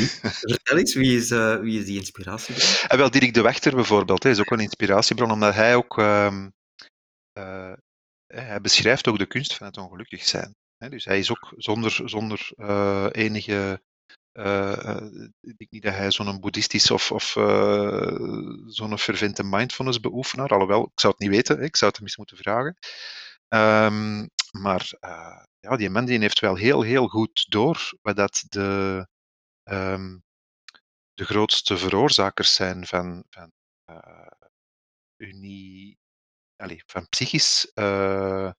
Vertel 0.52 0.78
eens, 0.78 0.94
wie 0.94 1.16
is, 1.16 1.30
uh, 1.30 1.60
wie 1.60 1.78
is 1.78 1.84
die 1.84 1.98
inspiratiebron? 1.98 2.68
Uh, 2.92 2.98
wel, 2.98 3.10
Dirk 3.10 3.34
de 3.34 3.42
Wachter 3.42 3.74
bijvoorbeeld, 3.74 4.22
hè, 4.22 4.30
is 4.30 4.38
ook 4.38 4.50
een 4.50 4.60
inspiratiebron, 4.60 5.30
omdat 5.30 5.54
hij 5.54 5.76
ook... 5.76 5.98
Uh, 5.98 6.42
hij 8.26 8.60
beschrijft 8.60 9.08
ook 9.08 9.18
de 9.18 9.26
kunst 9.26 9.56
van 9.56 9.66
het 9.66 9.76
ongelukkig 9.76 10.24
zijn. 10.24 10.54
Hè, 10.76 10.88
dus 10.88 11.04
hij 11.04 11.18
is 11.18 11.30
ook 11.30 11.52
zonder, 11.56 12.00
zonder 12.04 12.52
enige... 13.10 13.82
ik 15.40 15.56
denk 15.56 15.70
niet 15.70 15.82
dat 15.82 15.94
hij 15.94 16.10
zo'n 16.10 16.40
boeddhistisch 16.40 16.90
of, 16.90 17.12
of 17.12 17.24
zo'n 18.66 18.98
fervente 18.98 19.44
mindfulness 19.44 20.00
beoefenaar, 20.00 20.48
alhoewel, 20.48 20.82
ik 20.82 21.00
zou 21.00 21.12
het 21.12 21.22
niet 21.22 21.36
weten, 21.36 21.58
hè, 21.58 21.64
ik 21.64 21.76
zou 21.76 21.90
het 21.90 21.98
hem 21.98 22.08
eens 22.08 22.16
moeten 22.16 22.36
vragen. 22.36 22.76
Um, 23.48 24.28
maar 24.60 24.92
ja, 25.60 25.76
die 25.76 25.90
man 25.90 26.04
die 26.04 26.18
heeft 26.18 26.40
wel 26.40 26.54
heel, 26.54 26.82
heel 26.82 27.08
goed 27.08 27.46
door 27.48 27.92
wat 28.02 28.16
dat 28.16 28.44
de, 28.48 29.06
um, 29.70 30.24
de 31.14 31.24
grootste 31.24 31.78
veroorzakers 31.78 32.54
zijn 32.54 32.86
van, 32.86 33.24
van, 33.30 33.52
unie, 35.16 35.98
allez, 36.56 36.82
van 36.86 37.08
psychisch 37.08 37.70
uh, 37.74 38.50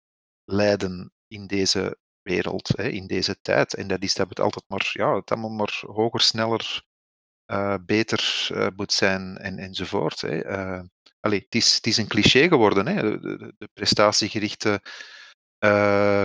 lijden 0.43 1.11
in 1.27 1.47
deze 1.47 1.97
wereld, 2.21 2.67
hè, 2.67 2.87
in 2.87 3.07
deze 3.07 3.41
tijd. 3.41 3.73
En 3.73 3.87
dat 3.87 4.03
is 4.03 4.13
dat 4.13 4.29
het 4.29 4.39
altijd 4.39 4.65
maar, 4.67 4.89
ja, 4.93 5.15
het 5.15 5.31
allemaal 5.31 5.49
maar 5.49 5.81
hoger, 5.85 6.21
sneller, 6.21 6.83
uh, 7.51 7.75
beter 7.85 8.47
moet 8.75 8.93
zijn 8.93 9.37
en, 9.37 9.57
enzovoort. 9.57 10.21
Hè. 10.21 10.37
Het, 11.19 11.55
is, 11.55 11.75
het 11.75 11.87
is 11.87 11.97
een 11.97 12.07
cliché 12.07 12.47
geworden, 12.47 12.87
hè, 12.87 13.01
de, 13.01 13.19
de, 13.19 13.53
de 13.57 13.69
prestatiegerichte 13.73 14.81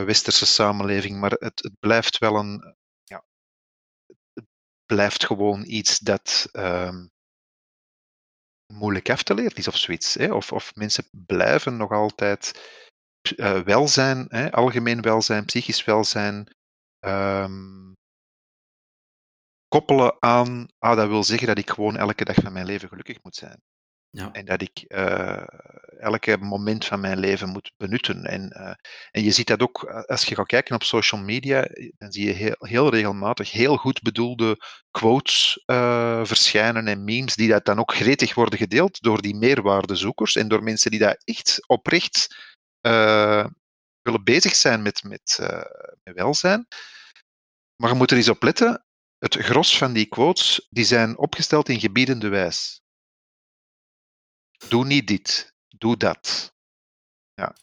westerse 0.05 0.47
samenleving, 0.47 1.20
maar 1.20 1.30
het, 1.30 1.62
het 1.62 1.78
blijft 1.78 2.18
wel 2.18 2.37
een, 2.37 2.76
blijft 4.95 5.26
gewoon 5.26 5.64
iets 5.66 5.99
dat 5.99 6.49
um, 6.53 7.11
moeilijk 8.72 9.11
af 9.11 9.22
te 9.22 9.34
leren 9.34 9.57
is 9.57 9.68
of 9.68 9.76
zoiets. 9.76 10.14
Hè. 10.14 10.32
Of, 10.32 10.53
of 10.53 10.74
mensen 10.74 11.05
blijven 11.26 11.76
nog 11.76 11.90
altijd 11.90 12.70
welzijn, 13.64 14.26
hè, 14.28 14.53
algemeen 14.53 15.01
welzijn, 15.01 15.45
psychisch 15.45 15.84
welzijn, 15.84 16.57
um, 17.07 17.93
koppelen 19.68 20.16
aan, 20.22 20.68
ah, 20.78 20.97
dat 20.97 21.09
wil 21.09 21.24
zeggen 21.24 21.47
dat 21.47 21.59
ik 21.59 21.70
gewoon 21.70 21.97
elke 21.97 22.24
dag 22.24 22.34
van 22.34 22.53
mijn 22.53 22.66
leven 22.66 22.88
gelukkig 22.88 23.22
moet 23.22 23.36
zijn. 23.36 23.61
En 24.12 24.44
dat 24.44 24.62
ik 24.62 24.84
uh, 24.88 25.46
elke 25.98 26.36
moment 26.36 26.84
van 26.84 27.00
mijn 27.00 27.18
leven 27.18 27.48
moet 27.48 27.72
benutten. 27.76 28.24
En, 28.24 28.52
uh, 28.56 28.74
en 29.10 29.22
je 29.22 29.30
ziet 29.30 29.46
dat 29.46 29.60
ook 29.60 29.84
als 29.84 30.24
je 30.24 30.34
gaat 30.34 30.46
kijken 30.46 30.74
op 30.74 30.82
social 30.82 31.20
media, 31.20 31.68
dan 31.98 32.12
zie 32.12 32.26
je 32.26 32.32
heel, 32.32 32.56
heel 32.58 32.90
regelmatig 32.90 33.50
heel 33.50 33.76
goed 33.76 34.02
bedoelde 34.02 34.56
quotes 34.90 35.62
verschijnen 36.22 36.88
en 36.88 37.04
memes 37.04 37.34
die 37.34 37.48
dat 37.48 37.64
dan 37.64 37.78
ook 37.78 37.94
gretig 37.94 38.34
worden 38.34 38.58
gedeeld 38.58 39.02
door 39.02 39.22
die 39.22 39.36
meerwaardezoekers 39.36 40.36
en 40.36 40.48
door 40.48 40.62
mensen 40.62 40.90
die 40.90 41.00
daar 41.00 41.20
echt 41.24 41.68
oprecht 41.68 42.36
willen 44.02 44.24
bezig 44.24 44.54
zijn 44.54 44.82
met, 44.82 45.02
met, 45.02 45.38
met 46.02 46.14
welzijn. 46.14 46.66
Maar 47.76 47.90
je 47.90 47.96
moet 47.96 48.10
er 48.10 48.16
eens 48.16 48.28
op 48.28 48.42
letten, 48.42 48.84
het 49.18 49.34
gros 49.34 49.78
van 49.78 49.92
die 49.92 50.06
quotes 50.06 50.66
die 50.70 50.84
zijn 50.84 51.18
opgesteld 51.18 51.68
in 51.68 51.80
gebiedende 51.80 52.28
wijs. 52.28 52.82
Doe 54.68 54.84
niet 54.84 55.06
dit, 55.06 55.52
doe 55.68 55.96
dat. 55.96 56.52
Ja. 57.34 57.56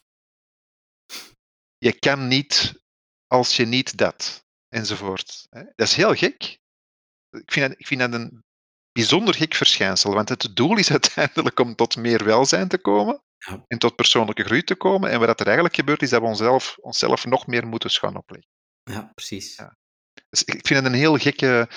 Je 1.78 2.00
kan 2.00 2.28
niet 2.28 2.82
als 3.28 3.56
je 3.56 3.66
niet 3.66 3.98
dat, 3.98 4.46
enzovoort. 4.68 5.48
Dat 5.50 5.88
is 5.88 5.94
heel 5.94 6.16
gek. 6.16 6.60
Ik 7.30 7.52
vind 7.52 7.70
dat, 7.70 7.80
ik 7.80 7.88
vind 7.88 8.00
dat 8.00 8.14
een 8.14 8.44
bijzonder 8.92 9.34
gek 9.36 9.54
verschijnsel, 9.54 10.14
want 10.14 10.30
het 10.30 10.56
doel 10.56 10.78
is 10.78 10.92
uiteindelijk 11.00 11.60
om 11.60 11.76
tot 11.76 11.96
meer 11.96 12.24
welzijn 12.24 12.68
te 12.68 12.78
komen 12.78 13.22
en 13.68 13.78
tot 13.78 13.96
persoonlijke 13.96 14.44
groei 14.44 14.64
te 14.64 14.76
komen. 14.76 15.10
En 15.10 15.20
wat 15.20 15.40
er 15.40 15.46
eigenlijk 15.46 15.76
gebeurt, 15.76 16.02
is 16.02 16.10
dat 16.10 16.22
we 16.22 16.28
onszelf, 16.28 16.78
onszelf 16.78 17.26
nog 17.26 17.48
meer 17.48 17.68
moeten 17.68 17.90
gaan 17.90 18.18
opleggen. 18.18 18.50
Ja, 18.84 19.12
precies. 19.14 19.56
Ja. 19.56 19.78
Dus 20.30 20.44
ik 20.44 20.68
vind 20.68 20.84
het 20.84 20.86
een 20.86 21.00
heel 21.00 21.18
gekke, 21.18 21.70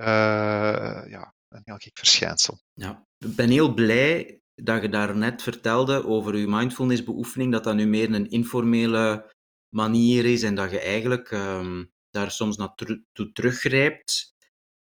uh, 0.00 1.04
ja, 1.06 1.34
een 1.48 1.62
heel 1.64 1.76
gek 1.76 1.98
verschijnsel. 1.98 2.60
Ja, 2.72 3.06
ik 3.18 3.34
ben 3.36 3.50
heel 3.50 3.74
blij 3.74 4.40
dat 4.54 4.82
je 4.82 4.88
daar 4.88 5.16
net 5.16 5.42
vertelde 5.42 6.06
over 6.06 6.36
je 6.36 6.46
mindfulness 6.48 7.04
beoefening, 7.04 7.52
dat 7.52 7.64
dat 7.64 7.74
nu 7.74 7.86
meer 7.86 8.14
een 8.14 8.30
informele 8.30 9.32
manier 9.68 10.24
is 10.24 10.42
en 10.42 10.54
dat 10.54 10.70
je 10.70 10.80
eigenlijk 10.80 11.30
um, 11.30 11.92
daar 12.10 12.30
soms 12.30 12.56
naartoe 12.56 13.04
teruggrijpt 13.32 14.34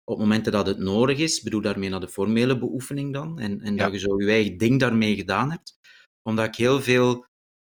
op 0.04 0.18
momenten 0.18 0.52
dat 0.52 0.68
het 0.68 0.78
nodig 0.78 1.18
is. 1.18 1.38
Ik 1.38 1.44
bedoel 1.44 1.62
daarmee 1.62 1.90
naar 1.90 2.00
de 2.00 2.08
formele 2.08 2.60
beoefening 2.60 3.14
dan. 3.14 3.40
En, 3.40 3.62
en 3.62 3.76
ja. 3.76 3.84
dat 3.84 3.94
je 3.94 4.00
zo 4.00 4.22
je 4.22 4.30
eigen 4.32 4.58
ding 4.58 4.80
daarmee 4.80 5.16
gedaan 5.16 5.52
hebt. 5.52 5.80
Omdat 6.22 6.46
ik 6.46 6.56
heel 6.56 6.82
veel 6.82 7.26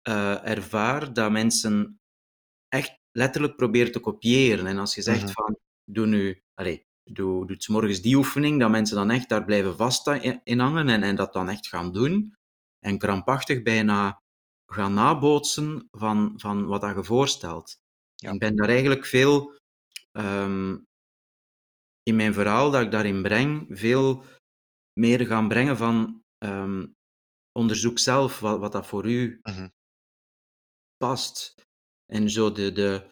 uh, 0.09 0.49
ervaar 0.49 1.13
dat 1.13 1.31
mensen 1.31 2.01
echt 2.69 2.99
letterlijk 3.13 3.57
probeert 3.57 3.93
te 3.93 4.01
kopiëren. 4.01 4.67
En 4.67 4.79
als 4.79 4.95
je 4.95 5.03
zegt 5.03 5.23
Mhm. 5.23 5.33
van, 5.33 5.59
doe 5.85 6.07
nu, 6.07 6.43
allez, 6.55 6.79
doe, 7.05 7.47
doe 7.47 7.57
's 7.59 7.69
morgens 7.69 8.01
die 8.03 8.17
oefening, 8.17 8.61
dat 8.61 8.71
mensen 8.71 8.97
dan 8.97 9.11
echt 9.11 9.29
daar 9.29 9.45
blijven 9.45 9.77
vast 9.77 10.07
in 10.45 10.59
hangen 10.59 10.89
en, 10.89 11.03
en 11.03 11.17
dat 11.17 11.33
dan 11.33 11.49
echt 11.49 11.69
gaan 11.69 11.93
doen. 11.93 12.35
En 12.79 12.99
krampachtig 12.99 13.63
bijna 13.63 14.23
gaan 14.67 14.95
nabootsen 14.95 15.89
van, 15.91 16.33
van 16.37 16.67
wat 16.67 16.81
dat 16.81 16.95
je 16.97 17.05
voorstelt. 17.05 17.77
Ja. 18.15 18.33
Ik 18.33 18.39
ben 18.39 18.57
daar 18.57 18.69
eigenlijk 18.69 19.07
veel 19.07 19.59
ehm, 20.13 20.77
in 22.03 22.17
mijn 22.17 22.35
verhaal 22.35 22.71
dat 22.71 22.83
ik 22.83 22.91
daarin 22.91 23.23
breng, 23.23 23.67
veel 23.69 24.25
meer 25.01 25.27
gaan 25.27 25.49
brengen 25.49 25.77
van 25.77 26.23
ehm, 26.39 26.87
onderzoek 27.53 27.99
zelf 27.99 28.41
wat, 28.41 28.59
wat 28.59 28.73
dat 28.73 28.87
voor 28.87 29.07
u 29.07 29.41
Mhm. 29.43 29.69
past. 30.97 31.55
En 32.13 32.31
zo 32.31 32.53
de, 32.53 32.73
de, 32.73 33.09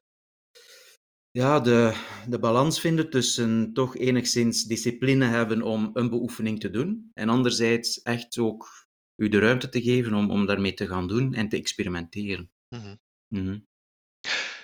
ja, 1.33 1.61
de, 1.61 1.95
de 2.28 2.39
balans 2.39 2.80
vinden 2.80 3.11
tussen 3.11 3.72
toch 3.72 3.97
enigszins 3.97 4.64
discipline 4.64 5.24
hebben 5.24 5.62
om 5.62 5.91
een 5.93 6.09
beoefening 6.11 6.61
te 6.61 6.70
doen 6.70 7.11
en 7.14 7.28
anderzijds 7.28 8.03
echt 8.03 8.39
ook 8.39 8.87
u 9.16 9.28
de 9.28 9.39
ruimte 9.39 9.68
te 9.68 9.83
geven 9.83 10.14
om, 10.14 10.30
om 10.30 10.47
daarmee 10.47 10.74
te 10.74 10.87
gaan 10.87 11.07
doen 11.09 11.35
en 11.35 11.49
te 11.49 11.57
experimenteren. 11.57 12.51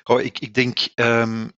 Goh, 0.03 0.21
ik, 0.21 0.39
ik, 0.39 0.55
denk, 0.55 0.79
ehm, 0.95 1.49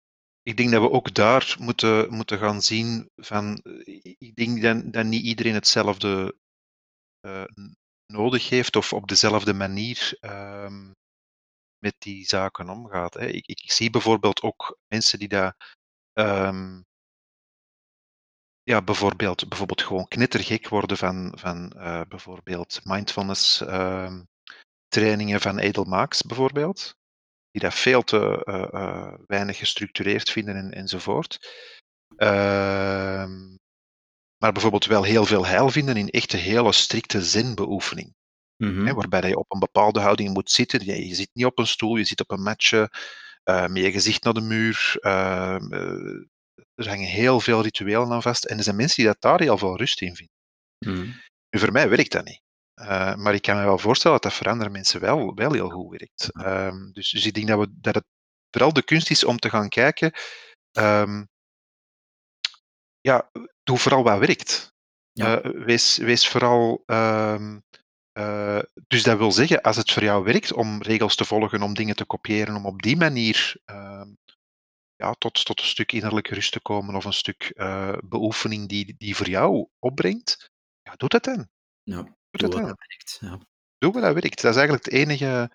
ik 0.42 0.56
denk 0.56 0.70
dat 0.70 0.82
we 0.82 0.90
ook 0.90 1.14
daar 1.14 1.56
moeten, 1.60 2.14
moeten 2.14 2.38
gaan 2.38 2.62
zien 2.62 3.10
van. 3.16 3.56
eh, 3.62 4.14
Ik 4.18 4.34
denk 4.34 4.62
dat, 4.62 4.92
dat 4.92 5.04
niet 5.04 5.24
iedereen 5.24 5.54
hetzelfde 5.54 6.36
eh, 7.20 7.44
nodig 8.06 8.48
heeft 8.48 8.76
of 8.76 8.92
op 8.92 9.08
dezelfde 9.08 9.52
manier 9.54 10.16
ehm, 10.20 10.90
met 11.80 11.94
die 11.98 12.24
zaken 12.24 12.68
omgaat. 12.68 13.14
Hè. 13.14 13.26
Ik, 13.26 13.46
ik 13.46 13.72
zie 13.72 13.90
bijvoorbeeld 13.90 14.42
ook 14.42 14.78
mensen 14.88 15.18
die 15.18 15.28
daar. 15.28 15.56
ehm, 16.12 16.80
ja, 18.62 18.82
bijvoorbeeld, 18.82 19.48
bijvoorbeeld 19.48 19.82
gewoon 19.82 20.08
knettergek 20.08 20.68
worden 20.68 20.96
van, 20.96 21.32
van 21.36 21.72
eh, 21.72 22.00
bijvoorbeeld 22.08 22.80
mindfulness 22.84 23.60
ehm, 23.60 24.22
trainingen 24.88 25.40
van 25.40 25.58
Edel 25.58 25.84
Max 25.84 26.22
bijvoorbeeld 26.22 26.98
die 27.50 27.62
dat 27.62 27.74
veel 27.74 28.02
te 28.02 28.44
eh, 28.44 28.62
eh, 28.72 29.14
weinig 29.26 29.58
gestructureerd 29.58 30.30
vinden 30.30 30.56
en, 30.56 30.72
enzovoort. 30.72 31.38
Ehm, 32.16 33.56
maar 34.36 34.52
bijvoorbeeld 34.52 34.84
wel 34.84 35.02
heel 35.02 35.24
veel 35.24 35.46
heil 35.46 35.68
vinden 35.68 35.96
in 35.96 36.08
echte 36.08 36.36
hele 36.36 36.72
strikte 36.72 37.22
zinbeoefening. 37.22 38.14
Mhm. 38.60 38.86
Hè, 38.86 38.92
waarbij 38.94 39.28
je 39.28 39.38
op 39.38 39.52
een 39.52 39.58
bepaalde 39.58 40.00
houding 40.00 40.32
moet 40.32 40.50
zitten. 40.50 40.84
Je, 40.84 41.06
je 41.08 41.14
zit 41.14 41.30
niet 41.32 41.44
op 41.44 41.58
een 41.58 41.66
stoel, 41.66 41.96
je 41.96 42.04
zit 42.04 42.20
op 42.20 42.30
een 42.30 42.42
matje 42.42 42.90
eh, 43.42 43.66
met 43.66 43.82
je 43.82 43.90
gezicht 43.92 44.24
naar 44.24 44.32
de 44.34 44.40
muur. 44.40 44.96
Ehm, 45.00 45.72
eh, 45.72 46.24
er 46.74 46.88
hangen 46.88 47.08
heel 47.08 47.40
veel 47.40 47.62
rituelen 47.62 48.12
aan 48.12 48.22
vast. 48.22 48.44
En 48.44 48.56
er 48.56 48.62
zijn 48.62 48.76
mensen 48.76 48.96
die 48.96 49.06
dat 49.06 49.20
daar 49.20 49.40
heel 49.40 49.58
veel 49.58 49.76
rust 49.76 50.00
in 50.00 50.14
vinden. 50.16 50.34
Mhm. 50.78 51.16
Nu, 51.50 51.58
voor 51.58 51.72
mij 51.72 51.88
werkt 51.88 52.12
dat 52.12 52.24
niet. 52.24 52.42
Eh, 52.74 53.14
maar 53.14 53.34
ik 53.34 53.42
kan 53.42 53.56
me 53.56 53.64
wel 53.64 53.78
voorstellen 53.78 54.20
dat 54.20 54.30
dat 54.30 54.38
voor 54.40 54.50
andere 54.50 54.70
mensen 54.70 55.00
wel, 55.00 55.34
wel 55.34 55.52
heel 55.52 55.68
goed 55.70 55.90
werkt. 55.90 56.28
Ehm, 56.32 56.90
dus, 56.92 57.10
dus 57.10 57.26
ik 57.26 57.34
denk 57.34 57.48
dat, 57.48 57.58
we, 57.58 57.68
dat 57.80 57.94
het 57.94 58.04
vooral 58.50 58.72
de 58.72 58.84
kunst 58.84 59.10
is 59.10 59.24
om 59.24 59.38
te 59.38 59.50
gaan 59.50 59.68
kijken. 59.68 60.12
ehm, 60.72 61.24
ja, 63.00 63.30
doe 63.62 63.78
vooral 63.78 64.02
wat 64.02 64.18
werkt. 64.18 64.72
Ja. 65.12 65.40
Wees, 65.42 65.96
wees 65.96 66.28
vooral. 66.28 66.82
Eh, 68.12 68.58
dus 68.86 69.02
dat 69.02 69.18
wil 69.18 69.32
zeggen, 69.32 69.60
als 69.60 69.76
het 69.76 69.90
voor 69.90 70.02
jou 70.02 70.24
werkt 70.24 70.52
om 70.52 70.82
regels 70.82 71.16
te 71.16 71.24
volgen, 71.24 71.62
om 71.62 71.74
dingen 71.74 71.96
te 71.96 72.04
kopiëren, 72.04 72.56
om 72.56 72.66
op 72.66 72.82
die 72.82 72.96
manier 72.96 73.56
ehm, 73.64 74.08
ja, 74.96 75.12
tot, 75.12 75.44
tot 75.44 75.60
een 75.60 75.66
stuk 75.66 75.92
innerlijke 75.92 76.34
rust 76.34 76.52
te 76.52 76.60
komen 76.60 76.94
of 76.94 77.04
een 77.04 77.12
stuk 77.12 77.42
eh, 77.42 77.96
beoefening 78.04 78.68
die, 78.68 78.94
die 78.98 79.16
voor 79.16 79.28
jou 79.28 79.68
opbrengt, 79.78 80.50
ja, 80.82 80.94
doe 80.96 81.08
dat 81.08 81.24
dan. 81.24 81.48
Ja, 81.82 82.02
Doe 82.02 82.14
doe 82.30 82.48
dat 82.48 82.52
dan. 82.52 82.62
dat 82.62 82.78
werkt. 82.78 83.18
Ja. 83.20 83.38
Doe 83.78 83.92
wat 83.92 84.02
dat 84.02 84.12
werkt. 84.12 84.42
Dat 84.42 84.50
is 84.54 84.58
eigenlijk 84.58 84.84
het 84.84 84.94
enige 84.94 85.50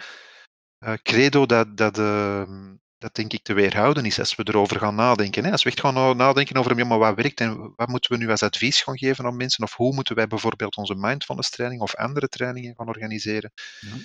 eh, 0.78 0.94
credo 0.94 1.46
dat, 1.46 1.78
dat, 1.78 1.98
ehm, 1.98 2.76
dat 3.06 3.16
denk 3.16 3.34
ik 3.34 3.44
te 3.44 3.54
weerhouden 3.54 4.06
is 4.06 4.20
als 4.20 4.36
we 4.36 4.44
erover 4.48 4.80
gaan 4.80 4.96
nadenken. 4.96 5.44
Hè? 5.44 5.52
Als 5.52 5.64
we 5.64 5.70
echt 5.70 5.80
gaan 5.80 5.94
na- 5.94 6.14
nadenken 6.14 6.56
over 6.58 6.78
ja, 6.78 6.86
maar 6.86 6.98
wat 6.98 7.16
werkt 7.16 7.40
en 7.40 7.74
wat 7.76 7.88
moeten 7.88 8.12
we 8.12 8.18
nu 8.18 8.30
als 8.30 8.44
advies 8.44 8.82
gaan 8.82 8.98
geven 8.98 9.26
aan 9.26 9.36
mensen 9.36 9.64
of 9.64 9.76
hoe 9.76 9.94
moeten 9.94 10.16
wij 10.16 10.28
bijvoorbeeld 10.28 10.76
onze 10.76 10.96
mindfulness 10.96 11.50
training 11.50 11.82
of 11.82 11.96
andere 11.96 12.28
trainingen 12.28 12.76
gaan 12.76 12.88
organiseren. 12.88 13.52
Ja. 13.80 13.96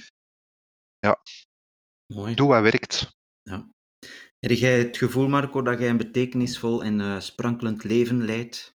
Ja. 0.98 1.20
Mooi. 2.07 2.34
Doe 2.34 2.48
wat 2.48 2.62
werkt. 2.62 3.16
Ja. 3.42 3.68
Heb 4.38 4.51
jij 4.51 4.78
het 4.78 4.96
gevoel, 4.96 5.28
Marco, 5.28 5.62
dat 5.62 5.78
jij 5.78 5.88
een 5.88 5.96
betekenisvol 5.96 6.84
en 6.84 7.01
eh, 7.01 7.20
sprankelend 7.20 7.84
leven 7.84 8.24
leidt? 8.24 8.74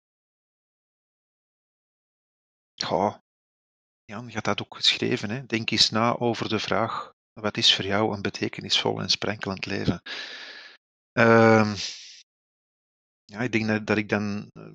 Goh, 2.85 3.14
Jan, 4.05 4.27
je 4.27 4.35
had 4.35 4.45
dat 4.45 4.62
ook 4.62 4.77
geschreven. 4.77 5.31
Hè? 5.31 5.47
Denk 5.47 5.71
eens 5.71 5.91
na 5.91 6.16
over 6.16 6.49
de 6.49 6.59
vraag: 6.59 7.12
wat 7.41 7.57
is 7.57 7.74
voor 7.74 7.84
jou 7.84 8.14
een 8.14 8.22
betekenisvol 8.22 9.01
en 9.01 9.09
sprankelend 9.09 9.66
leven? 9.66 10.03
Ehm, 11.12 11.74
ja, 13.24 13.41
ik 13.41 13.53
denk 13.53 13.66
dat, 13.66 13.86
dat 13.86 13.97
ik 13.97 14.09
dan 14.09 14.51
eh, 14.53 14.72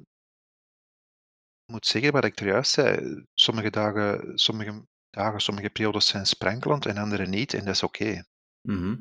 moet 1.72 1.86
zeggen 1.88 2.12
wat 2.12 2.24
ik 2.26 2.40
er 2.40 2.48
juist 2.48 2.72
zei. 2.72 3.24
Sommige 3.34 3.70
dagen, 3.70 4.38
sommige 4.38 4.86
dagen, 5.10 5.40
sommige 5.40 5.70
periodes 5.70 6.08
zijn 6.08 6.26
sprankelend 6.26 6.86
en 6.86 6.98
andere 6.98 7.28
niet, 7.28 7.54
en 7.54 7.66
dat 7.66 7.74
is 7.76 7.84
oké. 7.84 8.24
Mhm. 8.62 8.96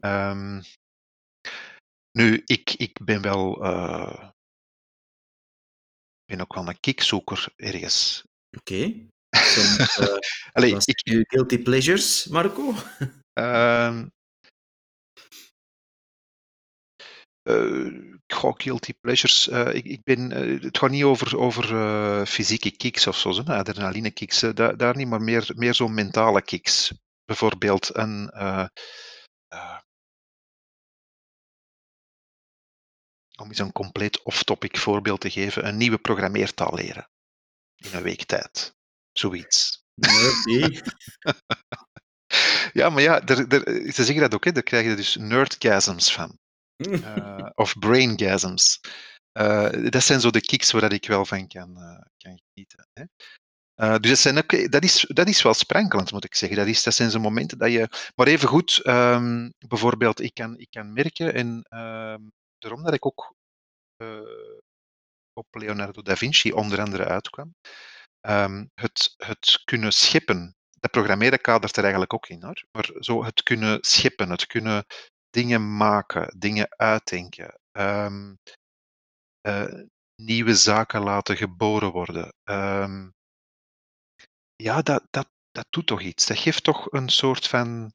Ehm, 0.00 0.62
nu, 2.10 2.42
ik, 2.44 2.72
ik 2.72 3.04
ben 3.04 3.22
wel. 3.22 3.64
eh, 3.64 4.30
ben 6.24 6.40
ook 6.40 6.54
wel 6.54 6.68
een 6.68 6.80
kickzoeker 6.80 7.52
ergens. 7.56 8.24
Oké. 8.56 9.08
Soms, 9.44 9.98
Allee, 10.52 10.72
wat 10.72 10.88
ik, 10.88 11.00
uw 11.04 11.22
guilty 11.26 11.58
pleasures, 11.58 12.26
Marco? 12.26 12.74
Ehm 13.32 14.06
eh, 17.42 18.20
goh, 18.26 18.54
guilty 18.56 18.92
pleasures. 19.00 19.48
eh, 19.48 19.74
ik, 19.74 19.84
ik 19.84 20.02
ben, 20.02 20.30
het 20.62 20.78
gaat 20.78 20.90
niet 20.90 21.04
over, 21.04 21.38
over 21.38 22.26
fysieke 22.26 22.70
kicks 22.70 23.06
of 23.06 23.18
zo, 23.18 23.30
zo, 23.30 23.42
adrenaline 23.42 24.10
kicks. 24.10 24.40
daar, 24.40 24.76
daar 24.76 24.96
niet, 24.96 25.08
maar 25.08 25.22
meer, 25.22 25.50
meer 25.56 25.74
zo'n 25.74 25.94
mentale 25.94 26.42
kicks. 26.42 26.92
Bijvoorbeeld 27.24 27.96
een. 27.96 28.30
om 33.40 33.48
eens 33.48 33.58
een 33.58 33.72
compleet 33.72 34.22
off-topic 34.22 34.76
voorbeeld 34.76 35.20
te 35.20 35.30
geven, 35.30 35.66
een 35.66 35.76
nieuwe 35.76 35.98
programmeertaal 35.98 36.74
leren. 36.74 37.08
In 37.76 37.94
een 37.94 38.02
week 38.02 38.24
tijd. 38.24 38.76
Zoiets. 39.18 39.82
Ja, 42.72 42.90
maar 42.90 43.02
ja, 43.02 43.22
er, 43.22 43.48
er, 43.48 43.92
ze 43.92 44.04
zeggen 44.04 44.20
dat 44.20 44.34
ook, 44.34 44.44
hè, 44.44 44.52
daar 44.52 44.62
krijg 44.62 44.86
je 44.86 44.94
dus 44.94 45.16
nerdgasms 45.16 46.12
van. 46.12 46.38
Eh, 47.04 47.50
of 47.54 47.78
braingasms. 47.78 48.80
Eh, 49.32 49.90
dat 49.90 50.02
zijn 50.02 50.20
zo 50.20 50.30
de 50.30 50.40
kicks 50.40 50.70
waar 50.70 50.80
dat 50.80 50.92
ik 50.92 51.06
wel 51.06 51.24
van 51.24 51.46
kan, 51.46 51.76
eh, 51.76 52.00
kan 52.16 52.40
genieten. 52.52 52.88
Hè. 52.92 53.04
Dus 54.00 54.10
dat, 54.10 54.18
zijn 54.18 54.38
ook, 54.38 54.70
dat, 54.70 54.84
is, 54.84 55.04
dat 55.08 55.28
is 55.28 55.42
wel 55.42 55.54
sprankelend, 55.54 56.12
moet 56.12 56.24
ik 56.24 56.34
zeggen. 56.34 56.58
Dat, 56.58 56.66
is, 56.66 56.82
dat 56.82 56.94
zijn 56.94 57.10
zo 57.10 57.20
momenten 57.20 57.58
dat 57.58 57.72
je. 57.72 57.88
Maar 58.14 58.26
even 58.26 58.48
goed, 58.48 58.80
ehm, 58.82 59.50
bijvoorbeeld, 59.58 60.20
ik 60.20 60.34
kan, 60.34 60.58
ik 60.58 60.70
kan 60.70 60.92
merken, 60.92 61.34
en 61.34 61.62
ehm, 61.68 62.22
daarom 62.58 62.82
dat 62.82 62.94
ik 62.94 63.06
ook 63.06 63.34
op 65.32 65.46
Leonardo 65.50 66.02
da 66.02 66.16
Vinci 66.16 66.52
onder 66.52 66.80
andere 66.80 67.04
uitkwam, 67.04 67.54
ehm, 68.24 68.66
het, 68.74 69.14
het 69.16 69.62
kunnen 69.64 69.92
scheppen. 69.92 70.56
Dat 70.80 70.90
programmeren 70.90 71.40
kadert 71.40 71.76
er 71.76 71.82
eigenlijk 71.82 72.14
ook 72.14 72.28
in, 72.28 72.42
hoor. 72.42 72.64
Maar 72.72 72.90
zo 72.98 73.24
het 73.24 73.42
kunnen 73.42 73.78
scheppen, 73.80 74.30
het 74.30 74.46
kunnen 74.46 74.84
dingen 75.30 75.76
maken, 75.76 76.38
dingen 76.38 76.78
uitdenken, 76.78 77.60
ehm, 77.72 78.34
eh, 79.40 79.80
nieuwe 80.22 80.54
zaken 80.54 81.02
laten 81.02 81.36
geboren 81.36 81.92
worden. 81.92 82.34
Ehm, 82.44 83.10
ja, 84.56 84.82
dat, 84.82 85.06
dat, 85.10 85.28
dat 85.50 85.66
doet 85.70 85.86
toch 85.86 86.00
iets. 86.00 86.26
Dat 86.26 86.38
geeft 86.38 86.64
toch 86.64 86.92
een 86.92 87.08
soort 87.08 87.46
van 87.48 87.92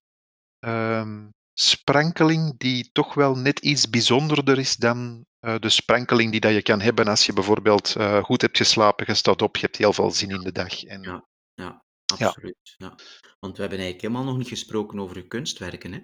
sprankeling 1.59 2.57
die 2.57 2.89
toch 2.91 3.13
wel 3.13 3.35
net 3.35 3.59
iets 3.59 3.89
bijzonderder 3.89 4.59
is 4.59 4.75
dan 4.75 5.25
eh, 5.39 5.59
de 5.59 5.69
sprankeling 5.69 6.31
die 6.31 6.39
dat 6.39 6.53
je 6.53 6.61
kan 6.61 6.81
hebben 6.81 7.07
als 7.07 7.25
je 7.25 7.33
bijvoorbeeld 7.33 7.95
eh, 7.95 8.23
goed 8.23 8.41
hebt 8.41 8.57
geslapen, 8.57 9.05
je 9.07 9.13
staat 9.13 9.41
op, 9.41 9.55
je 9.55 9.65
hebt 9.65 9.77
heel 9.77 9.93
veel 9.93 10.11
zin 10.11 10.29
in 10.29 10.41
de 10.41 10.51
dag. 10.51 10.83
En, 10.83 11.01
Ja. 11.01 11.27
Ja, 11.53 11.83
absoluut. 12.05 12.75
Ja. 12.77 12.95
Want 13.39 13.55
we 13.55 13.61
hebben 13.61 13.79
eigenlijk 13.79 14.01
helemaal 14.01 14.23
nog 14.23 14.37
niet 14.37 14.47
gesproken 14.47 14.99
over 14.99 15.15
uw 15.15 15.27
kunstwerken, 15.27 15.91
hè? 15.91 15.99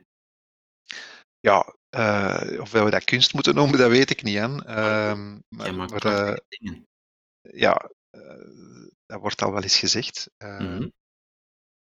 ja, 1.40 1.76
eh, 1.90 2.60
of 2.60 2.72
wij 2.72 2.90
dat 2.90 3.04
kunst 3.04 3.34
moeten 3.34 3.56
noemen, 3.56 3.78
dat 3.80 3.90
weet 3.90 4.10
ik 4.10 4.24
niet 4.24 4.38
aan. 4.38 4.56
Maar 4.56 5.12
Ehm, 5.12 5.40
Jij 5.48 5.72
maar 5.72 6.40
dingen. 6.48 6.88
ja, 7.42 7.92
dat 9.06 9.20
wordt 9.20 9.42
al 9.42 9.52
wel 9.52 9.64
eens 9.64 9.80
gezegd. 9.80 10.30
Eh, 10.38 10.60
Mhm. 10.60 10.90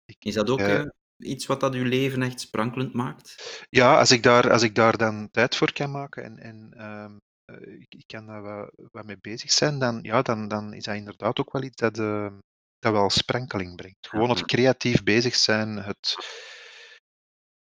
ik, 0.04 0.24
Is 0.24 0.34
dat 0.34 0.50
ook 0.50 0.90
iets 1.16 1.46
wat 1.46 1.60
dat 1.60 1.74
uw 1.74 1.84
leven 1.84 2.22
echt 2.22 2.40
sprankelend 2.40 2.94
maakt? 2.94 3.64
Ja, 3.70 3.98
als 3.98 4.10
ik 4.10 4.22
daar, 4.22 4.50
als 4.50 4.62
ik 4.62 4.74
daar 4.74 4.96
dan 4.96 5.30
tijd 5.30 5.56
voor 5.56 5.72
kan 5.72 5.90
maken 5.90 6.24
en, 6.24 6.38
en 6.38 6.72
ehm, 6.76 7.10
eh, 7.10 7.16
ik, 7.60 7.94
ik 7.94 8.04
kan 8.06 8.26
daar 8.26 8.42
wat, 8.42 8.70
wat 8.92 9.04
mee 9.04 9.18
bezig 9.20 9.50
zijn, 9.52 9.78
dan, 9.78 9.98
ja, 10.02 10.22
dan, 10.22 10.48
dan 10.48 10.72
is 10.72 10.84
dat 10.84 10.94
inderdaad 10.94 11.38
ook 11.38 11.52
wel 11.52 11.62
iets 11.62 11.76
dat, 11.76 11.98
eh, 11.98 12.36
dat 12.78 12.92
wel 12.92 13.10
sprankeling 13.10 13.76
brengt. 13.76 14.08
Gewoon 14.08 14.30
het 14.30 14.46
creatief 14.46 15.02
bezig 15.02 15.34
zijn, 15.34 15.76
het 15.76 16.16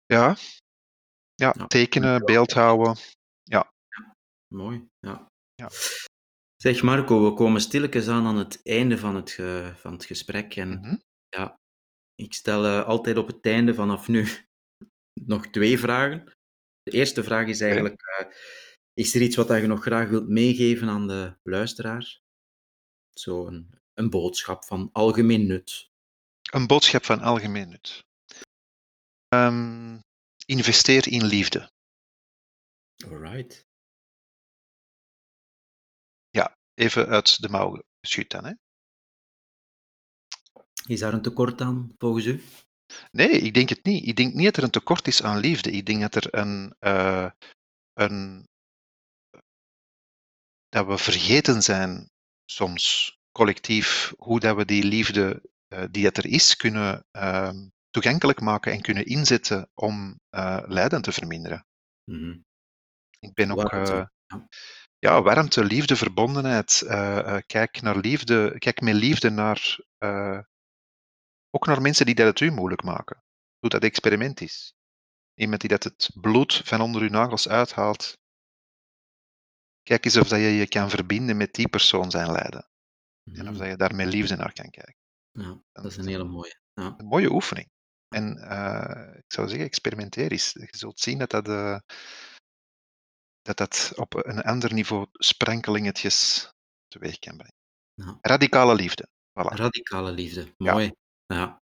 ja, 0.06 0.36
ja, 1.34 1.54
Ja, 1.58 1.66
tekenen, 1.66 2.24
beeldhouden. 2.24 2.96
Mooi, 4.54 4.88
ja. 4.98 5.26
Ja. 5.54 5.70
Zeg 6.56 6.82
Marco, 6.82 7.24
we 7.30 7.34
komen 7.34 7.60
stilletjes 7.60 8.08
aan 8.08 8.26
aan 8.26 8.36
het 8.36 8.60
einde 8.62 8.98
van 8.98 9.14
het, 9.16 9.30
ge- 9.30 9.72
van 9.76 9.92
het 9.92 10.04
gesprek. 10.04 10.56
En 10.56 10.68
Mhm. 10.68 10.96
ja, 11.28 11.58
ik 12.14 12.34
stel 12.34 12.64
eh, 12.64 12.84
altijd 12.84 13.16
op 13.16 13.26
het 13.26 13.46
einde 13.46 13.74
vanaf 13.74 14.08
nu 14.08 14.26
nog 15.32 15.46
twee 15.46 15.78
vragen. 15.78 16.32
De 16.82 16.90
eerste 16.90 17.24
vraag 17.24 17.46
is 17.46 17.60
eigenlijk, 17.60 18.00
eh, 18.02 18.26
is 18.96 19.14
er 19.14 19.22
iets 19.22 19.36
wat 19.36 19.48
je 19.48 19.66
nog 19.66 19.82
graag 19.82 20.08
wilt 20.08 20.28
meegeven 20.28 20.88
aan 20.88 21.08
de 21.08 21.36
luisteraar? 21.42 22.20
Zo 23.12 23.46
een, 23.46 23.80
een 23.94 24.10
boodschap 24.10 24.64
van 24.64 24.88
algemeen 24.92 25.46
nut. 25.46 25.90
Een 26.50 26.66
boodschap 26.66 27.04
van 27.04 27.20
algemeen 27.20 27.68
nut. 27.68 28.04
Ehm, 29.28 29.98
investeer 30.46 31.08
in 31.08 31.24
liefde. 31.24 31.70
Alright. 33.04 33.66
Even 36.76 37.06
uit 37.06 37.42
de 37.42 37.48
mouw 37.48 37.82
geschud 38.00 38.30
dan. 38.30 38.44
Hè? 38.44 38.52
Is 40.86 41.00
daar 41.00 41.12
een 41.12 41.22
tekort 41.22 41.60
aan, 41.60 41.94
volgens 41.98 42.24
u? 42.24 42.42
Nee, 43.10 43.30
ik 43.30 43.54
denk 43.54 43.68
het 43.68 43.84
niet. 43.84 44.06
Ik 44.06 44.16
denk 44.16 44.34
niet 44.34 44.44
dat 44.44 44.56
er 44.56 44.62
een 44.62 44.70
tekort 44.70 45.06
is 45.06 45.22
aan 45.22 45.38
liefde. 45.38 45.70
Ik 45.70 45.86
denk 45.86 46.00
dat 46.00 46.14
er 46.14 46.34
een, 46.34 46.74
eh, 46.78 47.30
een 47.92 48.48
dat 50.68 50.86
we 50.86 50.98
vergeten 50.98 51.62
zijn 51.62 52.10
soms 52.44 53.16
collectief 53.32 54.12
hoe 54.16 54.40
dat 54.40 54.56
we 54.56 54.64
die 54.64 54.84
liefde 54.84 55.42
eh, 55.68 55.84
die 55.90 56.02
dat 56.02 56.16
er 56.16 56.26
is 56.26 56.56
kunnen 56.56 57.06
ehm, 57.10 57.68
toegankelijk 57.90 58.40
maken 58.40 58.72
en 58.72 58.80
kunnen 58.80 59.06
inzetten 59.06 59.70
om 59.74 60.20
eh, 60.30 60.62
lijden 60.66 61.02
te 61.02 61.12
verminderen. 61.12 61.66
Mhm. 62.04 62.38
Ik 63.18 63.34
ben 63.34 63.50
ook 63.50 63.70
Warmte, 63.70 64.10
eh, 64.26 64.38
ja. 64.98 65.22
warmte, 65.22 65.64
liefde, 65.64 65.96
verbondenheid. 65.96 66.82
kijk 67.46 67.82
naar 67.82 67.96
liefde, 67.96 68.58
kijk 68.58 68.80
met 68.80 68.94
liefde 68.94 69.30
naar 69.30 69.78
ook 71.50 71.66
naar 71.66 71.82
mensen 71.82 72.06
die 72.06 72.14
dat 72.14 72.26
het 72.26 72.40
u 72.40 72.50
moeilijk 72.50 72.82
maken. 72.82 73.22
Doe 73.58 73.70
dat 73.70 73.82
experiment 73.82 74.40
eens. 74.40 74.74
Iemand 75.34 75.60
die 75.60 75.70
dat 75.70 75.84
het 75.84 76.10
bloed 76.20 76.60
van 76.64 76.80
onder 76.80 77.02
uw 77.02 77.08
nagels 77.08 77.48
uithaalt. 77.48 78.18
Kijk 79.86 80.04
eens 80.04 80.16
of 80.16 80.28
dat 80.28 80.38
je 80.38 80.46
je 80.46 80.68
kan 80.68 80.90
verbinden 80.90 81.36
met 81.36 81.54
die 81.54 81.68
persoon 81.68 82.10
zijn 82.10 82.32
lijden. 82.32 82.68
En 83.32 83.40
of 83.40 83.50
Mhm. 83.50 83.58
dat 83.58 83.66
je 83.66 83.76
daar 83.76 83.94
met 83.94 84.06
liefde 84.06 84.36
naar 84.36 84.52
kan 84.52 84.70
kijken. 84.70 84.96
Ja, 85.30 85.62
dat 85.72 85.84
is 85.84 85.96
een 85.96 86.06
hele 86.06 86.24
mooie. 86.24 86.58
Ja. 86.72 86.94
Een 86.96 87.06
mooie 87.06 87.30
oefening. 87.30 87.68
En 88.08 88.36
eh, 88.38 89.16
ik 89.16 89.32
zou 89.32 89.48
zeggen, 89.48 89.66
experimenteer 89.66 90.30
eens. 90.30 90.52
Je 90.52 90.68
zult 90.70 91.00
zien 91.00 91.18
dat 91.18 91.30
dat, 91.30 91.48
eh, 91.48 91.78
dat, 93.42 93.56
dat 93.56 93.92
op 93.96 94.14
een 94.26 94.42
ander 94.42 94.72
niveau 94.72 95.06
sprankelingetjes 95.12 96.50
teweeg 96.88 97.18
kan 97.18 97.36
brengen. 97.36 97.54
Ja. 97.94 98.18
Radicale 98.20 98.74
liefde. 98.74 99.08
Voilà. 99.08 99.54
Radicale 99.54 100.10
liefde, 100.12 100.54
Ja. 100.56 100.72
mooi. 100.72 100.92
Ja. 101.26 101.60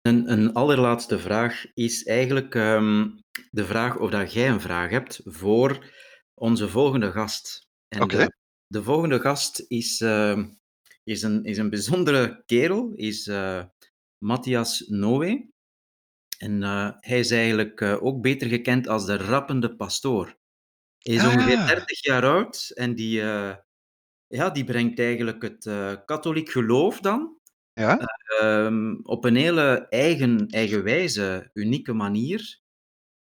Een, 0.00 0.30
een 0.32 0.52
allerlaatste 0.52 1.18
vraag 1.18 1.64
is 1.74 2.04
eigenlijk 2.04 2.54
ehm, 2.54 3.10
de 3.50 3.66
vraag 3.66 3.96
of 3.98 4.10
dat 4.10 4.32
jij 4.32 4.48
een 4.48 4.60
vraag 4.60 4.90
hebt 4.90 5.20
voor 5.24 5.94
onze 6.40 6.68
volgende 6.68 7.10
gast. 7.12 7.68
En 7.88 8.02
Oké. 8.02 8.16
de, 8.16 8.32
de 8.66 8.82
volgende 8.82 9.20
gast 9.20 9.64
is, 9.68 10.00
ehm, 10.00 10.48
is, 11.04 11.22
een, 11.22 11.44
is 11.44 11.58
een 11.58 11.70
bijzondere 11.70 12.42
kerel, 12.46 12.92
is 12.94 13.26
eh, 13.26 13.64
Matthias 14.18 14.84
Noé. 14.88 15.48
En 16.38 16.62
eh, 16.62 16.90
hij 17.00 17.18
is 17.18 17.30
eigenlijk 17.30 17.80
eh, 17.80 18.02
ook 18.04 18.22
beter 18.22 18.48
gekend 18.48 18.88
als 18.88 19.06
de 19.06 19.16
rappende 19.16 19.76
pastoor. 19.76 20.36
Hij 20.98 21.14
is 21.14 21.24
ongeveer 21.24 21.56
Ah. 21.58 21.66
30 21.66 22.04
jaar 22.04 22.24
oud 22.24 22.70
en 22.74 22.94
die, 22.94 23.20
eh, 23.22 23.56
ja, 24.26 24.50
die 24.50 24.64
brengt 24.64 24.98
eigenlijk 24.98 25.42
het 25.42 25.66
eh, 25.66 25.94
katholiek 26.04 26.48
geloof 26.50 27.00
dan 27.00 27.38
Ja? 27.72 27.98
ehm, 28.40 28.94
op 29.02 29.24
een 29.24 29.36
hele 29.36 29.86
eigen, 29.88 30.46
eigenwijze, 30.46 31.50
unieke 31.52 31.92
manier. 31.92 32.60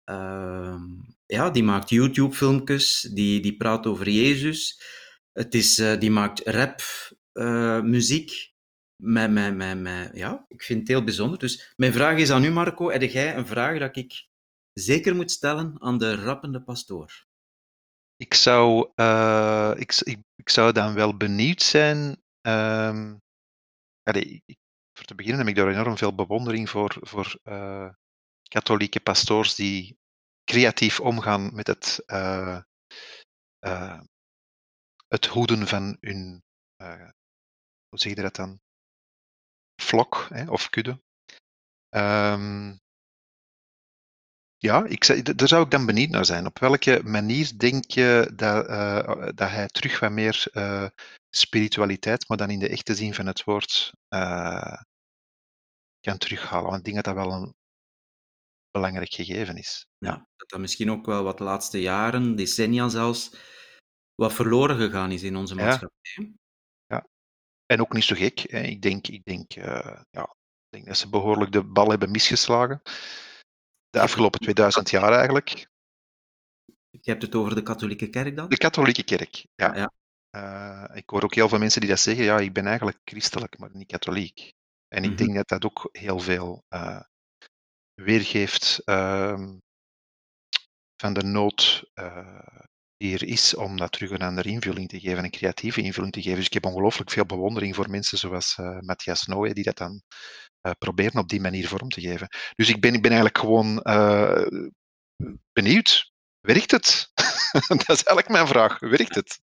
Ehm, 0.03 0.83
ja, 1.29 1.49
die 1.49 1.63
maakt 1.63 1.89
YouTube-filmpjes, 1.89 3.01
die, 3.13 3.39
die 3.41 3.57
praat 3.57 3.85
over 3.85 4.09
Jezus. 4.09 4.81
Het 5.31 5.53
is, 5.53 5.79
eh, 5.79 5.99
die 5.99 6.11
maakt 6.11 6.47
rap, 6.47 6.81
eh, 7.31 7.81
muziek. 7.81 8.51
Met, 8.95 9.31
met, 9.31 9.55
met, 9.55 9.79
met, 9.79 10.11
ja, 10.13 10.45
ik 10.47 10.63
vind 10.63 10.79
het 10.79 10.87
heel 10.87 11.03
bijzonder. 11.03 11.39
Dus 11.39 11.73
mijn 11.75 11.93
vraag 11.93 12.17
is 12.17 12.29
aan 12.31 12.43
u, 12.43 12.49
Marco. 12.51 12.91
Heb 12.91 13.01
jij 13.01 13.35
een 13.35 13.47
vraag 13.47 13.79
dat 13.79 13.97
ik 13.97 14.27
zeker 14.73 15.15
moet 15.15 15.31
stellen 15.31 15.75
aan 15.81 15.97
de 15.97 16.15
rappende 16.15 16.61
pastoor? 16.63 17.27
Ik 18.17 18.33
zou, 18.33 18.91
eh, 18.95 19.73
ik, 19.75 19.95
ik, 20.35 20.49
zou 20.49 20.71
dan 20.71 20.93
wel 20.93 21.17
benieuwd 21.17 21.61
zijn. 21.61 22.21
ehm, 22.41 23.15
allee, 24.03 24.41
ik- 24.45 24.57
voor 24.93 25.05
te 25.05 25.15
beginnen 25.15 25.39
heb 25.39 25.49
ik 25.49 25.55
daar 25.55 25.71
enorm 25.71 25.97
veel 25.97 26.15
bewondering 26.15 26.69
voor, 26.69 26.97
voor 27.01 27.39
katholieke 28.47 28.99
pastoors 28.99 29.55
die 29.55 29.98
creatief 30.49 30.99
omgaan 30.99 31.55
met 31.55 31.67
het, 31.67 32.03
eh, 32.05 32.61
eh, 33.59 34.01
het 35.07 35.25
hoeden 35.25 35.67
van 35.67 35.97
hun, 35.99 36.43
eh, 36.75 37.09
hoe 37.89 37.99
zeg 37.99 38.15
je 38.15 38.21
dat 38.21 38.35
dan? 38.35 38.59
Flok 39.81 40.27
hè, 40.29 40.49
of 40.49 40.69
kudde. 40.69 41.01
Ehm, 41.89 42.75
ja, 44.57 44.85
ik, 44.85 45.37
daar 45.37 45.47
zou 45.47 45.63
ik 45.63 45.71
dan 45.71 45.85
benieuwd 45.85 46.09
naar 46.09 46.25
zijn. 46.25 46.45
Op 46.45 46.59
welke 46.59 47.01
manier 47.03 47.57
denk 47.57 47.91
je 47.91 48.31
dat, 48.35 48.67
dat 49.37 49.49
hij 49.49 49.67
terug 49.67 49.99
wat 49.99 50.11
meer 50.11 50.51
spiritualiteit, 51.29 52.27
maar 52.27 52.37
dan 52.37 52.49
in 52.49 52.59
de 52.59 52.69
echte 52.69 52.95
zin 52.95 53.13
van 53.13 53.25
het 53.25 53.43
woord, 53.43 53.93
kan 55.99 56.17
terughalen? 56.17 56.69
Want 56.69 56.77
ik 56.77 56.83
denk 56.83 56.95
dat 56.95 57.15
dat 57.15 57.25
wel 57.25 57.33
een 57.33 57.58
belangrijk 58.71 59.13
gegeven 59.13 59.57
is. 59.57 59.85
Ja, 59.97 60.27
dat 60.35 60.49
dat 60.49 60.59
misschien 60.59 60.91
ook 60.91 61.05
wel 61.05 61.23
wat 61.23 61.37
de 61.37 61.43
laatste 61.43 61.81
jaren, 61.81 62.35
decennia 62.35 62.89
zelfs, 62.89 63.35
wat 64.15 64.33
verloren 64.33 64.77
gegaan 64.77 65.11
is 65.11 65.23
in 65.23 65.35
onze 65.35 65.55
Ja. 65.55 65.63
maatschappij. 65.63 66.33
En 67.65 67.81
ook 67.81 67.93
niet 67.93 68.03
zo 68.03 68.15
gek. 68.15 68.39
Hè. 68.39 68.59
Ik, 68.59 68.81
denk, 68.81 69.07
ik, 69.07 69.23
denk, 69.23 69.53
eh, 69.53 70.01
ja, 70.09 70.23
ik 70.23 70.69
denk 70.69 70.85
dat 70.85 70.97
ze 70.97 71.09
behoorlijk 71.09 71.51
de 71.51 71.63
bal 71.63 71.89
hebben 71.89 72.11
misgeslagen. 72.11 72.81
De 73.89 73.99
afgelopen 73.99 74.39
2000 74.39 74.89
jaar 74.89 75.13
eigenlijk. 75.13 75.67
Je 76.89 76.99
hebt 77.11 77.21
het 77.21 77.35
over 77.35 77.55
de 77.55 77.61
katholieke 77.63 78.09
kerk 78.09 78.35
dan? 78.35 78.49
De 78.49 78.57
katholieke 78.57 79.03
kerk, 79.03 79.45
ja. 79.55 79.75
Ja. 79.75 79.91
Eh, 80.29 80.97
ik 80.97 81.09
hoor 81.09 81.23
ook 81.23 81.33
heel 81.35 81.49
veel 81.49 81.59
mensen 81.59 81.81
die 81.81 81.89
dat 81.89 81.99
zeggen, 81.99 82.23
ja, 82.23 82.39
ik 82.39 82.53
ben 82.53 82.65
eigenlijk 82.65 82.97
christelijk, 83.03 83.57
maar 83.57 83.69
niet 83.73 83.87
katholiek. 83.91 84.53
En 84.87 85.03
ik 85.03 85.09
Mhm. 85.09 85.17
denk 85.17 85.35
dat 85.35 85.47
dat 85.47 85.65
ook 85.65 85.89
heel 85.91 86.19
veel 86.19 86.63
eh, 86.67 87.01
weergeeft 88.03 88.81
ehm, 88.85 89.57
van 91.01 91.13
de 91.13 91.23
nood 91.23 91.89
eh, 91.93 92.39
die 92.97 93.13
er 93.13 93.23
is 93.23 93.55
om 93.55 93.77
dat 93.77 93.91
terug 93.91 94.09
een 94.09 94.21
andere 94.21 94.49
invulling 94.49 94.89
te 94.89 94.99
geven, 94.99 95.23
een 95.23 95.31
creatieve 95.31 95.81
invulling 95.81 96.13
te 96.13 96.21
geven. 96.21 96.37
Dus 96.37 96.45
ik 96.45 96.53
heb 96.53 96.65
ongelooflijk 96.65 97.11
veel 97.11 97.25
bewondering 97.25 97.75
voor 97.75 97.89
mensen 97.89 98.17
zoals 98.17 98.57
eh, 98.57 98.79
Matthias 98.79 99.25
Nooy, 99.25 99.53
die 99.53 99.63
dat 99.63 99.77
dan 99.77 100.01
eh, 100.61 100.71
proberen 100.77 101.21
op 101.21 101.29
die 101.29 101.41
manier 101.41 101.67
vorm 101.67 101.89
te 101.89 102.01
geven. 102.01 102.27
Dus 102.55 102.69
ik 102.69 102.81
ben, 102.81 102.93
ik 102.93 103.01
ben 103.01 103.11
eigenlijk 103.11 103.37
gewoon 103.37 103.81
benieuwd. 105.51 106.11
Werkt 106.39 106.71
het? 106.71 107.11
dat 107.67 107.89
is 107.89 108.03
eigenlijk 108.03 108.29
mijn 108.29 108.47
vraag. 108.47 108.79
Werkt 108.79 109.15
het? 109.15 109.39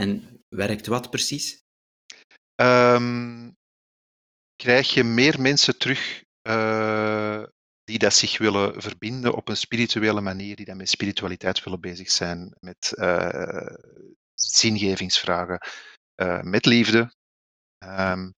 En 0.00 0.44
werkt 0.48 0.86
wat 0.86 1.10
precies? 1.10 1.64
Ehm, 2.54 3.50
krijg 4.56 4.94
je 4.94 5.04
meer 5.04 5.40
mensen 5.40 5.78
terug 5.78 6.24
eh, 6.46 7.42
die 7.84 7.98
dat 7.98 8.14
zich 8.14 8.38
willen 8.38 8.82
verbinden 8.82 9.34
op 9.34 9.48
een 9.48 9.56
spirituele 9.56 10.20
manier, 10.20 10.56
die 10.56 10.64
dan 10.66 10.76
met 10.76 10.88
spiritualiteit 10.88 11.64
willen 11.64 11.80
bezig 11.80 12.10
zijn, 12.10 12.56
met 12.60 12.92
eh, 12.96 13.74
zingevingsvragen, 14.34 15.58
eh, 16.14 16.42
met 16.42 16.66
liefde. 16.66 17.14
Ehm, 17.78 18.30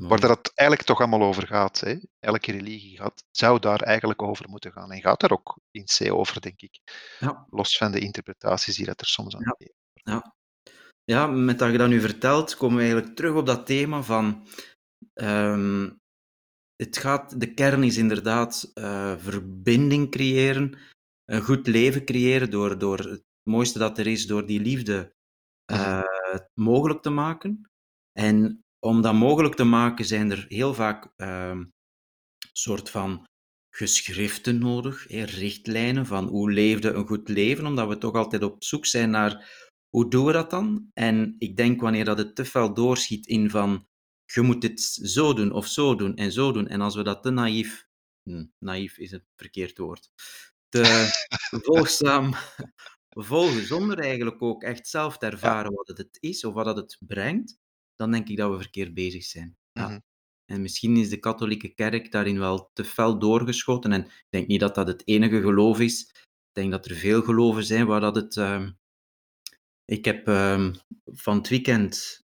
Mooi. 0.00 0.10
waar 0.10 0.20
dat 0.20 0.38
het 0.38 0.52
eigenlijk 0.54 0.88
toch 0.88 0.98
allemaal 0.98 1.22
over 1.22 1.46
gaat. 1.46 1.80
Hè? 1.80 1.96
Elke 2.18 2.52
religie 2.52 2.96
gaat, 2.96 3.24
zou 3.30 3.58
daar 3.58 3.80
eigenlijk 3.80 4.22
over 4.22 4.48
moeten 4.48 4.72
gaan. 4.72 4.92
En 4.92 5.00
gaat 5.00 5.20
daar 5.20 5.30
ook 5.30 5.58
in 5.70 5.84
C 5.84 6.12
over, 6.12 6.40
denk 6.40 6.60
ik. 6.60 6.78
Ja. 7.18 7.46
Los 7.50 7.76
van 7.76 7.92
de 7.92 7.98
interpretaties 7.98 8.76
die 8.76 8.86
dat 8.86 9.00
er 9.00 9.06
soms 9.06 9.36
aan 9.36 9.42
Ja. 9.44 9.54
geven. 9.58 10.34
Ja, 11.04 11.26
met 11.26 11.58
dat 11.58 11.70
je 11.72 11.78
dat 11.78 11.88
nu 11.88 12.00
vertelt, 12.00 12.56
komen 12.56 12.76
we 12.76 12.82
eigenlijk 12.82 13.16
terug 13.16 13.34
op 13.34 13.46
dat 13.46 13.66
thema 13.66 14.02
van 14.02 14.46
ehm, 15.14 15.90
het 16.76 16.96
gaat, 16.96 17.40
de 17.40 17.54
kern 17.54 17.82
is 17.82 17.96
inderdaad 17.96 18.70
uh, 18.74 19.18
verbinding 19.18 20.10
creëren, 20.10 20.78
een 21.24 21.42
goed 21.42 21.66
leven 21.66 22.04
creëren 22.04 22.50
door, 22.50 22.78
door 22.78 22.98
het 22.98 23.24
mooiste 23.42 23.78
dat 23.78 23.98
er 23.98 24.06
is, 24.06 24.26
door 24.26 24.46
die 24.46 24.60
liefde 24.60 25.14
uh, 25.72 26.02
mogelijk 26.54 27.02
te 27.02 27.10
maken. 27.10 27.70
En 28.12 28.64
om 28.78 29.02
dat 29.02 29.14
mogelijk 29.14 29.54
te 29.54 29.64
maken 29.64 30.04
zijn 30.04 30.30
er 30.30 30.44
heel 30.48 30.74
vaak 30.74 31.12
uh, 31.16 31.60
soort 32.52 32.90
van 32.90 33.24
geschriften 33.74 34.58
nodig, 34.58 35.08
richtlijnen 35.08 36.06
van 36.06 36.26
hoe 36.26 36.52
leefde 36.52 36.92
een 36.92 37.06
goed 37.06 37.28
leven, 37.28 37.66
omdat 37.66 37.88
we 37.88 37.98
toch 37.98 38.14
altijd 38.14 38.42
op 38.42 38.64
zoek 38.64 38.86
zijn 38.86 39.10
naar 39.10 39.64
hoe 39.88 40.10
doen 40.10 40.24
we 40.24 40.32
dat 40.32 40.50
dan? 40.50 40.90
En 40.92 41.34
ik 41.38 41.56
denk 41.56 41.80
wanneer 41.80 42.04
dat 42.04 42.18
het 42.18 42.34
te 42.34 42.44
veel 42.44 42.74
doorschiet 42.74 43.26
in 43.26 43.50
van 43.50 43.86
je 44.26 44.40
moet 44.40 44.60
dit 44.60 44.80
zo 44.82 45.32
doen 45.32 45.52
of 45.52 45.66
zo 45.66 45.94
doen 45.94 46.16
en 46.16 46.32
zo 46.32 46.52
doen, 46.52 46.68
en 46.68 46.80
als 46.80 46.94
we 46.94 47.02
dat 47.02 47.22
te 47.22 47.30
naïef, 47.30 47.86
hm, 48.22 48.44
naïef 48.58 48.98
is 48.98 49.10
het 49.10 49.24
verkeerd 49.36 49.78
woord, 49.78 50.10
te 50.68 50.82
volgzaam 51.66 52.34
volgen, 53.08 53.66
zonder 53.66 53.98
eigenlijk 53.98 54.42
ook 54.42 54.62
echt 54.62 54.88
zelf 54.88 55.18
te 55.18 55.26
ervaren 55.26 55.72
wat 55.72 55.88
het 55.98 56.16
is 56.20 56.44
of 56.44 56.54
wat 56.54 56.76
het 56.76 56.96
brengt, 57.00 57.58
dan 57.94 58.10
denk 58.10 58.28
ik 58.28 58.36
dat 58.36 58.50
we 58.50 58.56
verkeerd 58.56 58.94
bezig 58.94 59.24
zijn. 59.24 59.56
Ja. 59.72 59.88
Mhm. 59.88 59.98
En 60.46 60.62
misschien 60.62 60.96
is 60.96 61.08
de 61.08 61.18
katholieke 61.18 61.74
kerk 61.74 62.12
daarin 62.12 62.38
wel 62.38 62.70
te 62.72 62.84
fel 62.84 63.18
doorgeschoten. 63.18 63.92
En 63.92 64.04
ik 64.04 64.26
denk 64.30 64.46
niet 64.46 64.60
dat 64.60 64.74
dat 64.74 64.86
het 64.86 65.02
enige 65.04 65.40
geloof 65.40 65.80
is. 65.80 66.00
Ik 66.10 66.52
denk 66.52 66.70
dat 66.70 66.86
er 66.86 66.96
veel 66.96 67.22
geloven 67.22 67.64
zijn 67.64 67.86
waar 67.86 68.00
dat 68.00 68.14
het. 68.14 68.36
Uh... 68.36 68.68
Ik 69.84 70.04
heb 70.04 70.28
uh, 70.28 70.74
van 71.04 71.36
het 71.36 71.48
weekend 71.48 72.24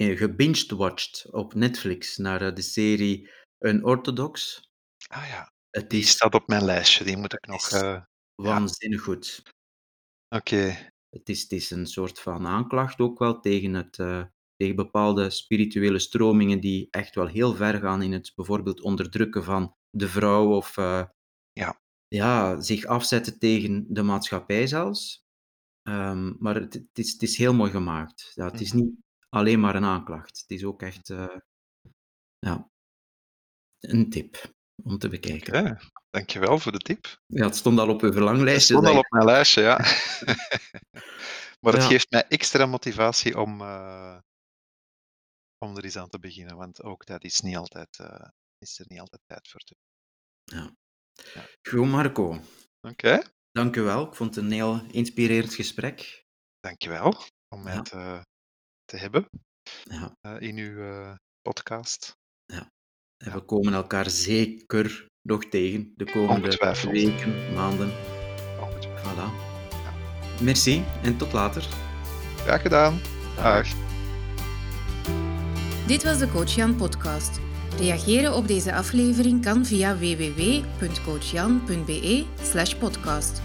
gebinged-watched 0.00 1.26
op 1.30 1.54
Netflix 1.54 2.16
naar 2.16 2.42
eh, 2.42 2.54
de 2.54 2.62
serie 2.62 3.30
Unorthodox. 3.58 4.62
Ah 5.06 5.28
ja, 5.28 5.52
het 5.70 5.90
die 5.90 6.04
staat 6.04 6.34
op 6.34 6.48
mijn 6.48 6.64
lijstje. 6.64 7.04
Die 7.04 7.16
moet 7.16 7.32
ik 7.32 7.46
nog. 7.46 7.70
Uh... 7.70 8.02
Waanzinnig 8.34 8.98
ja. 8.98 9.04
goed. 9.04 9.42
Oké. 10.28 10.92
Het, 11.08 11.28
is, 11.28 11.42
het 11.42 11.52
is 11.52 11.70
een 11.70 11.86
soort 11.86 12.20
van 12.20 12.46
aanklacht 12.46 13.00
ook 13.00 13.18
wel 13.18 13.40
tegen 13.40 13.74
het 13.74 13.96
tegen 14.60 14.76
bepaalde 14.76 15.30
spirituele 15.30 15.98
stromingen 15.98 16.60
die 16.60 16.88
echt 16.90 17.14
wel 17.14 17.26
heel 17.26 17.54
ver 17.54 17.80
gaan 17.80 18.02
in 18.02 18.12
het 18.12 18.32
bijvoorbeeld 18.34 18.80
onderdrukken 18.80 19.44
van 19.44 19.74
de 19.90 20.08
vrouw 20.08 20.54
of 20.54 20.76
uh, 20.76 21.04
ja. 21.52 21.80
Ja, 22.08 22.60
zich 22.60 22.84
afzetten 22.84 23.38
tegen 23.38 23.86
de 23.88 24.02
maatschappij 24.02 24.66
zelfs. 24.66 25.24
Um, 25.88 26.36
maar 26.38 26.54
het, 26.54 26.74
het, 26.74 26.88
is, 26.92 27.12
het 27.12 27.22
is 27.22 27.36
heel 27.36 27.54
mooi 27.54 27.70
gemaakt. 27.70 28.32
Ja, 28.34 28.44
het 28.44 28.60
is 28.60 28.72
mhm. 28.72 28.82
niet 28.82 28.94
alleen 29.30 29.60
maar 29.60 29.74
een 29.74 29.84
aanklacht. 29.84 30.40
Het 30.40 30.50
is 30.50 30.64
ook 30.64 30.82
echt 30.82 31.08
uh, 31.08 31.36
ja, 32.38 32.70
een 33.78 34.10
tip 34.10 34.52
om 34.82 34.98
te 34.98 35.08
bekijken. 35.08 35.80
Dankjewel 36.10 36.58
voor 36.58 36.72
de 36.72 36.78
tip. 36.78 37.20
Ja, 37.26 37.44
het 37.44 37.56
stond 37.56 37.78
al 37.78 37.88
op 37.88 38.02
uw 38.02 38.12
verlanglijstje. 38.12 38.74
Het 38.74 38.84
stond 38.84 38.96
al 38.96 39.02
op 39.02 39.10
mijn 39.10 39.24
lijstje, 39.24 39.62
ja. 39.62 39.76
maar 41.60 41.72
het 41.72 41.82
ja. 41.82 41.88
geeft 41.88 42.10
mij 42.10 42.26
extra 42.28 42.66
motivatie 42.66 43.38
om, 43.38 43.60
uh, 43.60 44.18
om 45.58 45.76
er 45.76 45.84
eens 45.84 45.96
aan 45.96 46.08
te 46.08 46.18
beginnen, 46.18 46.56
want 46.56 46.82
ook 46.82 47.06
dat 47.06 47.24
is, 47.24 47.40
niet 47.40 47.56
altijd, 47.56 47.98
uh, 48.00 48.28
is 48.58 48.78
er 48.78 48.86
niet 48.88 49.00
altijd 49.00 49.22
tijd 49.26 49.48
voor. 49.48 49.60
Te... 49.60 49.74
Ja. 50.44 50.74
ja. 51.34 51.46
Goed, 51.68 51.88
Marco. 51.88 52.28
Oké. 52.32 52.42
Okay. 52.88 53.24
Dank 53.50 53.76
u 53.76 53.80
wel. 53.80 54.06
Ik 54.06 54.14
vond 54.14 54.34
het 54.34 54.44
een 54.44 54.52
heel 54.52 54.84
inspirerend 54.90 55.54
gesprek. 55.54 56.24
Dank 56.60 56.82
je 56.82 56.88
wel 56.88 57.14
om 57.48 57.62
mij 57.62 57.74
ja. 57.74 57.82
te, 57.82 58.24
te 58.90 58.96
hebben 58.96 59.28
ja. 59.82 60.16
uh, 60.22 60.40
in 60.48 60.56
uw 60.56 60.76
uh, 60.76 61.12
podcast. 61.42 62.16
Ja. 62.46 62.70
En 63.16 63.32
we 63.32 63.40
komen 63.40 63.72
elkaar 63.72 64.10
zeker 64.10 65.06
nog 65.22 65.44
tegen 65.44 65.92
de 65.96 66.04
komende 66.04 66.78
weken, 66.90 67.54
maanden. 67.54 67.90
Voilà. 69.00 69.30
Merci 70.42 70.84
en 71.02 71.16
tot 71.16 71.32
later. 71.32 71.62
Graag 72.36 72.62
gedaan. 72.62 73.00
Dag. 73.36 73.44
Dag. 73.44 73.68
Dit 75.86 76.02
was 76.02 76.18
de 76.18 76.28
Coach 76.28 76.54
Jan 76.54 76.76
podcast. 76.76 77.40
Reageren 77.78 78.34
op 78.34 78.48
deze 78.48 78.74
aflevering 78.74 79.42
kan 79.42 79.66
via 79.66 79.96
www.coachjan.be 79.96 82.26
podcast. 82.78 83.42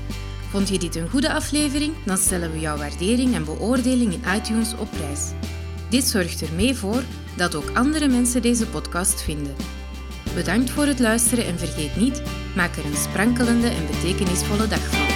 Vond 0.56 0.70
je 0.70 0.80
dit 0.80 0.96
een 0.96 1.10
goede 1.10 1.34
aflevering? 1.34 1.94
Dan 2.06 2.18
stellen 2.18 2.52
we 2.52 2.60
jouw 2.60 2.78
waardering 2.78 3.34
en 3.34 3.46
beoordeling 3.46 4.14
in 4.14 4.24
iTunes 4.36 4.74
op 4.78 4.90
prijs. 4.90 5.32
Dit 5.90 6.04
zorgt 6.04 6.42
er 6.42 6.54
mee 6.56 6.76
voor 6.76 7.04
dat 7.38 7.56
ook 7.56 7.70
andere 7.74 8.08
mensen 8.08 8.42
deze 8.42 8.68
podcast 8.68 9.22
vinden. 9.22 9.56
Bedankt 10.36 10.70
voor 10.70 10.86
het 10.86 11.00
luisteren 11.00 11.46
en 11.46 11.58
vergeet 11.58 11.96
niet, 11.96 12.22
maak 12.56 12.76
er 12.76 12.86
een 12.86 12.96
sprankelende 12.96 13.68
en 13.68 13.86
betekenisvolle 13.88 14.68
dag 14.68 14.90
van. 14.90 15.15